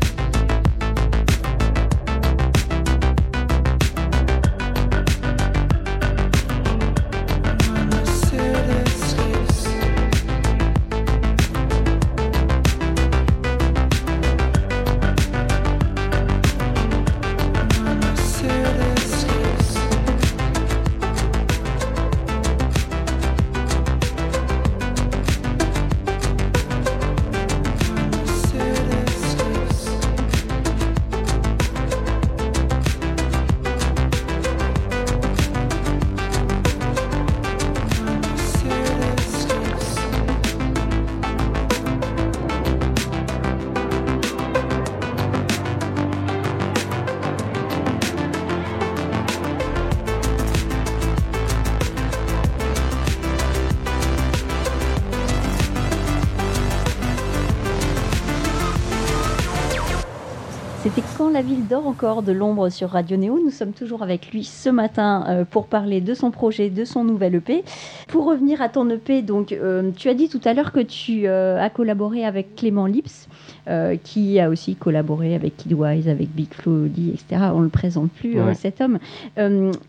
La 61.40 61.46
ville 61.46 61.66
dort 61.66 61.86
encore 61.86 62.22
de 62.22 62.32
l'ombre 62.32 62.68
sur 62.68 62.90
Radio 62.90 63.16
Néo. 63.16 63.40
Nous 63.42 63.50
sommes 63.50 63.72
toujours 63.72 64.02
avec 64.02 64.30
lui 64.30 64.44
ce 64.44 64.68
matin 64.68 65.24
euh, 65.26 65.46
pour 65.46 65.68
parler 65.68 66.02
de 66.02 66.12
son 66.12 66.30
projet, 66.30 66.68
de 66.68 66.84
son 66.84 67.02
nouvel 67.02 67.36
EP. 67.36 67.64
Pour 68.10 68.24
revenir 68.24 68.60
à 68.60 68.68
ton 68.68 68.90
EP, 68.90 69.22
donc, 69.22 69.52
euh, 69.52 69.92
tu 69.96 70.08
as 70.08 70.14
dit 70.14 70.28
tout 70.28 70.40
à 70.44 70.52
l'heure 70.52 70.72
que 70.72 70.80
tu 70.80 71.28
euh, 71.28 71.62
as 71.62 71.70
collaboré 71.70 72.24
avec 72.24 72.56
Clément 72.56 72.86
Lips, 72.86 73.28
euh, 73.68 73.94
qui 74.02 74.40
a 74.40 74.48
aussi 74.50 74.74
collaboré 74.74 75.36
avec 75.36 75.56
Kidwise, 75.56 76.08
avec 76.08 76.28
Big 76.34 76.52
Flo, 76.52 76.72
Oli, 76.86 77.10
etc. 77.10 77.42
On 77.54 77.60
ne 77.60 77.64
le 77.64 77.70
présente 77.70 78.10
plus, 78.10 78.40
Ouais. 78.40 78.54
cet 78.54 78.80
homme. 78.80 78.98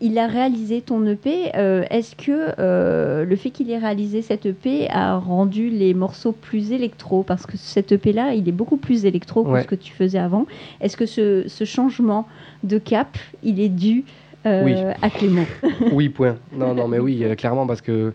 Il 0.00 0.18
a 0.18 0.26
réalisé 0.28 0.82
ton 0.82 1.04
EP. 1.04 1.50
Est-ce 1.90 2.14
que 2.14 3.24
le 3.24 3.36
fait 3.36 3.50
qu'il 3.50 3.70
ait 3.72 3.78
réalisé 3.78 4.22
cet 4.22 4.46
EP 4.46 4.88
a 4.88 5.16
rendu 5.16 5.68
les 5.68 5.92
morceaux 5.92 6.32
plus 6.32 6.70
électro? 6.70 7.24
Parce 7.24 7.44
que 7.44 7.56
cet 7.56 7.90
EP-là, 7.90 8.34
il 8.34 8.48
est 8.48 8.52
beaucoup 8.52 8.76
plus 8.76 9.04
électro 9.04 9.42
que 9.42 9.62
ce 9.62 9.66
que 9.66 9.74
tu 9.74 9.92
faisais 9.92 10.18
avant. 10.20 10.46
Est-ce 10.80 10.96
que 10.96 11.06
ce, 11.06 11.44
ce 11.48 11.64
changement 11.64 12.26
de 12.62 12.78
cap, 12.78 13.18
il 13.42 13.58
est 13.58 13.68
dû 13.68 14.04
euh, 14.46 14.62
Oui. 14.64 14.74
à 15.00 15.10
Clément 15.10 15.46
Oui, 15.92 16.08
point. 16.08 16.36
Non, 16.52 16.74
non, 16.74 16.88
mais 16.88 16.98
oui, 16.98 17.22
euh, 17.24 17.34
clairement, 17.34 17.66
parce 17.66 17.80
que 17.80 18.12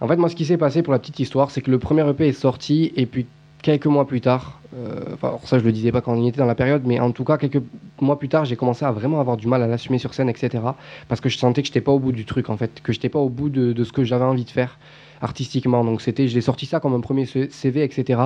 En 0.00 0.08
fait, 0.08 0.16
moi, 0.16 0.28
ce 0.28 0.36
qui 0.36 0.44
s'est 0.44 0.56
passé 0.56 0.82
pour 0.82 0.92
la 0.92 0.98
petite 0.98 1.20
histoire, 1.20 1.50
c'est 1.50 1.60
que 1.60 1.70
le 1.70 1.78
premier 1.78 2.08
EP 2.08 2.28
est 2.28 2.32
sorti 2.32 2.92
et 2.96 3.06
puis 3.06 3.26
quelques 3.62 3.86
mois 3.86 4.06
plus 4.06 4.22
tard, 4.22 4.60
euh, 4.74 5.00
enfin, 5.12 5.36
ça 5.44 5.58
je 5.58 5.64
le 5.64 5.72
disais 5.72 5.92
pas 5.92 6.00
quand 6.00 6.14
on 6.14 6.22
y 6.22 6.28
était 6.28 6.38
dans 6.38 6.46
la 6.46 6.54
période, 6.54 6.82
mais 6.86 6.98
en 7.00 7.10
tout 7.10 7.24
cas 7.24 7.36
quelques 7.36 7.62
mois 8.00 8.18
plus 8.18 8.28
tard, 8.30 8.46
j'ai 8.46 8.56
commencé 8.56 8.84
à 8.86 8.92
vraiment 8.92 9.20
avoir 9.20 9.36
du 9.36 9.46
mal 9.46 9.62
à 9.62 9.66
l'assumer 9.66 9.98
sur 9.98 10.14
scène, 10.14 10.30
etc. 10.30 10.62
Parce 11.08 11.20
que 11.20 11.28
je 11.28 11.36
sentais 11.36 11.60
que 11.60 11.66
j'étais 11.66 11.82
pas 11.82 11.92
au 11.92 11.98
bout 11.98 12.12
du 12.12 12.24
truc 12.24 12.48
en 12.48 12.56
fait, 12.56 12.80
que 12.82 12.92
j'étais 12.94 13.10
pas 13.10 13.18
au 13.18 13.28
bout 13.28 13.50
de, 13.50 13.74
de 13.74 13.84
ce 13.84 13.92
que 13.92 14.02
j'avais 14.04 14.24
envie 14.24 14.44
de 14.46 14.50
faire 14.50 14.78
artistiquement. 15.20 15.84
Donc 15.84 16.00
c'était, 16.00 16.28
j'ai 16.28 16.40
sorti 16.40 16.66
ça 16.66 16.80
comme 16.80 16.94
un 16.94 17.00
premier 17.00 17.26
CV, 17.26 17.82
etc. 17.82 18.20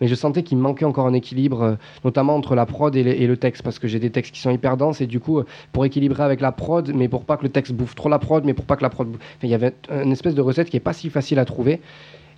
Mais 0.00 0.08
je 0.08 0.14
sentais 0.14 0.42
qu'il 0.42 0.58
manquait 0.58 0.84
encore 0.84 1.06
un 1.06 1.12
équilibre, 1.12 1.62
euh, 1.62 1.74
notamment 2.04 2.34
entre 2.34 2.54
la 2.54 2.66
prod 2.66 2.94
et 2.94 3.26
le, 3.26 3.36
texte, 3.36 3.62
parce 3.62 3.78
que 3.78 3.88
j'ai 3.88 3.98
des 3.98 4.10
textes 4.10 4.34
qui 4.34 4.40
sont 4.40 4.50
hyper 4.50 4.76
denses 4.76 5.00
et 5.00 5.06
du 5.06 5.20
coup, 5.20 5.38
euh, 5.38 5.46
pour 5.72 5.84
équilibrer 5.84 6.22
avec 6.22 6.40
la 6.40 6.52
prod, 6.52 6.92
mais 6.94 7.08
pour 7.08 7.24
pas 7.24 7.36
que 7.36 7.42
le 7.42 7.50
texte 7.50 7.72
bouffe 7.72 7.94
trop 7.94 8.08
la 8.08 8.18
prod, 8.18 8.44
mais 8.44 8.54
pour 8.54 8.64
pas 8.64 8.76
que 8.76 8.82
la 8.82 8.90
prod, 8.90 9.08
il 9.42 9.48
y 9.48 9.54
avait 9.54 9.74
une 9.90 10.12
espèce 10.12 10.34
de 10.34 10.42
recette 10.42 10.70
qui 10.70 10.76
est 10.76 10.80
pas 10.80 10.92
si 10.92 11.10
facile 11.10 11.38
à 11.38 11.44
trouver. 11.44 11.80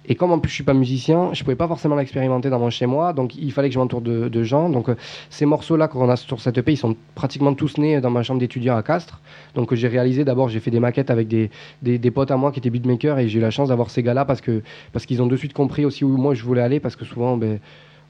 Et 0.06 0.14
comme 0.14 0.32
en 0.32 0.38
plus 0.38 0.48
je 0.48 0.54
suis 0.54 0.64
pas 0.64 0.74
musicien, 0.74 1.30
je 1.34 1.44
pouvais 1.44 1.56
pas 1.56 1.68
forcément 1.68 1.94
l'expérimenter 1.94 2.48
dans 2.48 2.58
mon 2.58 2.70
chez 2.70 2.86
moi, 2.86 3.12
donc 3.12 3.36
il 3.36 3.52
fallait 3.52 3.68
que 3.68 3.74
je 3.74 3.78
m'entoure 3.78 4.00
de, 4.00 4.42
gens. 4.42 4.70
Donc 4.70 4.88
euh, 4.88 4.96
ces 5.28 5.44
morceaux-là 5.44 5.88
qu'on 5.88 6.08
a 6.08 6.16
sur 6.16 6.40
cette 6.40 6.56
EP, 6.56 6.72
ils 6.72 6.76
sont 6.76 6.96
pratiquement 7.14 7.52
tous 7.54 7.76
nés 7.76 8.00
dans 8.00 8.10
ma 8.10 8.22
chambre 8.22 8.40
d'étudiant 8.40 8.76
à 8.76 8.82
Castres. 8.82 9.20
Donc 9.54 9.72
euh, 9.72 9.76
j'ai 9.76 9.88
réalisé 9.88 10.24
d'abord, 10.24 10.48
j'ai 10.48 10.60
fait 10.60 10.70
des 10.70 10.80
maquettes 10.80 11.10
avec 11.10 11.28
des, 11.28 11.50
des, 11.82 11.98
des 11.98 12.10
potes 12.10 12.30
à 12.30 12.36
moi 12.36 12.50
qui 12.50 12.60
étaient 12.60 12.70
beatmakers 12.70 13.18
et 13.18 13.28
j'ai 13.28 13.38
eu 13.38 13.42
la 13.42 13.50
chance 13.50 13.68
d'avoir 13.68 13.90
ces 13.90 14.02
gars-là 14.02 14.24
parce 14.24 14.40
que 14.40 14.62
parce 14.92 15.04
qu'ils 15.04 15.20
ont 15.22 15.26
de 15.26 15.36
suite 15.36 15.52
compris 15.52 15.84
aussi 15.84 16.04
où 16.04 16.16
moi 16.16 16.34
je 16.34 16.42
voulais 16.44 16.62
aller 16.62 16.80
parce 16.80 16.96
que 16.96 17.04
souvent 17.04 17.36
ben, 17.36 17.60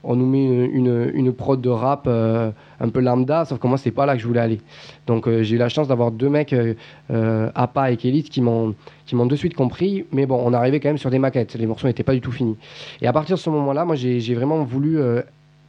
on 0.02 0.16
nous 0.16 0.26
met 0.26 0.44
une, 0.44 1.10
une, 1.14 1.32
prod 1.32 1.60
de 1.60 1.68
rap 1.68 2.04
euh, 2.06 2.50
un 2.80 2.88
peu 2.88 3.00
lambda, 3.00 3.44
sauf 3.44 3.58
que 3.58 3.66
moi 3.66 3.78
c'est 3.78 3.90
pas 3.90 4.06
là 4.06 4.14
que 4.14 4.22
je 4.22 4.26
voulais 4.26 4.40
aller. 4.40 4.60
Donc 5.06 5.26
euh, 5.26 5.42
j'ai 5.42 5.56
eu 5.56 5.58
la 5.58 5.68
chance 5.68 5.88
d'avoir 5.88 6.10
deux 6.10 6.28
mecs, 6.28 6.52
euh, 6.52 6.74
euh, 7.10 7.50
Appa 7.54 7.90
et 7.90 7.96
Kelit, 7.96 8.24
qui 8.24 8.40
m'ont 8.40 8.74
de 9.12 9.36
suite 9.36 9.54
compris, 9.54 10.06
mais 10.12 10.26
bon, 10.26 10.40
on 10.44 10.52
arrivait 10.52 10.80
quand 10.80 10.88
même 10.88 10.98
sur 10.98 11.10
des 11.10 11.18
maquettes, 11.18 11.54
les 11.54 11.66
morceaux 11.66 11.86
n'étaient 11.86 12.02
pas 12.02 12.14
du 12.14 12.20
tout 12.20 12.32
finis. 12.32 12.56
Et 13.02 13.06
à 13.06 13.12
partir 13.12 13.36
de 13.36 13.40
ce 13.40 13.50
moment-là, 13.50 13.84
moi 13.84 13.96
j'ai 13.96 14.34
vraiment 14.34 14.62
voulu 14.64 14.98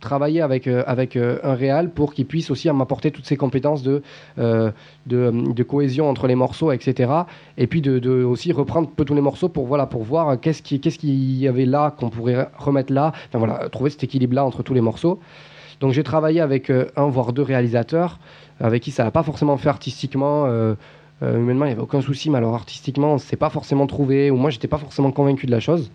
travailler 0.01 0.41
avec, 0.41 0.67
euh, 0.67 0.83
avec 0.85 1.15
euh, 1.15 1.39
un 1.43 1.53
réal 1.53 1.91
pour 1.91 2.13
qu'il 2.13 2.25
puisse 2.25 2.51
aussi 2.51 2.69
m'apporter 2.69 3.11
toutes 3.11 3.25
ces 3.25 3.37
compétences 3.37 3.83
de, 3.83 4.01
euh, 4.39 4.71
de, 5.05 5.63
cohésion 5.63 6.09
entre 6.09 6.27
les 6.27 6.35
morceaux, 6.35 6.71
etc. 6.73 7.11
Et 7.57 7.67
puis 7.67 7.81
de, 7.81 8.23
aussi 8.23 8.51
reprendre 8.51 8.89
peu 8.89 9.05
tous 9.05 9.13
les 9.13 9.21
morceaux 9.21 9.47
pour, 9.47 9.67
voilà, 9.67 9.85
pour 9.85 10.03
voir 10.03 10.39
qu'est-ce 10.41 10.61
qui- 10.61 10.81
qu'est-ce 10.81 10.99
qu'il 10.99 11.37
y 11.37 11.47
avait 11.47 11.65
là 11.65 11.95
qu'on 11.97 12.09
pourrait 12.09 12.49
remettre 12.57 12.91
là, 12.91 13.13
enfin 13.29 13.39
voilà, 13.39 13.69
trouver 13.69 13.91
cet 13.91 14.03
équilibre-là 14.03 14.43
entre 14.43 14.63
tous 14.63 14.73
les 14.73 14.81
morceaux. 14.81 15.19
Donc 15.79 15.93
j'ai 15.93 16.03
travaillé 16.03 16.41
avec 16.41 16.71
un 16.95 17.07
voire 17.07 17.31
deux 17.31 17.41
réalisateurs 17.43 18.19
avec 18.59 18.83
qui 18.83 18.91
ça 18.91 19.03
n'a 19.03 19.11
pas 19.11 19.23
forcément 19.23 19.57
fait 19.57 19.69
artistiquement. 19.69 20.45
humainement, 21.21 21.65
il 21.65 21.69
n'y 21.69 21.73
avait 21.73 21.81
aucun 21.81 22.01
souci, 22.01 22.29
mais 22.29 22.37
alors 22.39 22.55
artistiquement, 22.55 23.11
on 23.11 23.13
ne 23.15 23.19
s'est 23.19 23.37
pas 23.37 23.49
forcément 23.49 23.87
trouvé, 23.87 24.31
ou 24.31 24.35
moi, 24.35 24.49
j'étais 24.49 24.67
pas 24.67 24.77
forcément 24.77 25.11
convaincu 25.11 25.45
de 25.45 25.51
la 25.51 25.59
chose. 25.59 25.91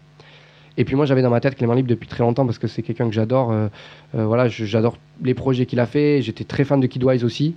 Et 0.79 0.85
puis 0.85 0.95
moi, 0.95 1.07
j'avais 1.07 1.23
dans 1.23 1.31
ma 1.31 1.41
tête 1.41 1.55
Clément 1.57 1.75
Libre 1.75 1.89
depuis 1.89 2.09
très 2.09 2.23
longtemps 2.23 2.45
parce 2.45 2.59
que 2.59 2.67
c'est 2.67 2.83
quelqu'un 2.83 3.07
que 3.09 3.15
j'adore. 3.15 3.51
euh, 3.51 3.69
euh, 4.15 4.27
voilà, 4.27 4.49
j'adore 4.49 4.99
les 5.23 5.35
projets 5.35 5.67
qu'il 5.67 5.81
a 5.81 5.87
fait. 5.87 6.21
J'étais 6.23 6.45
très 6.45 6.65
fan 6.65 6.81
de 6.81 6.87
Kidwise 6.87 7.25
aussi. 7.25 7.55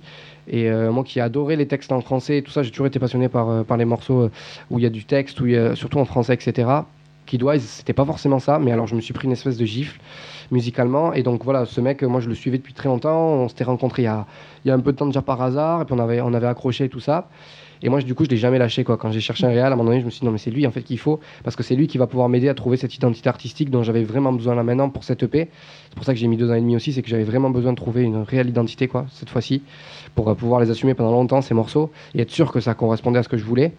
Et 0.48 0.70
euh, 0.70 0.90
moi 0.90 1.04
qui 1.04 1.18
ai 1.18 1.22
adoré 1.22 1.56
les 1.56 1.66
textes 1.66 1.92
en 1.92 2.00
français 2.00 2.38
et 2.38 2.42
tout 2.42 2.50
ça, 2.50 2.62
j'ai 2.62 2.70
toujours 2.70 2.86
été 2.86 2.98
passionné 2.98 3.28
par, 3.28 3.64
par 3.64 3.76
les 3.76 3.84
morceaux 3.84 4.30
où 4.70 4.78
il 4.78 4.82
y 4.82 4.86
a 4.86 4.90
du 4.90 5.04
texte, 5.04 5.40
où 5.40 5.46
y 5.46 5.56
a, 5.56 5.76
surtout 5.76 5.98
en 5.98 6.04
français, 6.04 6.34
etc. 6.34 6.68
Kidwise, 7.26 7.62
c'était 7.62 7.92
pas 7.92 8.04
forcément 8.04 8.40
ça, 8.40 8.58
mais 8.58 8.72
alors 8.72 8.86
je 8.86 8.96
me 8.96 9.00
suis 9.00 9.12
pris 9.12 9.26
une 9.26 9.32
espèce 9.32 9.56
de 9.56 9.64
gifle 9.64 10.00
musicalement. 10.50 11.12
Et 11.12 11.22
donc 11.22 11.44
voilà, 11.44 11.66
ce 11.66 11.80
mec, 11.80 12.02
moi 12.02 12.20
je 12.20 12.28
le 12.28 12.34
suivais 12.34 12.58
depuis 12.58 12.72
très 12.72 12.88
longtemps. 12.88 13.34
On 13.34 13.48
s'était 13.48 13.64
rencontrés 13.64 14.02
il 14.02 14.06
y, 14.06 14.08
a, 14.08 14.26
y 14.64 14.70
a 14.70 14.74
un 14.74 14.80
peu 14.80 14.92
de 14.92 14.96
temps 14.96 15.06
déjà 15.06 15.22
par 15.22 15.40
hasard, 15.42 15.82
et 15.82 15.84
puis 15.84 15.94
on 15.94 15.98
avait, 15.98 16.20
on 16.22 16.34
avait 16.34 16.48
accroché 16.48 16.88
tout 16.88 17.00
ça. 17.00 17.28
Et 17.82 17.88
moi, 17.88 18.00
du 18.00 18.14
coup, 18.14 18.24
je 18.24 18.30
l'ai 18.30 18.36
jamais 18.36 18.58
lâché. 18.58 18.84
Quoi. 18.84 18.96
Quand 18.96 19.10
j'ai 19.10 19.20
cherché 19.20 19.46
un 19.46 19.50
réal, 19.50 19.72
à 19.72 19.74
un 19.74 19.76
moment 19.76 19.90
donné, 19.90 20.00
je 20.00 20.04
me 20.04 20.10
suis 20.10 20.20
dit, 20.20 20.26
non, 20.26 20.32
mais 20.32 20.38
c'est 20.38 20.50
lui 20.50 20.66
en 20.66 20.70
fait 20.70 20.82
qu'il 20.82 20.98
faut, 20.98 21.20
parce 21.44 21.56
que 21.56 21.62
c'est 21.62 21.74
lui 21.74 21.86
qui 21.86 21.98
va 21.98 22.06
pouvoir 22.06 22.28
m'aider 22.28 22.48
à 22.48 22.54
trouver 22.54 22.76
cette 22.76 22.94
identité 22.94 23.28
artistique 23.28 23.70
dont 23.70 23.82
j'avais 23.82 24.04
vraiment 24.04 24.32
besoin 24.32 24.54
là 24.54 24.62
maintenant 24.62 24.90
pour 24.90 25.04
cette 25.04 25.22
EP. 25.22 25.48
C'est 25.88 25.94
pour 25.94 26.04
ça 26.04 26.12
que 26.12 26.18
j'ai 26.18 26.26
mis 26.26 26.36
deux 26.36 26.50
ans 26.50 26.54
et 26.54 26.60
demi 26.60 26.76
aussi, 26.76 26.92
c'est 26.92 27.02
que 27.02 27.08
j'avais 27.08 27.24
vraiment 27.24 27.50
besoin 27.50 27.72
de 27.72 27.76
trouver 27.76 28.02
une 28.02 28.22
réelle 28.22 28.48
identité, 28.48 28.88
quoi, 28.88 29.06
cette 29.10 29.30
fois-ci, 29.30 29.62
pour 30.14 30.28
euh, 30.28 30.34
pouvoir 30.34 30.60
les 30.60 30.70
assumer 30.70 30.94
pendant 30.94 31.12
longtemps, 31.12 31.40
ces 31.40 31.54
morceaux, 31.54 31.90
et 32.14 32.20
être 32.20 32.30
sûr 32.30 32.52
que 32.52 32.60
ça 32.60 32.74
correspondait 32.74 33.18
à 33.18 33.22
ce 33.22 33.28
que 33.28 33.36
je 33.36 33.44
voulais. 33.44 33.72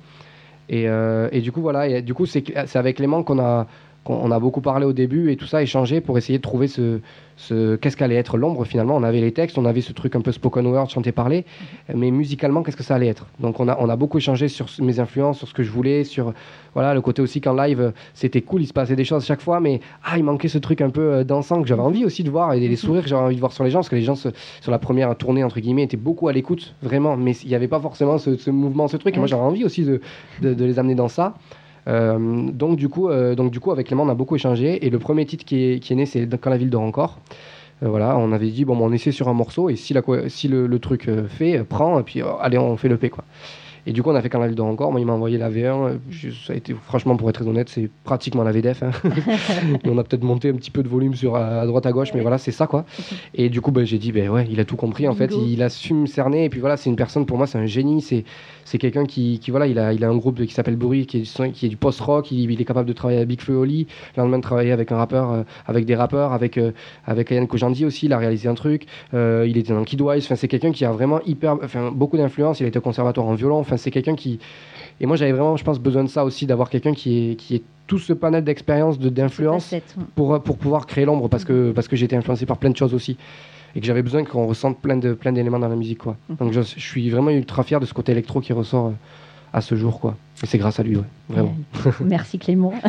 Et, 0.70 0.88
euh, 0.88 1.28
et 1.32 1.42
du 1.42 1.52
coup, 1.52 1.62
voilà, 1.62 1.88
et 1.88 2.02
du 2.02 2.14
coup, 2.14 2.26
c'est 2.26 2.76
avec 2.76 2.98
Clément 2.98 3.24
qu'on 3.24 3.40
a, 3.40 3.68
qu'on 4.04 4.16
on 4.16 4.32
a 4.32 4.40
beaucoup 4.40 4.62
parlé 4.62 4.86
au 4.86 4.94
début 4.94 5.32
et 5.32 5.36
tout 5.36 5.46
ça, 5.46 5.62
échangé 5.62 6.02
pour 6.02 6.18
essayer 6.18 6.38
de 6.40 6.44
trouver 6.44 6.68
ce, 6.68 7.00
ce 7.38 7.76
qu'est-ce 7.76 7.96
qu'allait 7.98 8.16
être 8.16 8.38
l'ombre 8.38 8.66
finalement. 8.66 8.96
On 8.96 9.04
avait 9.04 9.22
les 9.22 9.32
textes, 9.32 9.58
on 9.58 9.66
avait 9.66 9.82
ce 9.82 9.94
truc 9.94 10.16
un 10.16 10.22
peu 10.22 10.32
spoken 10.32 10.66
word, 10.68 10.90
chanter 10.90 11.12
parler, 11.12 11.46
mais 11.94 12.10
musicalement, 12.12 12.64
qu'est-ce 12.64 12.78
que 12.78 12.84
ça 12.84 12.96
allait 12.96 13.08
être? 13.08 13.28
Donc 13.40 13.60
on 13.60 13.68
a, 13.68 13.78
on 13.80 13.90
a 13.90 13.96
beaucoup 13.96 14.18
échangé 14.18 14.48
sur 14.48 14.66
mes 14.80 15.00
influences, 15.00 15.38
sur 15.38 15.48
ce 15.48 15.54
que 15.54 15.64
je 15.64 15.72
voulais, 15.72 16.04
sur 16.04 16.34
voilà 16.74 16.94
le 16.94 17.02
côté 17.02 17.22
aussi 17.22 17.42
qu'en 17.42 17.54
live, 17.54 17.92
c'était 18.14 18.42
cool, 18.42 18.62
il 18.64 18.68
se 18.68 18.74
passait 18.74 18.96
des 18.96 19.04
choses 19.04 19.26
chaque 19.26 19.42
fois, 19.42 19.60
mais 19.60 19.82
ah, 20.04 20.18
il 20.18 20.24
manquait 20.24 20.48
ce 20.48 20.58
truc 20.58 20.82
un 20.82 20.90
peu 20.90 21.02
euh, 21.02 21.24
dansant 21.24 21.62
que 21.62 21.68
j'avais 21.68 21.82
envie 21.82 22.06
aussi 22.06 22.24
de 22.24 22.30
voir 22.30 22.54
et 22.54 22.60
les 22.60 22.76
sourires 22.76 23.04
que 23.04 23.10
j'avais 23.10 23.22
envie 23.24 23.36
de 23.36 23.40
voir 23.42 23.52
sur 23.52 23.64
les 23.64 23.70
gens, 23.72 23.80
parce 23.80 23.90
que 23.90 23.96
les 23.96 24.02
gens 24.04 24.16
se- 24.16 24.30
sur 24.62 24.72
la 24.72 24.80
première 24.80 25.16
tournée 25.16 25.44
entre 25.44 25.60
guillemets 25.60 25.84
étaient 25.84 25.98
beaucoup 25.98 26.28
à 26.28 26.34
l'écoute, 26.34 26.74
vraiment, 26.82 27.18
mais 27.18 27.34
il 27.44 27.50
n'y 27.50 27.56
avait 27.56 27.68
pas 27.68 27.80
forcément 27.80 28.18
ce, 28.18 28.36
ce 28.38 28.50
mouvement, 28.50 28.88
ce 28.88 28.98
truc. 28.98 29.16
Et 29.16 29.20
moi 29.20 29.28
j'avais 29.28 29.42
envie 29.44 29.64
aussi 29.66 29.84
de, 29.84 30.02
de, 30.42 30.54
de 30.54 30.66
les 30.66 30.80
amener 30.80 30.96
dans 30.96 31.08
ça. 31.10 31.36
Euh, 31.88 32.52
donc, 32.52 32.78
du 32.78 32.90
coup, 32.90 33.10
euh, 33.10 33.36
donc 33.36 33.52
du 33.52 33.60
coup, 33.60 33.72
avec 33.72 33.88
Clément, 33.88 34.04
on 34.04 34.10
a 34.10 34.14
beaucoup 34.16 34.36
échangé. 34.36 34.86
Et 34.86 34.90
le 34.90 35.00
premier 35.00 35.26
titre 35.26 35.46
qui 35.46 35.74
est, 35.74 35.92
né, 35.92 36.06
c'est 36.06 36.28
Quand 36.40 36.50
la 36.50 36.58
ville 36.58 36.70
dort 36.70 36.84
encore. 36.84 37.20
Euh, 37.84 37.90
voilà, 37.90 38.18
on 38.18 38.32
avait 38.32 38.50
dit, 38.50 38.66
bon, 38.66 38.78
on 38.80 38.92
essaie 38.92 39.12
sur 39.12 39.28
un 39.28 39.34
morceau, 39.34 39.70
et 39.70 39.76
si, 39.76 39.94
la, 39.94 40.02
si 40.28 40.48
le, 40.48 40.68
le 40.68 40.80
truc 40.80 41.10
fait, 41.30 41.64
prend, 41.64 42.00
et 42.00 42.04
puis 42.04 42.22
euh, 42.22 42.28
allez, 42.40 42.58
on 42.58 42.78
fait 42.78 42.90
le 42.90 42.98
P, 42.98 43.10
quoi. 43.10 43.24
Et 43.88 43.94
du 43.94 44.04
coup, 44.04 44.10
on 44.12 44.16
a 44.16 44.22
fait 44.22 44.30
ville 44.32 44.56
dort 44.56 44.68
encore. 44.68 44.92
Moi, 44.92 45.00
il 45.02 45.06
m'a 45.06 45.14
envoyé 45.14 45.38
la 45.38 45.50
V1. 45.50 45.64
euh, 45.88 45.98
je- 46.10 46.30
ça 46.30 46.54
a 46.54 46.56
été, 46.56 46.74
franchement, 46.74 47.16
pour 47.16 47.30
être 47.30 47.36
très 47.42 47.48
honnête, 47.48 47.70
c'est 47.70 47.90
pratiquement 48.04 48.44
la 48.44 48.52
VDF. 48.52 48.84
hein. 48.84 48.92
on 49.86 49.98
a 49.98 50.04
peut-être 50.04 50.24
monté 50.24 50.50
un 50.50 50.54
petit 50.54 50.72
peu 50.72 50.84
de 50.84 50.88
volume 50.88 51.16
sur 51.16 51.36
à, 51.36 51.62
à 51.62 51.66
droite, 51.66 51.86
à 51.86 51.92
gauche, 51.92 52.10
mais 52.14 52.22
voilà, 52.22 52.38
c'est 52.38 52.52
ça, 52.52 52.68
quoi. 52.68 52.86
Et 53.36 53.50
du 53.50 53.62
coup, 53.62 53.72
bah, 53.72 53.84
j'ai 53.84 53.98
dit, 53.98 54.12
ben 54.12 54.30
ouais, 54.30 54.48
il 54.50 54.60
a 54.60 54.66
tout 54.66 54.76
compris, 54.76 55.08
en 55.08 55.14
fait. 55.14 55.32
Il, 55.46 55.54
il 55.54 55.64
a 55.64 55.70
su 55.70 55.94
me 55.94 56.06
cerner, 56.06 56.46
et 56.46 56.50
puis 56.50 56.60
voilà, 56.60 56.78
c'est 56.78 56.90
une 56.90 56.96
personne, 56.96 57.26
pour 57.26 57.38
moi, 57.38 57.48
c'est 57.48 57.58
un 57.58 57.66
génie. 57.66 58.02
C'est 58.02 58.24
c'est 58.64 58.78
quelqu'un 58.78 59.06
qui, 59.06 59.40
qui, 59.40 59.52
voilà, 59.52 59.68
il 59.68 59.78
a, 59.80 59.92
il 59.92 60.04
a 60.06 60.10
un 60.10 60.16
groupe 60.16 60.38
de- 60.38 60.46
qui 60.46 60.54
s'appelle 60.54 60.78
Bruit, 60.78 61.06
qui 61.06 61.18
est, 61.18 61.22
du 61.42 61.52
qui 61.52 61.66
est 61.66 61.70
du 61.70 61.76
post-rock. 61.78 62.32
Il, 62.32 62.50
il 62.52 62.62
est 62.62 62.64
capable 62.66 62.88
de 62.88 62.94
travailler 62.94 63.18
avec 63.18 63.28
Big 63.28 63.42
Flo 63.42 63.56
et 63.56 63.58
Oli. 63.58 63.88
Le 64.16 64.22
lendemain, 64.22 64.38
de 64.38 64.44
travailler 64.44 64.72
avec 64.72 64.92
un 64.94 64.98
rappeur, 64.98 65.32
euh, 65.32 65.44
avec 65.68 65.86
des 65.86 65.96
rappeurs, 65.96 66.32
avec, 66.32 66.58
euh, 66.58 66.72
avec 67.06 67.32
Yann 67.32 67.48
Kojandi 67.48 67.86
aussi. 67.86 68.06
Il 68.06 68.14
a 68.14 68.18
réalisé 68.18 68.48
un 68.48 68.54
truc. 68.54 68.86
Euh, 69.14 69.46
il 69.50 69.58
était 69.58 69.74
dans 69.74 69.84
Kidwise. 69.84 70.24
Enfin, 70.24 70.36
c'est 70.36 70.48
quelqu'un 70.48 70.72
qui 70.72 70.86
a 70.86 70.92
vraiment 70.92 71.20
hyper, 71.26 71.58
enfin, 71.64 71.92
beaucoup 71.94 72.16
d'influence. 72.18 72.60
Il 72.62 72.64
a 72.66 72.68
été 72.68 72.78
au 72.78 72.82
conservatoire 72.82 73.28
en 73.28 73.34
violon. 73.34 73.58
Enfin, 73.72 73.78
c'est 73.78 73.92
quelqu'un 73.92 74.16
qui. 74.16 74.38
Et 75.00 75.06
moi, 75.06 75.16
j'avais 75.16 75.32
vraiment, 75.32 75.56
je 75.56 75.64
pense, 75.64 75.80
besoin 75.80 76.04
de 76.04 76.10
ça 76.10 76.26
aussi, 76.26 76.46
d'avoir 76.46 76.70
quelqu'un 76.70 76.94
qui 76.94 77.32
est, 77.32 77.36
qui 77.36 77.56
est 77.56 77.64
tout 77.88 78.00
ce 78.00 78.12
panel 78.12 78.44
d'expérience, 78.44 79.00
de- 79.00 79.10
d'influence 79.10 79.74
pour, 80.16 80.42
pour 80.44 80.58
pouvoir 80.58 80.86
créer 80.88 81.06
l'ombre 81.06 81.30
parce 81.30 81.46
que, 81.46 81.72
parce 81.72 81.88
que 81.88 81.96
j'ai 81.96 82.06
été 82.06 82.16
influencé 82.18 82.46
par 82.46 82.58
plein 82.58 82.70
de 82.70 82.76
choses 82.78 82.94
aussi 82.94 83.18
et 83.76 83.80
que 83.80 83.86
j'avais 83.86 84.02
besoin 84.04 84.26
qu'on 84.26 84.46
ressente 84.48 84.80
plein 84.80 84.98
de 84.98 85.14
plein 85.14 85.32
d'éléments 85.32 85.58
dans 85.60 85.70
la 85.70 85.76
musique 85.78 86.00
quoi. 86.00 86.18
Mhm. 86.30 86.36
Donc 86.38 86.52
je, 86.54 86.62
je 86.62 86.80
suis 86.80 87.10
vraiment 87.10 87.32
ultra 87.32 87.64
fier 87.64 87.80
de 87.80 87.86
ce 87.86 87.94
côté 87.94 88.12
électro 88.12 88.42
qui 88.42 88.52
ressort 88.54 88.88
euh, 88.88 88.92
à 89.54 89.62
ce 89.62 89.76
jour 89.76 90.00
quoi. 90.00 90.16
Et 90.44 90.48
c'est 90.48 90.58
grâce 90.58 90.80
à 90.80 90.84
lui 90.84 90.96
ouais, 90.98 91.04
vraiment. 91.30 91.56
Merci 92.04 92.40
Clément. 92.40 92.74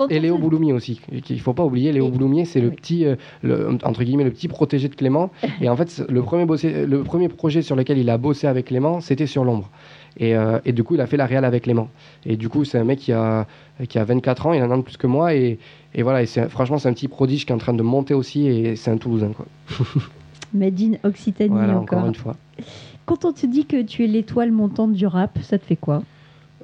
Et 0.10 0.18
Léo 0.20 0.38
Bouloumier 0.38 0.72
aussi, 0.72 1.00
qu'il 1.22 1.38
faut 1.40 1.52
pas 1.52 1.64
oublier. 1.64 1.92
Léo 1.92 2.08
Et- 2.08 2.10
Bouloumier, 2.10 2.44
c'est 2.46 2.60
le 2.60 2.70
petit, 2.70 3.04
euh, 3.04 3.16
le, 3.42 3.76
entre 3.84 4.02
guillemets, 4.02 4.24
le 4.24 4.30
petit 4.30 4.48
protégé 4.48 4.88
de 4.88 4.94
Clément. 4.94 5.30
Et 5.60 5.68
en 5.68 5.76
fait, 5.76 6.02
le 6.08 6.22
premier, 6.22 6.46
bossé, 6.46 6.86
le 6.86 7.02
premier 7.02 7.28
projet 7.28 7.60
sur 7.62 7.76
lequel 7.76 7.98
il 7.98 8.08
a 8.08 8.16
bossé 8.18 8.46
avec 8.46 8.66
Clément, 8.66 9.00
c'était 9.00 9.26
sur 9.26 9.44
l'ombre. 9.44 9.68
Et, 10.18 10.34
euh, 10.34 10.58
et 10.64 10.72
du 10.72 10.82
coup, 10.82 10.94
il 10.94 11.00
a 11.02 11.06
fait 11.06 11.18
la 11.18 11.26
réal 11.26 11.44
avec 11.44 11.64
Clément. 11.64 11.88
Et 12.24 12.36
du 12.36 12.48
coup, 12.48 12.64
c'est 12.64 12.78
un 12.78 12.84
mec 12.84 12.98
qui 13.00 13.12
a, 13.12 13.46
qui 13.88 13.98
a 13.98 14.04
24 14.04 14.46
ans, 14.46 14.52
il 14.54 14.62
en 14.62 14.70
a 14.70 14.74
un 14.74 14.78
de 14.78 14.82
plus 14.82 14.96
que 14.96 15.06
moi. 15.06 15.34
Et, 15.34 15.58
et 15.94 16.02
voilà, 16.02 16.22
et 16.22 16.26
franchement, 16.48 16.78
c'est 16.78 16.88
un 16.88 16.94
petit 16.94 17.08
prodige 17.08 17.44
qui 17.44 17.52
est 17.52 17.54
en 17.54 17.58
train 17.58 17.74
de 17.74 17.82
monter 17.82 18.14
aussi. 18.14 18.46
Et 18.46 18.76
c'est 18.76 18.90
un 18.90 18.96
Toulousain, 18.96 19.32
quoi. 19.36 19.46
Made 20.54 20.80
in 20.80 20.92
Occitanie 21.08 21.50
Voilà, 21.50 21.78
encore. 21.78 21.98
encore 21.98 22.08
une 22.08 22.14
fois. 22.14 22.36
Quand 23.06 23.24
on 23.24 23.32
te 23.32 23.46
dit 23.46 23.66
que 23.66 23.82
tu 23.82 24.04
es 24.04 24.06
l'étoile 24.06 24.52
montante 24.52 24.92
du 24.92 25.06
rap, 25.06 25.38
ça 25.42 25.58
te 25.58 25.64
fait 25.64 25.76
quoi? 25.76 26.02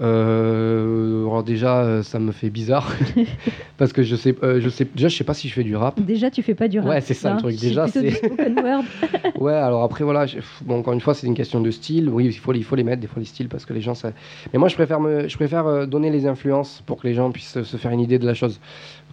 Euh, 0.01 1.22
alors 1.27 1.42
déjà, 1.42 1.81
euh, 1.83 2.03
ça 2.03 2.18
me 2.18 2.31
fait 2.33 2.51
bizarre. 2.51 2.92
parce 3.79 3.92
que 3.92 4.03
je 4.03 4.14
sais, 4.14 4.35
euh, 4.42 4.61
je 4.61 4.68
sais, 4.68 4.87
déjà, 4.94 5.09
je 5.09 5.16
sais 5.16 5.24
pas 5.24 5.35
si 5.35 5.48
je 5.48 5.55
fais 5.55 5.64
du 5.64 5.74
rap. 5.74 6.01
Déjà, 6.01 6.31
tu 6.31 6.42
fais 6.42 6.55
pas 6.55 6.68
du 6.68 6.79
rap. 6.79 6.88
Ouais, 6.88 7.01
c'est 7.01 7.14
ça, 7.14 7.31
le 7.31 7.35
hein? 7.35 7.38
truc. 7.38 7.59
Déjà, 7.59 7.88
c'est-. 7.88 8.20
Ouais, 9.40 9.53
alors 9.53 9.83
après, 9.83 10.05
voilà, 10.05 10.27
je- 10.27 10.38
bon, 10.64 10.79
encore 10.79 10.92
une 10.92 11.01
fois, 11.01 11.14
c'est 11.14 11.27
une 11.27 11.35
question 11.35 11.61
de 11.61 11.70
style. 11.70 12.09
Oui, 12.09 12.27
il 12.27 12.33
faut, 12.33 12.53
il 12.53 12.64
faut 12.64 12.77
les 12.77 12.85
mettre, 12.85 13.01
des 13.01 13.07
fois, 13.07 13.20
les 13.20 13.27
styles, 13.27 13.48
parce 13.48 13.64
que 13.64 13.72
les 13.72 13.81
gens, 13.81 13.94
ça... 13.94 14.12
Mais 14.53 14.59
moi, 14.59 14.68
je 14.68 14.74
préfère, 14.74 15.01
me, 15.01 15.29
je 15.29 15.37
préfère 15.37 15.66
euh, 15.66 15.87
donner 15.87 16.11
les 16.11 16.27
influences 16.27 16.83
pour 16.87 17.00
que 17.00 17.06
les 17.06 17.15
gens 17.15 17.31
puissent 17.31 17.62
se 17.62 17.77
faire 17.77 17.90
une 17.92 18.00
idée 18.00 18.19
de 18.19 18.27
la 18.27 18.35
chose, 18.35 18.58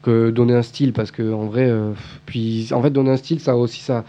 que 0.01 0.29
donner 0.31 0.53
un 0.53 0.61
style, 0.63 0.93
parce 0.93 1.11
que, 1.11 1.31
en 1.33 1.45
vrai, 1.45 1.65
euh, 1.67 1.91
puis, 2.25 2.69
en 2.71 2.81
fait, 2.81 2.89
donner 2.89 3.11
un 3.11 3.17
style, 3.17 3.39
ça 3.39 3.51
a 3.51 3.55
aussi, 3.55 3.81
ça... 3.81 4.03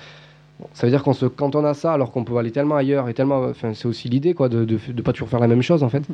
Ça 0.72 0.86
veut 0.86 0.90
dire 0.90 1.02
qu'on 1.02 1.12
se 1.12 1.26
cantonne 1.26 1.66
à 1.66 1.74
ça, 1.74 1.92
alors 1.92 2.12
qu'on 2.12 2.24
peut 2.24 2.36
aller 2.36 2.50
tellement 2.50 2.76
ailleurs, 2.76 3.08
et 3.08 3.14
tellement... 3.14 3.44
Enfin, 3.44 3.74
c'est 3.74 3.86
aussi 3.86 4.08
l'idée, 4.08 4.34
quoi, 4.34 4.48
de, 4.48 4.64
de 4.64 5.02
pas 5.02 5.12
toujours 5.12 5.28
faire 5.28 5.40
la 5.40 5.48
même 5.48 5.62
chose, 5.62 5.82
en 5.82 5.88
fait. 5.88 6.04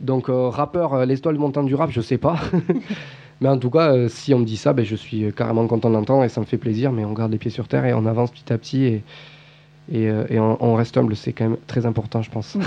Donc, 0.00 0.28
euh, 0.28 0.48
rappeur, 0.48 0.94
euh, 0.94 1.04
l'étoile 1.04 1.36
montante 1.36 1.66
du 1.66 1.74
rap, 1.74 1.90
je 1.90 2.00
sais 2.00 2.18
pas. 2.18 2.38
Mais 3.40 3.48
en 3.48 3.58
tout 3.58 3.70
cas, 3.70 3.92
euh, 3.92 4.08
si 4.08 4.32
on 4.32 4.38
me 4.38 4.44
dit 4.44 4.56
ça, 4.56 4.72
ben, 4.72 4.84
je 4.84 4.96
suis 4.96 5.24
euh, 5.24 5.30
carrément 5.30 5.66
content 5.66 5.90
d'entendre 5.90 6.24
et 6.24 6.28
ça 6.28 6.40
me 6.40 6.46
fait 6.46 6.56
plaisir. 6.56 6.92
Mais 6.92 7.04
on 7.04 7.12
garde 7.12 7.32
les 7.32 7.38
pieds 7.38 7.50
sur 7.50 7.68
terre 7.68 7.84
et 7.84 7.92
on 7.92 8.06
avance 8.06 8.30
petit 8.30 8.52
à 8.52 8.58
petit. 8.58 8.84
Et, 8.84 9.02
Et, 9.92 10.08
euh, 10.10 10.24
et 10.28 10.40
on, 10.40 10.56
on 10.64 10.74
reste 10.74 10.96
humble, 10.96 11.14
c'est 11.14 11.32
quand 11.32 11.44
même 11.44 11.56
très 11.66 11.86
important, 11.86 12.22
je 12.22 12.30
pense. 12.30 12.56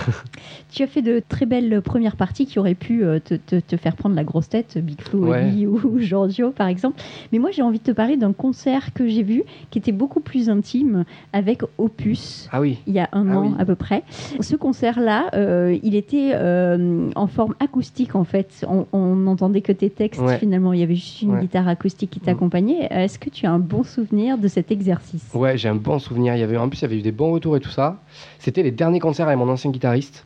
Tu 0.72 0.84
as 0.84 0.88
fait 0.88 1.02
de 1.02 1.22
très 1.28 1.46
belles 1.48 1.82
premières 1.82 2.16
parties 2.16 2.46
qui 2.46 2.60
auraient 2.60 2.76
pu 2.76 3.04
euh, 3.04 3.20
te, 3.20 3.34
te- 3.34 3.60
te 3.60 3.76
faire 3.76 3.96
prendre 3.96 4.16
la 4.16 4.24
grosse 4.24 4.48
tête, 4.50 4.78
Big 4.78 5.02
Flo 5.02 5.20
Ouais. 5.28 5.66
Ou, 5.66 5.80
ou 5.84 6.00
Giorgio 6.00 6.52
par 6.52 6.68
exemple. 6.68 7.02
Mais 7.32 7.40
moi 7.40 7.50
j'ai 7.52 7.62
envie 7.64 7.80
de 7.80 7.84
te 7.84 7.92
parler 7.92 8.18
d'un 8.18 8.34
concert 8.34 8.94
que 8.94 9.08
j'ai 9.08 9.24
vu 9.24 9.44
qui 9.72 9.80
était 9.80 9.92
beaucoup 9.92 10.20
plus 10.20 10.50
intime 10.50 11.06
avec 11.34 11.64
Opus. 11.78 12.48
Ah 12.52 12.62
oui, 12.62 12.78
Il 12.88 12.94
y 12.94 13.00
a 13.00 13.10
un 13.14 13.30
Ah 13.32 13.38
an 13.40 13.42
oui. 13.48 13.56
à 13.60 13.66
peu 13.66 13.76
près. 13.76 14.04
Ce 14.40 14.56
concert-là, 14.56 15.30
euh, 15.34 15.78
il 15.84 15.96
était 15.96 16.32
euh, 16.34 17.10
en 17.16 17.28
forme 17.28 17.56
acoustique 17.60 18.16
en 18.16 18.24
fait. 18.24 18.66
On, 18.94 19.16
n'entendait 19.16 19.62
que 19.62 19.72
tes 19.72 19.90
textes 19.90 20.22
Ouais. 20.22 20.38
finalement. 20.38 20.72
Il 20.74 20.80
y 20.80 20.84
avait 20.84 20.96
juste 20.96 21.22
une 21.24 21.32
Ouais. 21.34 21.42
guitare 21.42 21.68
acoustique 21.68 22.12
qui 22.12 22.20
Mm. 22.20 22.24
t'accompagnait. 22.24 22.88
Est-ce 22.92 23.18
que 23.20 23.30
tu 23.30 23.46
as 23.46 23.52
un 23.52 23.60
bon 23.60 23.84
souvenir 23.84 24.38
de 24.38 24.48
cet 24.48 24.72
exercice? 24.72 25.26
Ouais, 25.34 25.58
j'ai 25.58 25.70
un 25.70 25.76
bon 25.76 25.98
souvenir. 26.00 26.36
Il 26.36 26.40
y 26.40 26.44
avait, 26.44 26.58
en 26.58 26.70
plus, 26.70 26.80
il 26.80 26.82
y 26.84 26.86
avait 26.86 26.98
eu 27.00 27.02
des 27.02 27.09
bons 27.12 27.32
retours 27.32 27.58
et 27.58 27.60
tout 27.60 27.70
ça. 27.70 27.98
C'était 28.40 28.64
les 28.64 28.72
derniers 28.72 29.00
concerts 29.00 29.28
avec 29.28 29.38
mon 29.38 29.50
ancien 29.50 29.72
guitariste. 29.72 30.26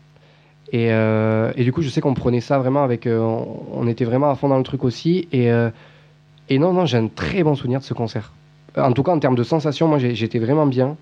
Et, 0.72 0.92
euh, 0.92 1.54
du 1.54 1.72
coup, 1.72 1.82
je 1.82 1.90
sais 1.90 2.02
qu'on 2.02 2.14
prenait 2.16 2.42
ça 2.42 2.58
vraiment 2.58 2.84
avec. 2.84 3.06
euh, 3.06 3.20
on, 3.72 3.88
était 3.88 4.06
vraiment 4.06 4.30
à 4.30 4.36
fond 4.36 4.50
dans 4.50 4.58
le 4.58 4.64
truc 4.64 4.84
aussi. 4.84 5.28
Et, 5.32 5.52
euh, 5.52 5.70
et 6.50 6.58
non, 6.58 6.74
non, 6.74 6.86
j'ai 6.86 6.98
un 6.98 7.08
très 7.08 7.44
bon 7.44 7.56
souvenir 7.56 7.80
de 7.80 7.86
ce 7.86 7.94
concert. 7.94 8.34
En 8.76 8.92
tout 8.92 9.04
cas, 9.04 9.12
en 9.12 9.20
termes 9.20 9.36
de 9.36 9.44
sensations, 9.44 9.88
moi, 9.88 10.00
j'étais 10.00 10.40
vraiment 10.40 10.66
bien. 10.66 10.98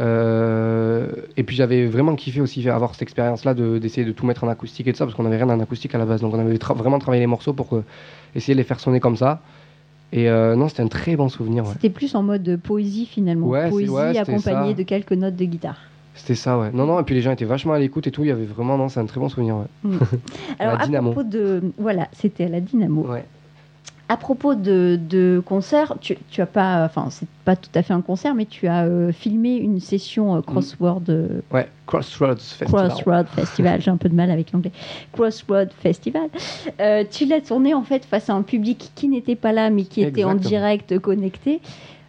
Et 0.00 1.42
puis 1.42 1.56
j'avais 1.56 1.86
vraiment 1.86 2.14
kiffé 2.14 2.40
aussi 2.40 2.66
avoir 2.68 2.92
cette 2.94 3.02
expérience-là 3.02 3.52
de- 3.52 3.78
d'essayer 3.78 4.06
de, 4.06 4.12
tout 4.12 4.24
mettre 4.24 4.44
en 4.44 4.48
acoustique 4.48 4.86
et 4.86 4.92
tout 4.92 4.98
ça, 4.98 5.04
parce 5.04 5.14
qu'on 5.14 5.24
n'avait 5.24 5.36
rien 5.36 5.50
en 5.50 5.60
acoustique 5.60 5.94
à 5.94 5.98
la 5.98 6.06
base. 6.06 6.22
Donc 6.22 6.32
on 6.34 6.38
avait 6.38 6.58
vraiment 6.74 6.98
travaillé 6.98 7.20
les 7.20 7.26
morceaux 7.26 7.52
pour 7.52 7.82
essayer 8.34 8.54
de 8.54 8.58
les 8.58 8.64
faire 8.64 8.80
sonner 8.80 8.98
comme 9.00 9.16
ça. 9.16 9.40
Et 10.12 10.28
euh, 10.28 10.56
non, 10.56 10.68
c'était 10.68 10.82
un 10.82 10.88
très 10.88 11.16
bon 11.16 11.28
souvenir. 11.28 11.64
Ouais. 11.64 11.72
C'était 11.74 11.90
plus 11.90 12.14
en 12.14 12.22
mode 12.22 12.58
poésie 12.62 13.06
finalement. 13.06 13.46
Ouais, 13.46 13.70
poésie 13.70 13.90
ouais, 13.90 14.18
accompagnée 14.18 14.74
de 14.74 14.82
quelques 14.82 15.12
notes 15.12 15.36
de 15.36 15.44
guitare. 15.44 15.78
C'était 16.14 16.34
ça, 16.34 16.58
ouais. 16.58 16.70
Non, 16.72 16.86
non, 16.86 17.00
et 17.00 17.04
puis 17.04 17.14
les 17.14 17.22
gens 17.22 17.30
étaient 17.30 17.44
vachement 17.44 17.72
à 17.72 17.78
l'écoute 17.78 18.06
et 18.06 18.10
tout. 18.10 18.22
Il 18.24 18.28
y 18.28 18.32
avait 18.32 18.44
vraiment, 18.44 18.76
non, 18.76 18.88
c'est 18.88 19.00
un 19.00 19.06
très 19.06 19.20
bon 19.20 19.28
souvenir, 19.28 19.56
ouais. 19.56 19.90
Alors 20.58 20.74
la 20.74 20.82
à 20.82 20.86
Dynamo. 20.86 21.12
propos 21.12 21.28
de 21.28 21.62
voilà, 21.78 22.08
c'était 22.12 22.44
à 22.44 22.48
la 22.48 22.60
Dynamo. 22.60 23.06
Ouais. 23.06 23.24
À 24.10 24.16
propos 24.16 24.56
de, 24.56 24.98
de 25.08 25.40
concert, 25.46 25.94
tu, 26.00 26.18
tu 26.30 26.40
as 26.40 26.46
pas, 26.46 26.84
enfin 26.84 27.06
c'est 27.10 27.28
pas 27.44 27.54
tout 27.54 27.70
à 27.76 27.82
fait 27.84 27.92
un 27.92 28.00
concert, 28.00 28.34
mais 28.34 28.44
tu 28.44 28.66
as 28.66 28.82
euh, 28.82 29.12
filmé 29.12 29.54
une 29.54 29.78
session 29.78 30.34
euh, 30.34 30.40
crossword, 30.40 31.02
euh, 31.10 31.40
Ouais, 31.52 31.68
Crossroads 31.86 32.34
Festival. 32.38 32.88
Crossroad 32.88 33.28
Festival. 33.28 33.80
J'ai 33.80 33.92
un 33.92 33.96
peu 33.96 34.08
de 34.08 34.16
mal 34.16 34.32
avec 34.32 34.50
l'anglais. 34.50 34.72
Crossroad 35.12 35.70
Festival. 35.78 36.28
Tu 37.12 37.24
l'as 37.24 37.40
tourné 37.40 37.72
en 37.72 37.82
fait 37.84 38.04
face 38.04 38.28
à 38.28 38.34
un 38.34 38.42
public 38.42 38.90
qui 38.96 39.06
n'était 39.06 39.36
pas 39.36 39.52
là, 39.52 39.70
mais 39.70 39.84
qui 39.84 40.02
était 40.02 40.24
en 40.24 40.34
direct 40.34 40.98
connecté. 40.98 41.60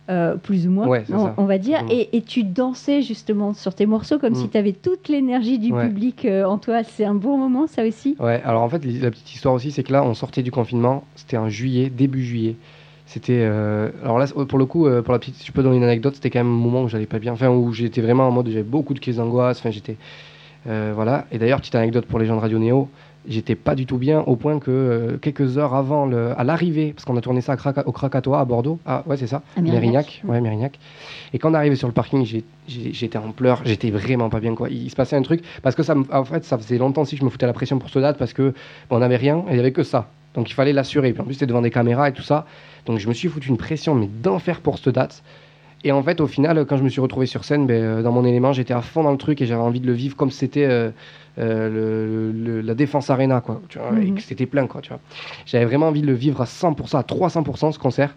Euh, 0.10 0.36
plus 0.36 0.68
ou 0.68 0.72
moins, 0.72 0.88
Ouais, 0.88 1.04
on, 1.38 1.46
va 1.46 1.58
dire, 1.58 1.80
Exactement. 1.80 2.02
et, 2.12 2.18
et 2.18 2.22
tu 2.22 2.44
dansais 2.44 3.02
justement 3.02 3.54
sur 3.54 3.74
tes 3.76 3.86
morceaux 3.86 4.20
comme 4.20 4.34
Mm. 4.34 4.38
si 4.38 4.50
tu 4.50 4.58
avais 4.58 4.74
toute 4.74 5.08
l'énergie 5.10 5.60
du 5.60 5.72
Ouais. 5.72 5.88
public 5.88 6.26
euh, 6.26 6.44
en 6.44 6.58
toi. 6.58 6.84
C'est 6.84 7.06
un 7.06 7.14
bon 7.14 7.38
moment, 7.38 7.68
ça 7.68 7.86
aussi. 7.86 8.16
Ouais, 8.20 8.42
alors 8.44 8.62
en 8.64 8.70
fait, 8.70 8.84
la 8.86 9.12
petite 9.12 9.34
histoire 9.34 9.54
aussi, 9.54 9.72
c'est 9.72 9.84
que 9.84 9.94
là, 9.94 10.04
on 10.04 10.14
sortait 10.14 10.44
du 10.44 10.52
confinement. 10.52 11.04
C'était 11.16 11.38
en 11.38 11.50
juillet, 11.50 11.90
début 11.90 12.24
juillet. 12.24 12.56
C'était. 13.06 13.40
euh, 13.42 13.90
Alors 14.04 14.18
là, 14.20 14.26
pour 14.48 14.58
le 14.60 14.66
coup, 14.66 14.88
pour 15.04 15.14
la 15.14 15.20
petite. 15.20 15.36
Si 15.36 15.46
je 15.46 15.52
peux 15.52 15.64
donner 15.64 15.78
une 15.78 15.84
anecdote, 15.84 16.16
c'était 16.16 16.30
quand 16.30 16.40
même 16.40 16.48
un 16.48 16.58
moment 16.58 16.84
où 16.84 16.88
j'allais 16.90 17.06
pas 17.06 17.20
bien. 17.20 17.34
Enfin, 17.34 17.50
où 17.50 17.72
j'étais 17.74 18.02
vraiment 18.02 18.28
en 18.28 18.32
mode. 18.32 18.48
J'avais 18.48 18.64
beaucoup 18.64 18.94
de 18.94 19.00
crises 19.00 19.18
d'angoisse. 19.18 19.60
Enfin, 19.60 19.70
j'étais. 19.72 19.98
voilà. 20.66 21.26
Et 21.32 21.38
d'ailleurs, 21.38 21.60
petite 21.60 21.76
anecdote 21.76 22.06
pour 22.06 22.20
les 22.20 22.26
gens 22.26 22.36
de 22.36 22.42
Radio 22.42 22.58
Néo. 22.60 22.90
J'étais 23.28 23.56
pas 23.56 23.76
du 23.76 23.86
tout 23.86 23.98
bien 23.98 24.22
au 24.22 24.36
point 24.36 24.58
que 24.60 24.72
euh, 24.72 25.18
quelques 25.18 25.60
heures 25.60 25.76
avant 25.76 26.08
le, 26.08 26.34
à 26.40 26.44
l'arrivée, 26.44 26.94
parce 26.94 27.06
qu'on 27.06 27.16
a 27.18 27.22
tourné 27.22 27.42
ça 27.42 27.54
à 27.54 27.88
au 27.88 27.92
Krakatoa 27.92 28.40
à 28.40 28.46
Bordeaux. 28.46 28.80
Ah 28.86 29.04
ouais 29.06 29.16
c'est 29.16 29.28
ça. 29.28 29.44
À 29.56 29.62
Mérignac. 29.62 29.82
Mérignac. 29.82 30.22
Ouais 30.26 30.42
Mérignac. 30.42 30.80
Et 31.34 31.38
quand 31.38 31.52
on 31.52 31.54
est 31.54 31.58
arrivé 31.58 31.76
sur 31.76 31.88
le 31.88 31.94
parking, 31.94 32.26
j'étais 32.68 33.18
en 33.18 33.32
pleurs. 33.32 33.62
J'étais 33.64 33.92
vraiment 33.92 34.30
pas 34.30 34.40
bien 34.40 34.56
quoi. 34.56 34.70
Il 34.70 34.90
se 34.90 34.96
passait 34.96 35.16
un 35.16 35.22
truc 35.22 35.44
parce 35.62 35.76
que 35.76 35.84
ça, 35.84 35.96
en 36.12 36.26
fait, 36.26 36.44
ça 36.46 36.58
faisait 36.58 36.80
longtemps 36.80 37.02
aussi 37.02 37.16
que 37.16 37.20
je 37.20 37.26
me 37.26 37.30
foutais 37.30 37.46
la 37.46 37.54
pression 37.54 37.78
pour 37.78 37.90
ce 37.90 38.00
date 38.00 38.18
parce 38.18 38.34
que 38.34 38.54
on 38.90 39.00
n'avait 39.00 39.18
rien 39.18 39.44
et 39.50 39.52
il 39.52 39.58
y 39.58 39.60
avait 39.60 39.72
que 39.72 39.84
ça. 39.84 40.08
Donc 40.34 40.50
il 40.50 40.54
fallait 40.54 40.74
l'assurer. 40.74 41.14
Puis 41.14 41.22
en 41.22 41.26
plus 41.26 41.36
c'était 41.36 41.46
devant 41.46 41.62
des 41.62 41.72
caméras 41.72 42.10
et 42.10 42.14
tout 42.14 42.24
ça. 42.24 42.48
Donc 42.88 42.98
je 42.98 43.08
me 43.08 43.14
suis 43.14 43.28
foutu 43.28 43.50
une 43.50 43.58
pression 43.58 43.94
mais 43.94 44.10
d'enfer 44.24 44.62
pour 44.62 44.80
cette 44.80 44.96
date. 44.96 45.22
Et 45.84 45.92
en 45.92 46.04
fait, 46.04 46.22
au 46.22 46.28
final, 46.28 46.64
quand 46.66 46.78
je 46.78 46.84
me 46.84 46.90
suis 46.90 47.02
retrouvé 47.02 47.26
sur 47.26 47.44
scène, 47.44 47.66
ben, 47.66 47.82
euh, 47.82 48.02
dans 48.04 48.12
mon 48.12 48.24
élément, 48.24 48.54
j'étais 48.54 48.74
à 48.74 48.82
fond 48.82 49.04
dans 49.04 49.12
le 49.12 49.18
truc 49.18 49.42
et 49.42 49.48
j'avais 49.48 49.62
envie 49.62 49.80
de 49.80 49.88
le 49.88 49.94
vivre 49.94 50.16
comme 50.16 50.30
si 50.30 50.38
c'était 50.38 50.66
euh, 50.66 50.92
euh, 51.40 51.70
le- 51.70 52.32
le- 52.32 52.62
la 52.62 52.74
Défense 52.74 53.10
Arena, 53.10 53.42
quoi. 53.42 53.62
Tu 53.70 53.80
vois, 53.80 53.92
et 54.00 54.08
Mhm. 54.12 54.16
que 54.16 54.22
c'était 54.22 54.46
plein, 54.46 54.68
quoi. 54.68 54.82
Tu 54.82 54.90
vois. 54.90 55.00
J'avais 55.46 55.66
vraiment 55.66 55.88
envie 55.88 56.02
de 56.02 56.08
le 56.08 56.14
vivre 56.14 56.42
à 56.42 56.46
100%, 56.46 56.98
à 56.98 57.04
300% 57.04 57.72
ce 57.72 57.80
concert. 57.80 58.16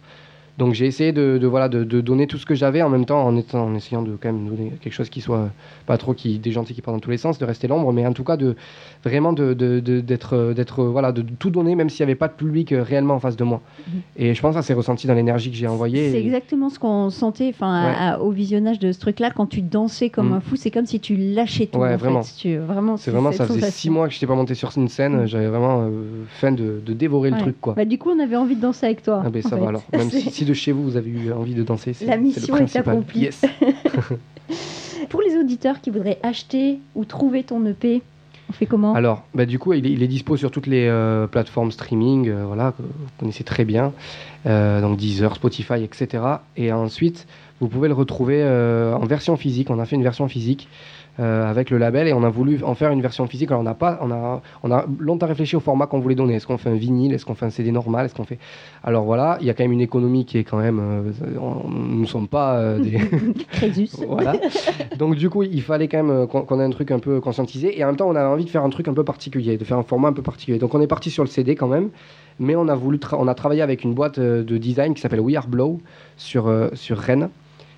Donc 0.56 0.74
j'ai 0.74 0.86
essayé 0.86 1.10
de, 1.12 1.36
de, 1.36 1.46
voilà, 1.48 1.68
de, 1.68 1.82
de 1.82 2.00
donner 2.00 2.28
tout 2.28 2.38
ce 2.38 2.46
que 2.46 2.54
j'avais 2.54 2.80
en 2.80 2.88
même 2.88 3.06
temps 3.06 3.24
en, 3.26 3.36
étant, 3.36 3.64
en 3.66 3.74
essayant 3.74 4.02
de 4.02 4.12
quand 4.20 4.32
même 4.32 4.46
donner 4.48 4.72
quelque 4.80 4.92
chose 4.92 5.08
qui 5.10 5.20
soit 5.20 5.48
pas 5.86 5.98
trop 5.98 6.14
qui 6.14 6.38
déjanté 6.38 6.74
qui 6.74 6.80
part 6.80 6.94
dans 6.94 7.00
tous 7.00 7.10
les 7.10 7.16
sens, 7.16 7.38
de 7.38 7.44
rester 7.44 7.66
l'ombre, 7.66 7.92
mais 7.92 8.06
en 8.06 8.12
tout 8.12 8.22
cas 8.22 8.36
de 8.36 8.54
vraiment 9.02 9.32
de, 9.32 9.52
de- 9.52 9.80
de- 9.80 10.00
d'être 10.00 10.34
euh, 10.34 10.54
euh, 10.56 10.88
voilà 10.90 11.10
de 11.10 11.22
tout 11.22 11.50
donner 11.50 11.74
même 11.74 11.90
s'il 11.90 12.04
n'y 12.06 12.10
avait 12.10 12.14
pas 12.18 12.28
de 12.28 12.34
public 12.34 12.70
euh, 12.72 12.84
réellement 12.84 13.14
en 13.14 13.18
face 13.20 13.36
de 13.36 13.42
moi. 13.42 13.60
Mhm. 13.88 14.00
Et 14.16 14.34
je 14.34 14.40
pense 14.40 14.54
que 14.54 14.60
ça 14.60 14.66
s'est 14.66 14.74
ressenti 14.74 15.08
dans 15.08 15.14
l'énergie 15.14 15.50
que 15.50 15.56
j'ai 15.56 15.66
envoyée. 15.66 16.10
C'est 16.12 16.18
et- 16.22 16.24
exactement 16.26 16.68
ce 16.68 16.78
qu'on 16.78 17.10
sentait 17.10 17.48
enfin, 17.52 18.14
Ouais. 18.18 18.24
au 18.24 18.30
visionnage 18.30 18.78
de 18.78 18.92
ce 18.92 19.00
truc-là. 19.00 19.30
Quand 19.32 19.46
tu 19.46 19.60
dansais 19.60 20.08
comme 20.08 20.30
Mm. 20.30 20.34
un 20.34 20.40
fou, 20.40 20.54
c'est 20.56 20.70
comme 20.70 20.86
si 20.86 21.00
tu 21.00 21.16
lâchais 21.16 21.66
tout. 21.66 21.80
Ouais, 21.80 21.94
en 21.94 21.96
vraiment. 21.96 22.22
Fait. 22.22 22.34
Tu, 22.36 22.56
vraiment 22.58 22.96
C'est 22.96 23.10
vraiment, 23.10 23.32
ça 23.32 23.44
faisait 23.46 23.70
six 23.72 23.90
mois 23.90 24.06
que 24.06 24.12
je 24.12 24.18
n'étais 24.18 24.26
pas 24.28 24.36
monté 24.36 24.54
sur 24.54 24.70
une 24.76 24.88
scène, 24.88 25.22
Mm. 25.22 25.26
j'avais 25.26 25.48
vraiment 25.48 25.82
euh, 25.82 25.90
faim 26.28 26.52
de, 26.52 26.80
de 26.84 26.92
dévorer 26.92 27.30
Ouais. 27.30 27.36
le 27.38 27.42
truc 27.42 27.60
quoi. 27.60 27.74
Bah, 27.74 27.84
du 27.84 27.98
coup, 27.98 28.10
on 28.10 28.20
avait 28.20 28.36
envie 28.36 28.54
de 28.54 28.60
danser 28.60 28.86
avec 28.86 29.02
toi. 29.02 29.22
Ah 29.26 29.30
ben 29.30 29.42
en 29.44 29.48
ça 29.48 29.56
fait. 29.56 29.62
va 29.62 29.68
alors. 29.70 29.82
Même 29.92 30.10
si, 30.10 30.43
De 30.44 30.54
chez 30.54 30.72
vous 30.72 30.84
vous 30.84 30.96
avez 30.96 31.10
eu 31.10 31.32
envie 31.32 31.54
de 31.54 31.62
danser, 31.62 31.94
La 32.06 32.16
mission 32.16 32.56
est 32.56 32.76
accomplie. 32.76 33.20
Yes. 33.20 33.42
Pour 35.08 35.22
les 35.22 35.36
auditeurs 35.36 35.80
qui 35.80 35.90
voudraient 35.90 36.18
acheter 36.22 36.80
ou 36.94 37.04
trouver 37.04 37.44
ton 37.44 37.64
EP, 37.66 38.02
on 38.48 38.52
fait 38.52 38.66
comment? 38.66 38.94
Alors, 38.94 39.24
bah, 39.34 39.46
du 39.46 39.58
coup, 39.58 39.72
il 39.72 39.86
est, 39.86 39.90
il 39.90 40.02
est 40.02 40.08
dispo 40.08 40.36
sur 40.36 40.50
toutes 40.50 40.66
les 40.66 40.86
euh, 40.86 41.26
plateformes 41.26 41.72
streaming, 41.72 42.28
euh, 42.28 42.44
voilà, 42.46 42.72
que 42.72 42.82
vous 42.82 42.88
connaissez 43.18 43.44
très 43.44 43.64
bien, 43.64 43.92
euh, 44.46 44.80
donc 44.80 44.98
Deezer, 44.98 45.34
Spotify, 45.34 45.82
etc. 45.82 46.22
Et 46.56 46.72
ensuite, 46.72 47.26
vous 47.60 47.68
pouvez 47.68 47.88
le 47.88 47.94
retrouver 47.94 48.42
en 48.44 49.06
version 49.06 49.36
physique. 49.36 49.70
On 49.70 49.78
a 49.78 49.86
fait 49.86 49.96
une 49.96 50.02
version 50.02 50.28
physique 50.28 50.68
euh, 51.20 51.48
avec 51.48 51.70
le 51.70 51.78
label 51.78 52.08
et 52.08 52.12
on 52.12 52.24
a 52.24 52.28
voulu 52.28 52.62
en 52.64 52.74
faire 52.74 52.90
une 52.90 53.00
version 53.02 53.26
physique. 53.26 53.50
Alors, 53.50 53.60
on 53.60 53.64
n'a 53.64 53.74
pas, 53.74 53.98
on 54.02 54.10
a, 54.10 54.42
on 54.62 54.70
a 54.72 54.84
longtemps 54.98 55.26
réfléchi 55.26 55.54
au 55.56 55.60
format 55.60 55.86
qu'on 55.86 56.00
voulait 56.00 56.14
donner. 56.14 56.34
Est-ce 56.34 56.46
qu'on 56.46 56.58
fait 56.58 56.70
un 56.70 56.74
vinyle? 56.74 57.12
Est-ce 57.14 57.24
qu'on 57.24 57.34
fait 57.34 57.46
un 57.46 57.50
CD 57.50 57.70
normal? 57.70 58.06
Est-ce 58.06 58.14
qu'on 58.14 58.24
fait 58.24 58.38
Alors 58.82 59.04
voilà, 59.04 59.38
il 59.40 59.46
y 59.46 59.50
a 59.50 59.54
quand 59.54 59.62
même 59.64 59.72
une 59.72 59.80
économie 59.80 60.24
qui 60.24 60.38
est 60.38 60.44
quand 60.44 60.56
même, 60.58 60.80
euh, 60.80 61.12
on- 61.40 61.68
nous 61.68 62.00
ne 62.00 62.06
sommes 62.06 62.26
pas 62.28 62.56
euh, 62.56 62.78
des 62.80 62.98
Crésus. 63.52 63.88
voilà. 64.08 64.32
Donc 64.98 65.14
du 65.14 65.30
coup, 65.30 65.42
il 65.44 65.62
fallait 65.62 65.88
quand 65.88 65.98
même 65.98 66.10
euh, 66.10 66.26
qu'on 66.26 66.42
qu'on 66.42 66.58
ait 66.60 66.64
un 66.64 66.70
truc 66.70 66.90
un 66.90 66.98
peu 66.98 67.20
conscientisé. 67.20 67.78
Et 67.78 67.84
en 67.84 67.88
même 67.88 67.96
temps, 67.96 68.08
on 68.08 68.16
avait 68.16 68.26
envie 68.28 68.44
de 68.44 68.50
faire 68.50 68.64
un 68.64 68.70
truc 68.70 68.88
un 68.88 68.94
peu 68.94 69.04
particulier, 69.04 69.56
de 69.56 69.64
faire 69.64 69.78
un 69.78 69.82
format 69.84 70.08
un 70.08 70.12
peu 70.12 70.22
particulier. 70.22 70.58
Donc 70.58 70.74
on 70.74 70.80
est 70.80 70.86
parti 70.86 71.10
sur 71.10 71.22
le 71.22 71.28
CD 71.28 71.54
quand 71.54 71.68
même. 71.68 71.90
Mais 72.40 72.56
on 72.56 72.66
a, 72.66 72.74
voulu 72.74 72.98
tra- 72.98 73.16
on 73.20 73.28
a 73.28 73.34
travaillé 73.34 73.62
avec 73.62 73.84
une 73.84 73.94
boîte 73.94 74.18
euh, 74.18 74.42
de 74.42 74.58
design 74.58 74.94
qui 74.94 75.00
s'appelle 75.00 75.20
We 75.20 75.36
Are 75.36 75.46
Blow 75.46 75.80
sur, 76.16 76.48
euh, 76.48 76.68
sur 76.74 76.98
Rennes. 76.98 77.28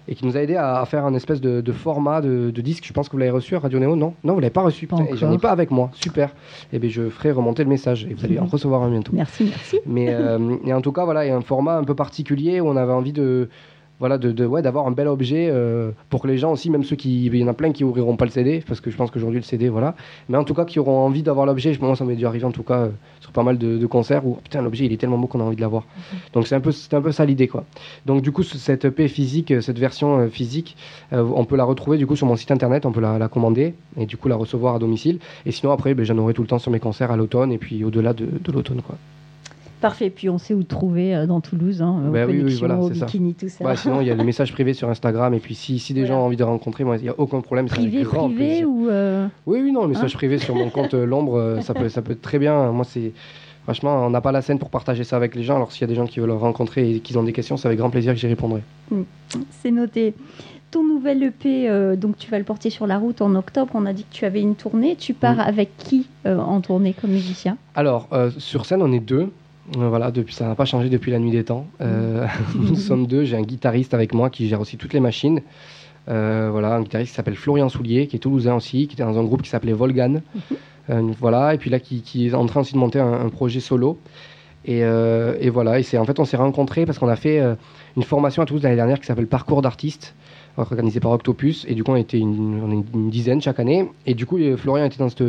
Et 0.08 0.14
qui 0.14 0.24
nous 0.24 0.36
a 0.36 0.40
aidé 0.40 0.54
à, 0.54 0.80
à 0.80 0.84
faire 0.86 1.04
un 1.04 1.14
espèce 1.14 1.40
de, 1.40 1.60
de 1.60 1.72
format 1.72 2.20
de, 2.20 2.50
de 2.50 2.60
disque. 2.60 2.84
Je 2.86 2.92
pense 2.92 3.08
que 3.08 3.12
vous 3.12 3.18
l'avez 3.18 3.32
reçu 3.32 3.56
à 3.56 3.58
Radio 3.58 3.78
Néo, 3.78 3.96
non? 3.96 4.14
Non, 4.22 4.34
vous 4.34 4.40
l'avez 4.40 4.50
pas 4.50 4.62
reçu. 4.62 4.86
Pas 4.86 4.98
et 5.10 5.16
j'en 5.16 5.32
ai 5.32 5.38
pas 5.38 5.50
avec 5.50 5.70
moi. 5.70 5.90
Super. 5.94 6.30
Et 6.72 6.78
bien, 6.78 6.90
je 6.90 7.08
ferai 7.08 7.32
remonter 7.32 7.64
le 7.64 7.70
message. 7.70 8.06
Et 8.08 8.14
vous 8.14 8.24
allez 8.24 8.38
en 8.38 8.46
recevoir 8.46 8.82
un 8.82 8.90
bientôt. 8.90 9.12
Merci, 9.14 9.46
merci. 9.50 9.80
Mais 9.84 10.06
euh, 10.10 10.56
et 10.64 10.72
en 10.72 10.80
tout 10.80 10.92
cas, 10.92 11.04
voilà, 11.04 11.24
il 11.24 11.28
y 11.28 11.32
a 11.32 11.36
un 11.36 11.40
format 11.40 11.76
un 11.76 11.84
peu 11.84 11.94
particulier 11.94 12.60
où 12.60 12.68
on 12.68 12.76
avait 12.76 12.92
envie 12.92 13.12
de, 13.12 13.48
voilà, 13.98 14.18
de, 14.18 14.30
de- 14.32 14.44
ouais, 14.44 14.60
d'avoir 14.62 14.86
un 14.86 14.90
bel 14.90 15.08
objet 15.08 15.48
euh, 15.50 15.90
pour 16.10 16.20
que 16.22 16.28
les 16.28 16.36
gens 16.38 16.52
aussi, 16.52 16.68
même 16.70 16.84
ceux 16.84 16.96
qui, 16.96 17.26
il 17.26 17.36
y 17.36 17.42
en 17.44 17.48
a 17.48 17.54
plein 17.54 17.72
qui 17.72 17.82
ouvriront 17.84 18.16
pas 18.16 18.24
le 18.26 18.30
CD, 18.30 18.62
parce 18.66 18.80
que 18.80 18.90
je 18.90 18.96
pense 18.96 19.10
qu'aujourd'hui 19.10 19.40
le 19.40 19.44
CD, 19.44 19.68
voilà, 19.68 19.94
mais 20.28 20.36
en 20.36 20.44
tout 20.44 20.52
cas 20.54 20.64
qui 20.66 20.78
auront 20.78 20.98
envie 20.98 21.22
d'avoir 21.22 21.46
l'objet. 21.46 21.72
Je- 21.72 21.80
Moi, 21.80 21.96
ça 21.96 22.04
m'est 22.04 22.16
dû 22.16 22.26
arriver 22.26 22.44
en 22.44 22.50
tout 22.50 22.62
cas 22.62 22.80
euh, 22.80 22.88
sur 23.20 23.30
pas 23.32 23.42
mal 23.42 23.56
de, 23.58 23.78
de 23.78 23.86
concerts 23.86 24.26
où 24.26 24.34
putain 24.42 24.60
l'objet 24.62 24.84
il 24.84 24.92
est 24.92 24.96
tellement 24.98 25.18
beau 25.18 25.26
qu'on 25.26 25.40
a 25.40 25.44
envie 25.44 25.56
de 25.56 25.60
l'avoir. 25.62 25.84
Donc 26.34 26.46
c'est 26.46 26.54
un 26.54 26.60
peu, 26.60 26.72
c'est 26.72 26.92
un 26.94 27.00
peu 27.00 27.12
ça 27.12 27.24
l'idée 27.24 27.48
quoi. 27.48 27.64
Donc 28.04 28.22
du 28.22 28.32
coup, 28.32 28.42
ce- 28.42 28.58
cette 28.58 28.84
EP 28.84 29.08
physique, 29.08 29.50
euh, 29.50 29.60
cette 29.60 29.78
version 29.78 30.18
euh, 30.20 30.28
physique, 30.28 30.76
on 31.12 31.44
peut 31.44 31.56
la 31.56 31.64
retrouver 31.64 31.96
du 31.98 32.06
coup 32.06 32.16
sur 32.16 32.26
mon 32.26 32.36
site 32.36 32.50
internet, 32.50 32.84
on 32.86 32.92
peut 32.92 33.00
la, 33.00 33.18
la 33.18 33.28
commander 33.28 33.74
et 33.98 34.06
du 34.06 34.16
coup 34.16 34.28
la 34.28 34.36
recevoir 34.36 34.74
à 34.74 34.78
domicile. 34.78 35.18
Et 35.46 35.52
sinon 35.52 35.72
après, 35.72 35.94
ben, 35.94 36.04
j'en 36.04 36.18
aurai 36.18 36.34
tout 36.34 36.42
le 36.42 36.48
temps 36.48 36.58
sur 36.58 36.70
mes 36.70 36.80
concerts 36.80 37.10
à 37.10 37.16
l'automne 37.16 37.52
et 37.52 37.58
puis 37.58 37.82
au-delà 37.84 38.12
de, 38.12 38.26
de 38.26 38.52
l'automne 38.52 38.82
quoi. 38.82 38.96
Parfait. 39.88 40.10
Puis 40.10 40.28
on 40.28 40.38
sait 40.38 40.54
où 40.54 40.62
te 40.62 40.68
trouver 40.68 41.14
euh, 41.14 41.26
dans 41.26 41.40
Toulouse, 41.40 41.80
hein, 41.82 42.02
aux 42.08 42.10
Bah 42.10 42.26
oui, 42.26 42.42
oui, 42.44 42.54
voilà, 42.58 42.76
au 42.78 42.88
c'est 42.88 42.94
ça. 42.98 43.06
bikini, 43.06 43.34
tout 43.34 43.48
ça. 43.48 43.64
Ouais, 43.64 43.76
sinon, 43.76 44.00
il 44.00 44.06
y 44.06 44.10
a 44.10 44.14
les 44.14 44.24
messages 44.24 44.52
privés 44.52 44.74
sur 44.74 44.88
Instagram. 44.88 45.32
Et 45.34 45.38
puis, 45.40 45.54
si, 45.54 45.78
si 45.78 45.94
des 45.94 46.00
Voilà. 46.00 46.14
gens 46.16 46.20
ont 46.22 46.26
envie 46.26 46.36
de 46.36 46.44
rencontrer, 46.44 46.84
moi, 46.84 46.96
il 46.96 47.02
n'y 47.04 47.08
a 47.08 47.14
aucun 47.18 47.40
problème. 47.40 47.66
privé, 47.66 48.02
grand 48.02 48.28
privé 48.28 48.46
plaisir. 48.46 48.68
ou 48.68 48.88
euh, 48.88 49.26
Oui, 49.46 49.60
oui, 49.62 49.72
non, 49.72 49.82
le 49.82 49.88
message 49.88 50.14
privé 50.14 50.38
sur 50.38 50.54
mon 50.54 50.70
compte 50.70 50.94
euh, 50.94 51.06
L'Ombre, 51.06 51.36
euh, 51.38 51.60
ça 51.60 51.72
peut, 51.74 51.88
ça 51.88 52.02
peut 52.02 52.12
être 52.12 52.22
très 52.22 52.38
bien. 52.38 52.72
Moi, 52.72 52.84
c'est. 52.84 53.12
Franchement, 53.64 54.06
on 54.06 54.10
n'a 54.10 54.20
pas 54.20 54.30
la 54.30 54.42
scène 54.42 54.60
pour 54.60 54.70
partager 54.70 55.02
ça 55.02 55.16
avec 55.16 55.34
les 55.34 55.42
gens. 55.42 55.56
Alors, 55.56 55.72
s'il 55.72 55.80
y 55.80 55.84
a 55.84 55.88
des 55.88 55.96
gens 55.96 56.06
qui 56.06 56.20
veulent 56.20 56.28
le 56.28 56.34
rencontrer 56.36 56.88
et 56.88 57.00
qui 57.00 57.16
ont 57.16 57.24
des 57.24 57.32
questions, 57.32 57.56
c'est 57.56 57.66
avec 57.66 57.78
grand 57.78 57.90
plaisir 57.90 58.12
que 58.14 58.18
j'y 58.20 58.28
répondrai. 58.28 58.62
c'est 59.50 59.72
noté. 59.72 60.14
Ton 60.70 60.84
nouvel 60.84 61.22
EP, 61.22 61.68
euh, 61.68 61.96
donc 61.96 62.16
tu 62.18 62.30
vas 62.30 62.38
le 62.38 62.44
porter 62.44 62.70
sur 62.70 62.86
la 62.86 62.98
route 62.98 63.22
en 63.22 63.34
octobre. 63.34 63.70
On 63.74 63.86
a 63.86 63.92
dit 63.92 64.02
que 64.04 64.12
tu 64.14 64.24
avais 64.24 64.40
une 64.40 64.54
tournée. 64.56 64.94
Tu 64.96 65.14
pars 65.14 65.36
Mm. 65.36 65.40
avec 65.40 65.76
qui 65.78 66.06
euh, 66.26 66.38
en 66.38 66.60
tournée 66.60 66.92
comme 66.92 67.10
musicien? 67.10 67.56
Alors, 67.74 68.08
euh, 68.12 68.30
sur 68.38 68.66
scène, 68.66 68.82
on 68.82 68.92
est 68.92 69.00
deux. 69.00 69.30
Euh, 69.76 69.88
voilà, 69.88 70.10
depuis, 70.10 70.34
ça 70.34 70.46
n'a 70.46 70.54
pas 70.54 70.64
changé 70.64 70.88
depuis 70.88 71.10
la 71.10 71.18
nuit 71.18 71.30
des 71.30 71.44
temps. 71.44 71.66
Euh, 71.80 72.26
nous 72.54 72.76
sommes 72.76 73.06
deux. 73.06 73.24
J'ai 73.24 73.36
un 73.36 73.42
guitariste 73.42 73.94
avec 73.94 74.14
moi 74.14 74.30
qui 74.30 74.48
gère 74.48 74.60
aussi 74.60 74.76
toutes 74.76 74.92
les 74.92 75.00
machines. 75.00 75.40
Euh, 76.08 76.48
voilà, 76.52 76.74
un 76.74 76.82
guitariste 76.82 77.10
qui 77.10 77.16
s'appelle 77.16 77.36
Florian 77.36 77.68
Soulier, 77.68 78.06
qui 78.06 78.16
est 78.16 78.20
toulousain 78.20 78.54
aussi, 78.54 78.86
qui 78.86 78.94
était 78.94 79.02
dans 79.02 79.18
un 79.18 79.24
groupe 79.24 79.42
qui 79.42 79.50
s'appelait 79.50 79.72
Volgan. 79.72 80.22
Euh, 80.88 81.02
voilà, 81.18 81.52
et 81.52 81.58
puis 81.58 81.68
là, 81.68 81.80
qui, 81.80 82.00
qui 82.00 82.28
est 82.28 82.34
en 82.34 82.46
train 82.46 82.60
aussi 82.60 82.72
de 82.72 82.78
monter 82.78 83.00
un, 83.00 83.12
un 83.12 83.28
projet 83.28 83.58
solo. 83.58 83.98
Et, 84.64 84.82
et 84.82 85.50
voilà, 85.50 85.80
et 85.80 85.82
c'est 85.82 85.98
en 85.98 86.04
fait, 86.04 86.20
on 86.20 86.24
s'est 86.24 86.36
rencontrés 86.36 86.86
parce 86.86 87.00
qu'on 87.00 87.08
a 87.08 87.16
fait 87.16 87.42
une 87.96 88.04
formation 88.04 88.40
à 88.40 88.46
Toulouse 88.46 88.62
l'année 88.62 88.76
dernière 88.76 89.00
qui 89.00 89.06
s'appelle 89.06 89.26
Parcours 89.26 89.62
d'artistes, 89.62 90.14
organisée 90.56 91.00
par 91.00 91.10
Octopus. 91.10 91.66
Et 91.68 91.74
du 91.74 91.82
coup, 91.82 91.90
on 91.90 91.96
était 91.96 92.20
une, 92.20 92.62
on 92.62 92.70
est 92.70 92.84
une 92.94 93.10
dizaine 93.10 93.42
chaque 93.42 93.58
année. 93.58 93.90
Et 94.06 94.14
du 94.14 94.26
coup, 94.26 94.38
Florian 94.56 94.84
était 94.84 94.98
dans 94.98 95.08
cette, 95.08 95.24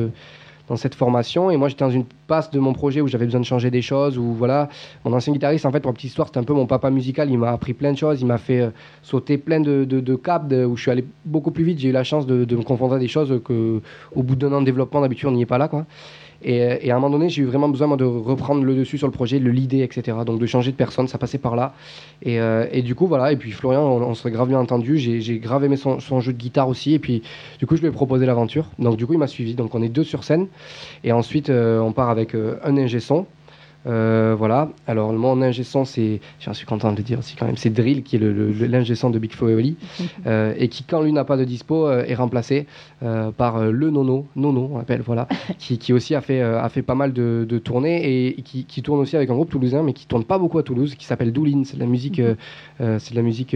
dans 0.68 0.76
cette 0.76 0.96
formation. 0.96 1.50
Et 1.52 1.58
moi, 1.58 1.70
j'étais 1.70 1.86
dans 1.86 1.92
une 1.92 2.06
passe 2.28 2.52
de 2.52 2.60
mon 2.60 2.74
projet 2.74 3.02
où 3.02 3.08
j'avais 3.08 3.26
besoin 3.26 3.40
de 3.40 3.46
changer 3.46 3.72
des 3.72 3.82
choses. 3.82 4.18
Où 4.18 4.34
voilà, 4.34 4.70
mon 5.06 5.14
ancien 5.14 5.34
guitariste, 5.34 5.66
en 5.66 5.72
fait, 5.72 5.80
pour 5.80 5.92
la 5.92 5.96
petite 5.96 6.10
histoire, 6.10 6.28
c'était 6.28 6.40
un 6.40 6.44
peu 6.44 6.54
mon 6.54 6.66
papa 6.66 6.90
musical. 6.90 7.30
Il 7.30 7.38
m'a 7.38 7.52
appris 7.52 7.74
plein 7.74 7.92
de 7.92 7.98
choses. 7.98 8.22
Il 8.22 8.28
m'a 8.28 8.38
fait 8.38 8.62
euh, 8.62 8.70
sauter 9.02 9.38
plein 9.38 9.60
de, 9.60 9.86
de, 9.86 10.00
de 10.00 10.66
où 10.66 10.76
je 10.76 10.82
suis 10.82 10.92
allé 10.92 11.06
beaucoup 11.26 11.52
plus 11.52 11.64
vite. 11.64 11.80
J'ai 11.80 11.90
eu 11.90 11.94
la 11.94 12.04
chance 12.04 12.26
de, 12.26 12.46
de 12.46 12.56
me 12.56 12.64
confronter 12.64 12.96
à 12.96 13.00
des 13.00 13.08
choses 13.08 13.42
que, 13.44 13.82
au 14.16 14.24
bout 14.24 14.36
d'un 14.36 14.52
an 14.54 14.62
de 14.62 14.66
développement, 14.66 15.02
d'habitude, 15.02 15.30
on 15.30 15.34
n'y 15.34 15.42
est 15.42 15.46
pas 15.46 15.58
là, 15.58 15.68
quoi. 15.68 15.86
Et, 16.44 16.62
euh, 16.62 16.78
et 16.82 16.92
à 16.92 16.96
un 16.96 17.00
moment 17.00 17.18
donné, 17.18 17.30
j'ai 17.30 17.42
eu 17.42 17.46
vraiment 17.46 17.70
besoin 17.70 17.96
de 17.98 18.04
reprendre 18.04 18.64
le 18.64 18.76
dessus 18.76 18.98
sur 18.98 19.08
le 19.08 19.14
projet, 19.14 19.40
de 19.40 19.46
le 19.46 19.58
etc. 19.58 20.18
Donc 20.26 20.40
de 20.40 20.46
changer 20.46 20.72
de 20.72 20.78
personne, 20.78 21.08
ça 21.08 21.18
passait 21.18 21.38
par 21.38 21.56
là. 21.56 21.74
Et, 22.22 22.40
euh, 22.40 22.68
et 22.72 22.82
du 22.82 22.96
coup, 22.96 23.08
voilà. 23.08 23.32
Et 23.32 23.38
puis 23.38 23.52
Florian, 23.52 23.82
on, 23.82 24.02
on 24.02 24.14
s'est 24.14 24.32
grave 24.32 24.50
bien 24.50 24.60
entendu. 24.60 24.98
J'ai 24.98 25.40
grave 25.40 25.64
aimé 25.64 25.78
son, 25.78 26.20
jeu 26.20 26.34
de 26.34 26.38
guitare 26.38 26.70
aussi. 26.70 26.94
Et 26.94 27.00
puis, 27.00 27.24
du 27.60 27.66
coup, 27.66 27.76
je 27.76 27.82
lui 27.82 27.88
ai 27.88 27.92
proposé 27.92 28.26
l'aventure. 28.26 28.68
Donc, 28.80 28.98
du 28.98 29.06
coup, 29.06 29.14
il 29.14 29.20
m'a 29.20 29.28
suivi. 29.28 29.56
Donc, 29.56 29.76
on 29.76 29.82
est 29.82 29.90
deux 29.90 30.04
sur 30.04 30.24
scène. 30.24 30.48
Et 31.04 31.12
ensuite, 31.12 31.50
euh, 31.50 31.80
on 31.80 31.92
part 31.92 32.10
avec 32.10 32.36
un 32.36 32.78
ingé 32.78 33.00
son. 33.00 33.26
Euh, 33.88 34.36
voilà. 34.38 34.70
Alors, 34.86 35.14
mon 35.14 35.42
ingé 35.42 35.64
son, 35.64 35.86
c'est, 35.86 36.20
j'en 36.40 36.54
suis 36.54 36.66
content 36.66 36.92
de 36.92 36.98
le 36.98 37.04
dire 37.04 37.20
aussi 37.20 37.36
quand 37.36 37.46
même, 37.46 37.58
c'est 37.58 37.70
Drill 37.70 38.04
qui 38.04 38.18
est 38.18 38.20
l'ingé 38.20 38.96
son 38.96 39.10
de 39.10 39.20
Big 39.20 39.32
Flo 39.32 39.50
et 39.50 39.56
Oli. 39.56 39.78
euh, 40.28 40.54
et 40.58 40.68
qui, 40.68 40.84
quand 40.84 41.02
lui 41.02 41.14
n'a 41.14 41.24
pas 41.24 41.38
de 41.38 41.44
dispo, 41.44 41.88
euh, 41.88 42.04
est 42.06 42.16
remplacé 42.16 42.66
par 43.38 43.64
le 43.64 43.92
Nono, 43.92 44.26
Nono, 44.36 44.72
on 44.74 44.78
l'appelle, 44.80 45.02
voilà, 45.02 45.28
qui, 45.60 45.78
qui 45.78 45.94
aussi 45.94 46.16
a 46.16 46.22
fait, 46.22 46.42
a 46.42 46.68
fait 46.70 46.82
pas 46.82 46.96
mal 46.96 47.14
de, 47.14 47.46
de 47.48 47.60
tournées 47.60 48.30
et 48.30 48.42
qui, 48.42 48.66
qui 48.66 48.82
tourne 48.82 49.00
aussi 49.00 49.16
avec 49.16 49.30
un 49.30 49.36
groupe 49.36 49.52
toulousain, 49.52 49.84
mais 49.84 49.94
qui 49.94 50.08
tourne 50.08 50.24
pas 50.24 50.40
beaucoup 50.40 50.58
à 50.58 50.64
Toulouse, 50.64 50.96
qui 50.96 51.06
s'appelle 51.06 51.32
Doulin. 51.32 51.62
C'est 51.64 51.76
de 51.76 51.80
la 51.80 51.86
musique, 51.86 52.20
euh, 52.20 52.36
c'est 53.00 53.12
de 53.12 53.16
la 53.16 53.22
musique, 53.22 53.56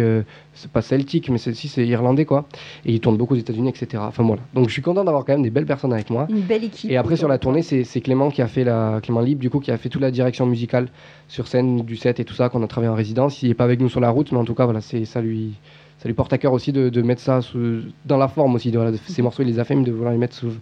c'est 0.53 0.71
pas 0.71 0.81
celtique, 0.83 1.29
mais 1.29 1.39
si 1.39 1.67
c'est 1.67 1.87
irlandais 1.87 2.25
quoi. 2.25 2.45
Et 2.85 2.93
il 2.93 2.99
tourne 2.99 3.17
beaucoup 3.17 3.33
aux 3.33 3.37
États-Unis, 3.37 3.69
etc. 3.69 4.03
Enfin 4.05 4.23
voilà. 4.23 4.41
Donc 4.53 4.67
je 4.67 4.73
suis 4.73 4.81
content 4.83 5.03
d'avoir 5.03 5.25
quand 5.25 5.33
même 5.33 5.43
des 5.43 5.49
belles 5.49 5.65
personnes 5.65 5.93
avec 5.93 6.11
moi. 6.11 6.27
Une 6.29 6.41
belle 6.41 6.63
équipe. 6.63 6.91
Et 6.91 6.97
après 6.97 7.15
sur 7.15 7.27
la 7.27 7.39
tournée, 7.39 7.63
c'est 7.63 7.83
c'est 7.83 8.01
Clément 8.01 8.29
qui 8.29 8.41
a 8.41 8.47
fait 8.47 8.63
la 8.63 8.99
Clément 9.01 9.21
Libre 9.21 9.41
du 9.41 9.49
coup 9.49 9.59
qui 9.59 9.71
a 9.71 9.77
fait 9.77 9.89
toute 9.89 10.01
la 10.01 10.11
direction 10.21 10.45
musicale 10.45 10.87
sur 11.27 11.47
scène 11.47 11.81
du 11.81 11.95
set 11.97 12.19
et 12.19 12.25
tout 12.25 12.33
ça 12.33 12.49
qu'on 12.49 12.63
a 12.63 12.67
travaillé 12.67 12.89
en 12.91 12.95
résidence. 12.95 13.41
Il 13.43 13.49
est 13.49 13.53
pas 13.61 13.63
avec 13.65 13.79
nous 13.81 13.89
sur 13.89 13.99
la 13.99 14.09
route, 14.09 14.31
mais 14.31 14.37
en 14.37 14.45
tout 14.45 14.53
cas 14.55 14.65
voilà, 14.65 14.81
c'est 14.81 15.05
ça 15.05 15.21
lui 15.21 15.53
ça 15.99 16.07
lui 16.09 16.15
porte 16.15 16.33
à 16.33 16.37
cœur 16.39 16.53
aussi 16.53 16.71
de, 16.71 16.89
de 16.89 17.01
mettre 17.03 17.21
ça 17.21 17.41
sous- 17.41 17.81
dans 18.05 18.17
la 18.17 18.27
forme 18.27 18.55
aussi. 18.55 18.71
De, 18.71 18.77
voilà, 18.77 18.91
de- 18.91 18.97
ces 19.07 19.21
morceaux, 19.21 19.43
il 19.43 19.47
les 19.49 19.59
a 19.59 19.63
fait, 19.65 19.75
mais 19.75 19.83
de 19.83 19.91
vouloir 19.91 20.11
les 20.11 20.17
mettre 20.17 20.35
sous- 20.35 20.57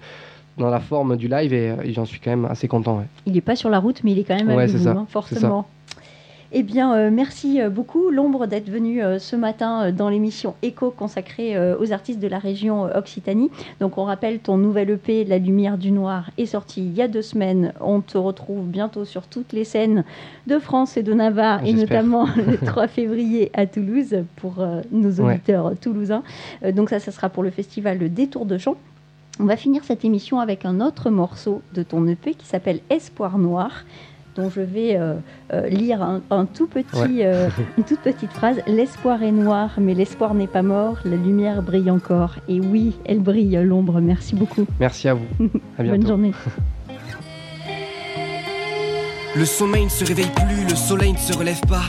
dans 0.58 0.70
la 0.70 0.82
forme 0.82 1.16
du 1.16 1.30
live 1.30 1.54
et, 1.54 1.74
et 1.86 1.94
j'en 1.94 2.04
suis 2.04 2.20
quand 2.20 2.32
même 2.32 2.44
assez 2.46 2.68
content. 2.68 2.98
ouais. 2.98 3.06
Il 3.26 3.32
n'est 3.34 3.40
pas 3.42 3.56
sur 3.56 3.70
la 3.70 3.80
route, 3.80 4.02
mais 4.04 4.12
il 4.12 4.20
est 4.20 4.26
quand 4.26 4.36
même 4.36 4.48
avec 4.64 4.70
ça, 4.84 4.92
hein, 4.92 5.06
forcément. 5.10 5.66
Eh 6.52 6.64
bien, 6.64 6.96
euh, 6.96 7.12
merci 7.12 7.62
euh, 7.62 7.70
beaucoup, 7.70 8.10
L'ombre, 8.10 8.48
d'être 8.48 8.70
venu 8.72 9.04
euh, 9.04 9.20
ce 9.20 9.36
matin 9.36 9.92
dans 9.92 10.10
l'émission 10.10 10.56
Echo 10.64 10.90
consacrée 10.90 11.56
aux 11.76 11.92
artistes 11.94 12.20
de 12.20 12.28
la 12.28 12.40
région 12.40 12.84
Occitanie. 12.96 13.52
Donc, 13.80 14.00
on 14.00 14.04
rappelle, 14.04 14.40
ton 14.40 14.58
nouvel 14.58 14.90
EP, 14.90 15.26
La 15.26 15.38
Lumière 15.38 15.78
du 15.78 15.92
Noir, 15.92 16.32
est 16.40 16.48
sorti 16.48 16.82
il 16.82 16.94
y 16.96 17.04
a 17.04 17.08
deux 17.08 17.22
semaines. 17.22 17.74
On 17.82 18.02
te 18.02 18.18
retrouve 18.18 18.66
bientôt 18.66 19.06
sur 19.06 19.28
toutes 19.28 19.54
les 19.54 19.64
scènes 19.64 20.04
de 20.48 20.58
France 20.58 20.98
et 20.98 21.04
de 21.04 21.14
Navarre, 21.14 21.64
et 21.66 21.74
notamment 21.74 22.26
le 22.36 22.58
3 22.58 22.88
février 22.88 23.52
à 23.54 23.68
Toulouse 23.68 24.16
pour 24.38 24.56
nos 24.92 25.20
Ouais. 25.22 25.34
auditeurs 25.36 25.74
toulousains. 25.80 26.24
Donc, 26.74 26.90
ça, 26.90 27.00
ça 27.00 27.12
sera 27.12 27.30
pour 27.30 27.44
le 27.44 27.52
festival 27.52 28.00
Le 28.00 28.10
Détour 28.10 28.46
de 28.46 28.58
Champ. 28.58 28.76
On 29.40 29.46
va 29.46 29.56
finir 29.56 29.84
cette 29.84 30.04
émission 30.04 30.40
avec 30.40 30.66
un 30.66 30.82
autre 30.82 31.10
morceau 31.10 31.62
de 31.74 31.84
ton 31.84 32.06
EP 32.08 32.34
qui 32.34 32.46
s'appelle 32.46 32.80
Espoir 32.90 33.38
Noir, 33.38 33.86
dont 34.40 34.50
je 34.50 34.62
vais 34.62 34.96
euh, 34.98 35.14
euh, 35.54 35.68
lire 35.68 36.02
un, 36.02 36.22
un 36.32 36.46
tout 36.46 36.68
petit, 36.68 36.88
Ouais. 36.96 37.26
euh, 37.26 37.50
une 37.78 37.84
toute 37.84 38.00
petite 38.00 38.32
phrase. 38.32 38.58
L'espoir 38.68 39.22
est 39.24 39.32
noir, 39.32 39.72
mais 39.78 39.94
l'espoir 39.94 40.34
n'est 40.34 40.48
pas 40.48 40.62
mort, 40.62 40.98
la 41.06 41.16
lumière 41.16 41.62
brille 41.62 41.92
encore. 41.92 42.36
Et 42.48 42.60
oui, 42.60 42.96
elle 43.06 43.20
brille, 43.20 43.60
l'ombre. 43.64 44.00
Merci 44.02 44.36
beaucoup. 44.36 44.66
Merci 44.80 45.08
à 45.10 45.14
vous. 45.16 45.26
À 45.78 45.84
bientôt. 45.84 45.98
Bonne 46.00 46.08
journée. 46.08 46.32
Le 49.36 49.46
sommeil 49.46 49.86
ne 49.86 49.90
se 49.90 50.04
réveille 50.06 50.32
plus, 50.48 50.64
le 50.68 50.76
soleil 50.76 51.14
ne 51.14 51.18
se 51.18 51.38
relève 51.38 51.62
pas. 51.68 51.84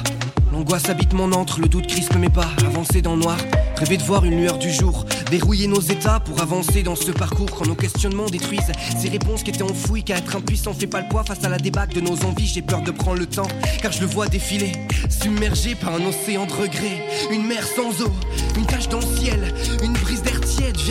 L'angoisse 0.60 0.90
habite 0.90 1.14
mon 1.14 1.32
antre, 1.32 1.58
le 1.58 1.68
doute 1.68 1.86
crispe 1.86 2.14
mes 2.16 2.28
pas. 2.28 2.50
Avancer 2.66 3.00
dans 3.00 3.14
le 3.14 3.22
noir, 3.22 3.38
rêver 3.78 3.96
de 3.96 4.02
voir 4.02 4.26
une 4.26 4.36
lueur 4.36 4.58
du 4.58 4.70
jour. 4.70 5.06
Verrouiller 5.30 5.66
nos 5.66 5.80
états 5.80 6.20
pour 6.20 6.42
avancer 6.42 6.82
dans 6.82 6.96
ce 6.96 7.12
parcours 7.12 7.50
quand 7.50 7.66
nos 7.66 7.74
questionnements 7.74 8.26
détruisent 8.26 8.70
ces 8.98 9.08
réponses 9.08 9.42
qui 9.42 9.52
étaient 9.52 9.62
enfouies. 9.62 10.04
Car 10.04 10.18
être 10.18 10.36
impuissant 10.36 10.74
fait 10.74 10.86
pas 10.86 11.00
le 11.00 11.08
poids 11.08 11.24
face 11.24 11.42
à 11.44 11.48
la 11.48 11.56
débâcle 11.56 11.94
de 11.94 12.02
nos 12.02 12.26
envies. 12.26 12.46
J'ai 12.46 12.60
peur 12.60 12.82
de 12.82 12.90
prendre 12.90 13.18
le 13.18 13.24
temps, 13.24 13.48
car 13.80 13.90
je 13.90 14.02
le 14.02 14.06
vois 14.06 14.26
défiler. 14.26 14.72
Submergé 15.08 15.74
par 15.76 15.94
un 15.94 16.04
océan 16.04 16.44
de 16.44 16.52
regrets, 16.52 17.08
une 17.30 17.46
mer 17.46 17.66
sans 17.66 18.02
eau, 18.02 18.12
une 18.58 18.66
tache 18.66 18.90
dans 18.90 19.00
le 19.00 19.16
ciel, 19.16 19.54
une 19.82 19.94
brise 19.94 20.20
d'air 20.20 20.39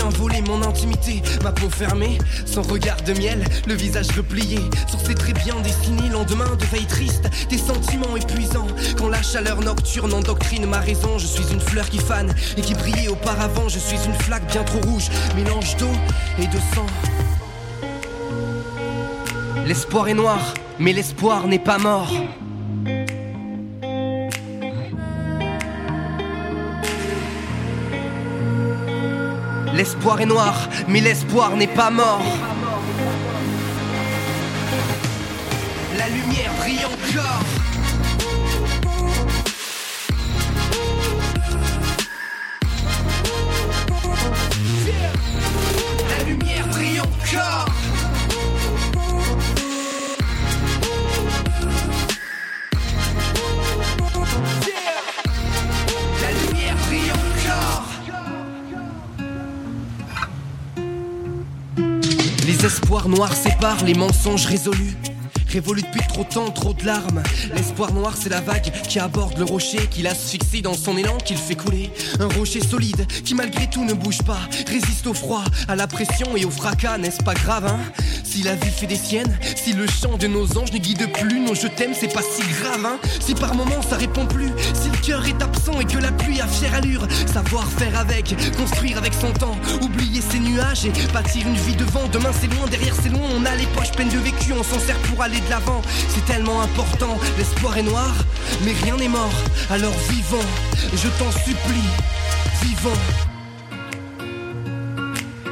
vient 0.08 0.42
mon 0.48 0.62
intimité. 0.64 1.22
Ma 1.44 1.52
peau 1.52 1.70
fermée, 1.70 2.18
sans 2.46 2.62
regard 2.62 3.02
de 3.02 3.14
miel, 3.14 3.44
le 3.68 3.74
visage 3.74 4.08
replié 4.16 4.60
sur 4.88 5.00
ses 5.00 5.16
traits 5.16 5.38
bien 5.44 5.56
dessinés. 5.62 6.10
Lendemain 6.10 6.56
de 6.56 6.66
veille 6.66 6.86
triste, 6.86 7.30
des 7.50 7.58
sentiments 7.58 8.16
épuisants. 8.16 8.68
Quand 8.98 9.10
la 9.10 9.22
chaleur 9.22 9.62
nocturne 9.62 10.14
endoctrine 10.14 10.66
ma 10.66 10.80
raison, 10.80 11.18
je 11.18 11.28
suis 11.28 11.52
une 11.52 11.60
fleur 11.60 11.90
qui 11.90 12.00
fane 12.00 12.34
et 12.58 12.62
qui 12.62 12.74
brillait 12.76 13.10
auparavant. 13.10 13.68
Je 13.68 13.80
suis 13.80 13.98
une 14.06 14.14
flaque 14.14 14.50
bien 14.52 14.64
trop 14.64 14.80
rouge, 14.82 15.10
mélange 15.36 15.76
d'eau 15.78 15.92
et 16.38 16.48
de 16.48 16.58
sang. 16.74 16.86
L'espoir 19.66 20.08
est 20.08 20.14
noir, 20.14 20.54
mais 20.80 20.94
l'espoir 20.94 21.48
n'est 21.48 21.60
pas 21.60 21.78
mort. 21.78 22.12
L'espoir 29.80 30.20
est 30.20 30.26
noir, 30.26 30.68
mais 30.90 31.00
l'espoir 31.00 31.56
n'est 31.56 31.66
pas 31.66 31.90
mort. 31.90 32.22
La 35.98 36.10
lumière 36.10 36.52
brille 36.60 36.84
encore. 36.84 37.44
La 46.10 46.24
lumière 46.26 46.68
brille 46.68 47.00
encore. 47.00 47.79
Les 62.90 62.96
espoirs 62.96 63.10
noirs 63.10 63.36
séparent 63.36 63.84
les 63.86 63.94
mensonges 63.94 64.48
résolus. 64.48 64.98
Révolu 65.48 65.84
depuis 65.84 66.02
trop 66.08 66.24
de 66.24 66.30
temps, 66.30 66.50
trop 66.50 66.74
de 66.74 66.84
larmes. 66.84 67.22
L'espoir 67.54 67.94
noir, 67.94 68.16
c'est 68.20 68.30
la 68.30 68.42
vague 68.42 68.72
qui 68.88 68.98
aborde 68.98 69.38
le 69.38 69.46
rocher, 69.46 69.86
qui 69.92 70.02
l'asphyxie 70.02 70.64
dans 70.64 70.74
son 70.74 70.98
élan, 70.98 71.18
qui 71.24 71.34
le 71.34 71.40
fait 71.40 71.54
couler. 71.54 71.92
Un 72.20 72.28
rocher 72.28 72.62
solide 72.62 73.06
qui, 73.24 73.36
malgré 73.36 73.70
tout, 73.70 73.86
ne 73.86 73.94
bouge 73.94 74.24
pas, 74.24 74.40
résiste 74.68 75.06
au 75.06 75.14
froid, 75.14 75.44
à 75.68 75.76
la 75.76 75.86
pression 75.86 76.36
et 76.36 76.46
au 76.46 76.50
fracas, 76.50 76.98
n'est-ce 76.98 77.24
pas 77.24 77.36
grave, 77.36 77.68
hein? 77.68 77.80
Si 78.40 78.46
la 78.46 78.56
vie 78.56 78.72
fait 78.72 78.88
des 78.88 78.96
siennes, 78.96 79.38
si 79.58 79.74
le 79.74 79.86
chant 79.86 80.16
de 80.18 80.26
nos 80.26 80.58
anges 80.58 80.72
ne 80.72 80.78
guide 80.78 81.12
plus 81.12 81.42
nos 81.42 81.56
je 81.56 81.68
t'aime, 81.68 81.92
c'est 81.94 82.14
pas 82.14 82.22
si 82.22 82.42
grave, 82.62 82.86
hein 82.86 82.98
Si 83.20 83.36
par 83.36 83.54
moments 83.54 83.82
ça 83.82 83.98
répond 83.98 84.26
plus, 84.26 84.48
si 84.74 84.90
le 84.90 84.96
cœur 85.06 85.26
est 85.28 85.44
absent 85.44 85.78
et 85.82 85.84
que 85.84 85.98
la 85.98 86.14
pluie 86.14 86.40
a 86.40 86.48
fière 86.48 86.74
allure, 86.74 87.06
savoir 87.26 87.66
faire 87.66 88.00
avec, 88.00 88.34
construire 88.56 88.98
avec 88.98 89.14
son 89.14 89.34
temps, 89.34 89.58
oublier 89.82 90.22
ses 90.22 90.40
nuages 90.40 90.86
et 90.86 90.94
bâtir 91.12 91.46
une 91.48 91.56
vie 91.56 91.76
devant. 91.76 92.08
Demain 92.14 92.32
c'est 92.40 92.48
loin, 92.48 92.66
derrière 92.68 92.96
c'est 93.04 93.10
loin, 93.10 93.28
on 93.36 93.44
a 93.44 93.54
les 93.56 93.66
poches 93.76 93.92
pleines 93.92 94.08
de 94.08 94.20
vécu, 94.20 94.54
on 94.54 94.64
s'en 94.64 94.80
sert 94.80 94.98
pour 95.00 95.22
aller 95.22 95.42
de 95.42 95.50
l'avant. 95.50 95.82
C'est 96.08 96.26
tellement 96.26 96.62
important, 96.62 97.18
l'espoir 97.38 97.78
est 97.78 97.84
noir, 97.84 98.14
mais 98.64 98.72
rien 98.86 98.96
n'est 98.96 99.10
mort. 99.10 99.36
Alors 99.70 99.92
vivons, 100.10 100.48
je 100.94 101.10
t'en 101.10 101.32
supplie, 101.44 101.90
vivons. 102.64 103.00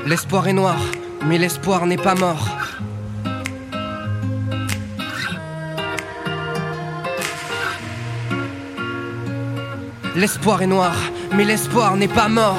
L'espoir 0.05 0.47
est 0.47 0.53
noir, 0.53 0.79
mais 1.25 1.37
l'espoir 1.37 1.85
n'est 1.85 1.97
pas 1.97 2.15
mort. 2.15 2.56
L'espoir 10.17 10.63
est 10.63 10.67
noir, 10.67 10.95
mais 11.35 11.43
l'espoir 11.45 11.95
n'est 11.95 12.07
pas 12.07 12.27
mort. 12.27 12.57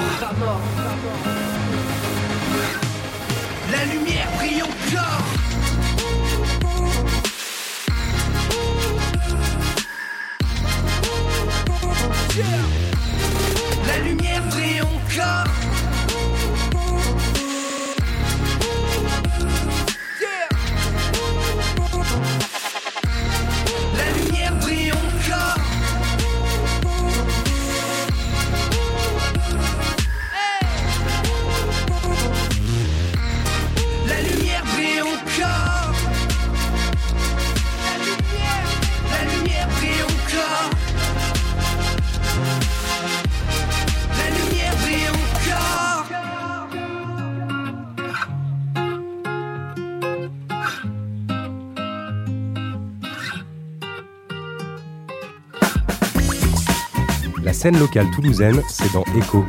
Scène 57.68 57.80
locale 57.80 58.10
toulousaine, 58.12 58.62
c'est 58.66 58.90
dans 58.94 59.04
Echo. 59.14 59.44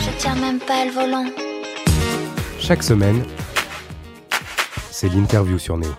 Je 0.00 0.10
tiens 0.16 0.36
même 0.36 0.60
pas 0.60 0.84
le 0.84 0.92
volant. 0.92 1.26
Chaque 2.60 2.84
semaine, 2.84 3.24
c'est 4.92 5.08
l'interview 5.08 5.58
sur 5.58 5.76
Néo. 5.76 5.90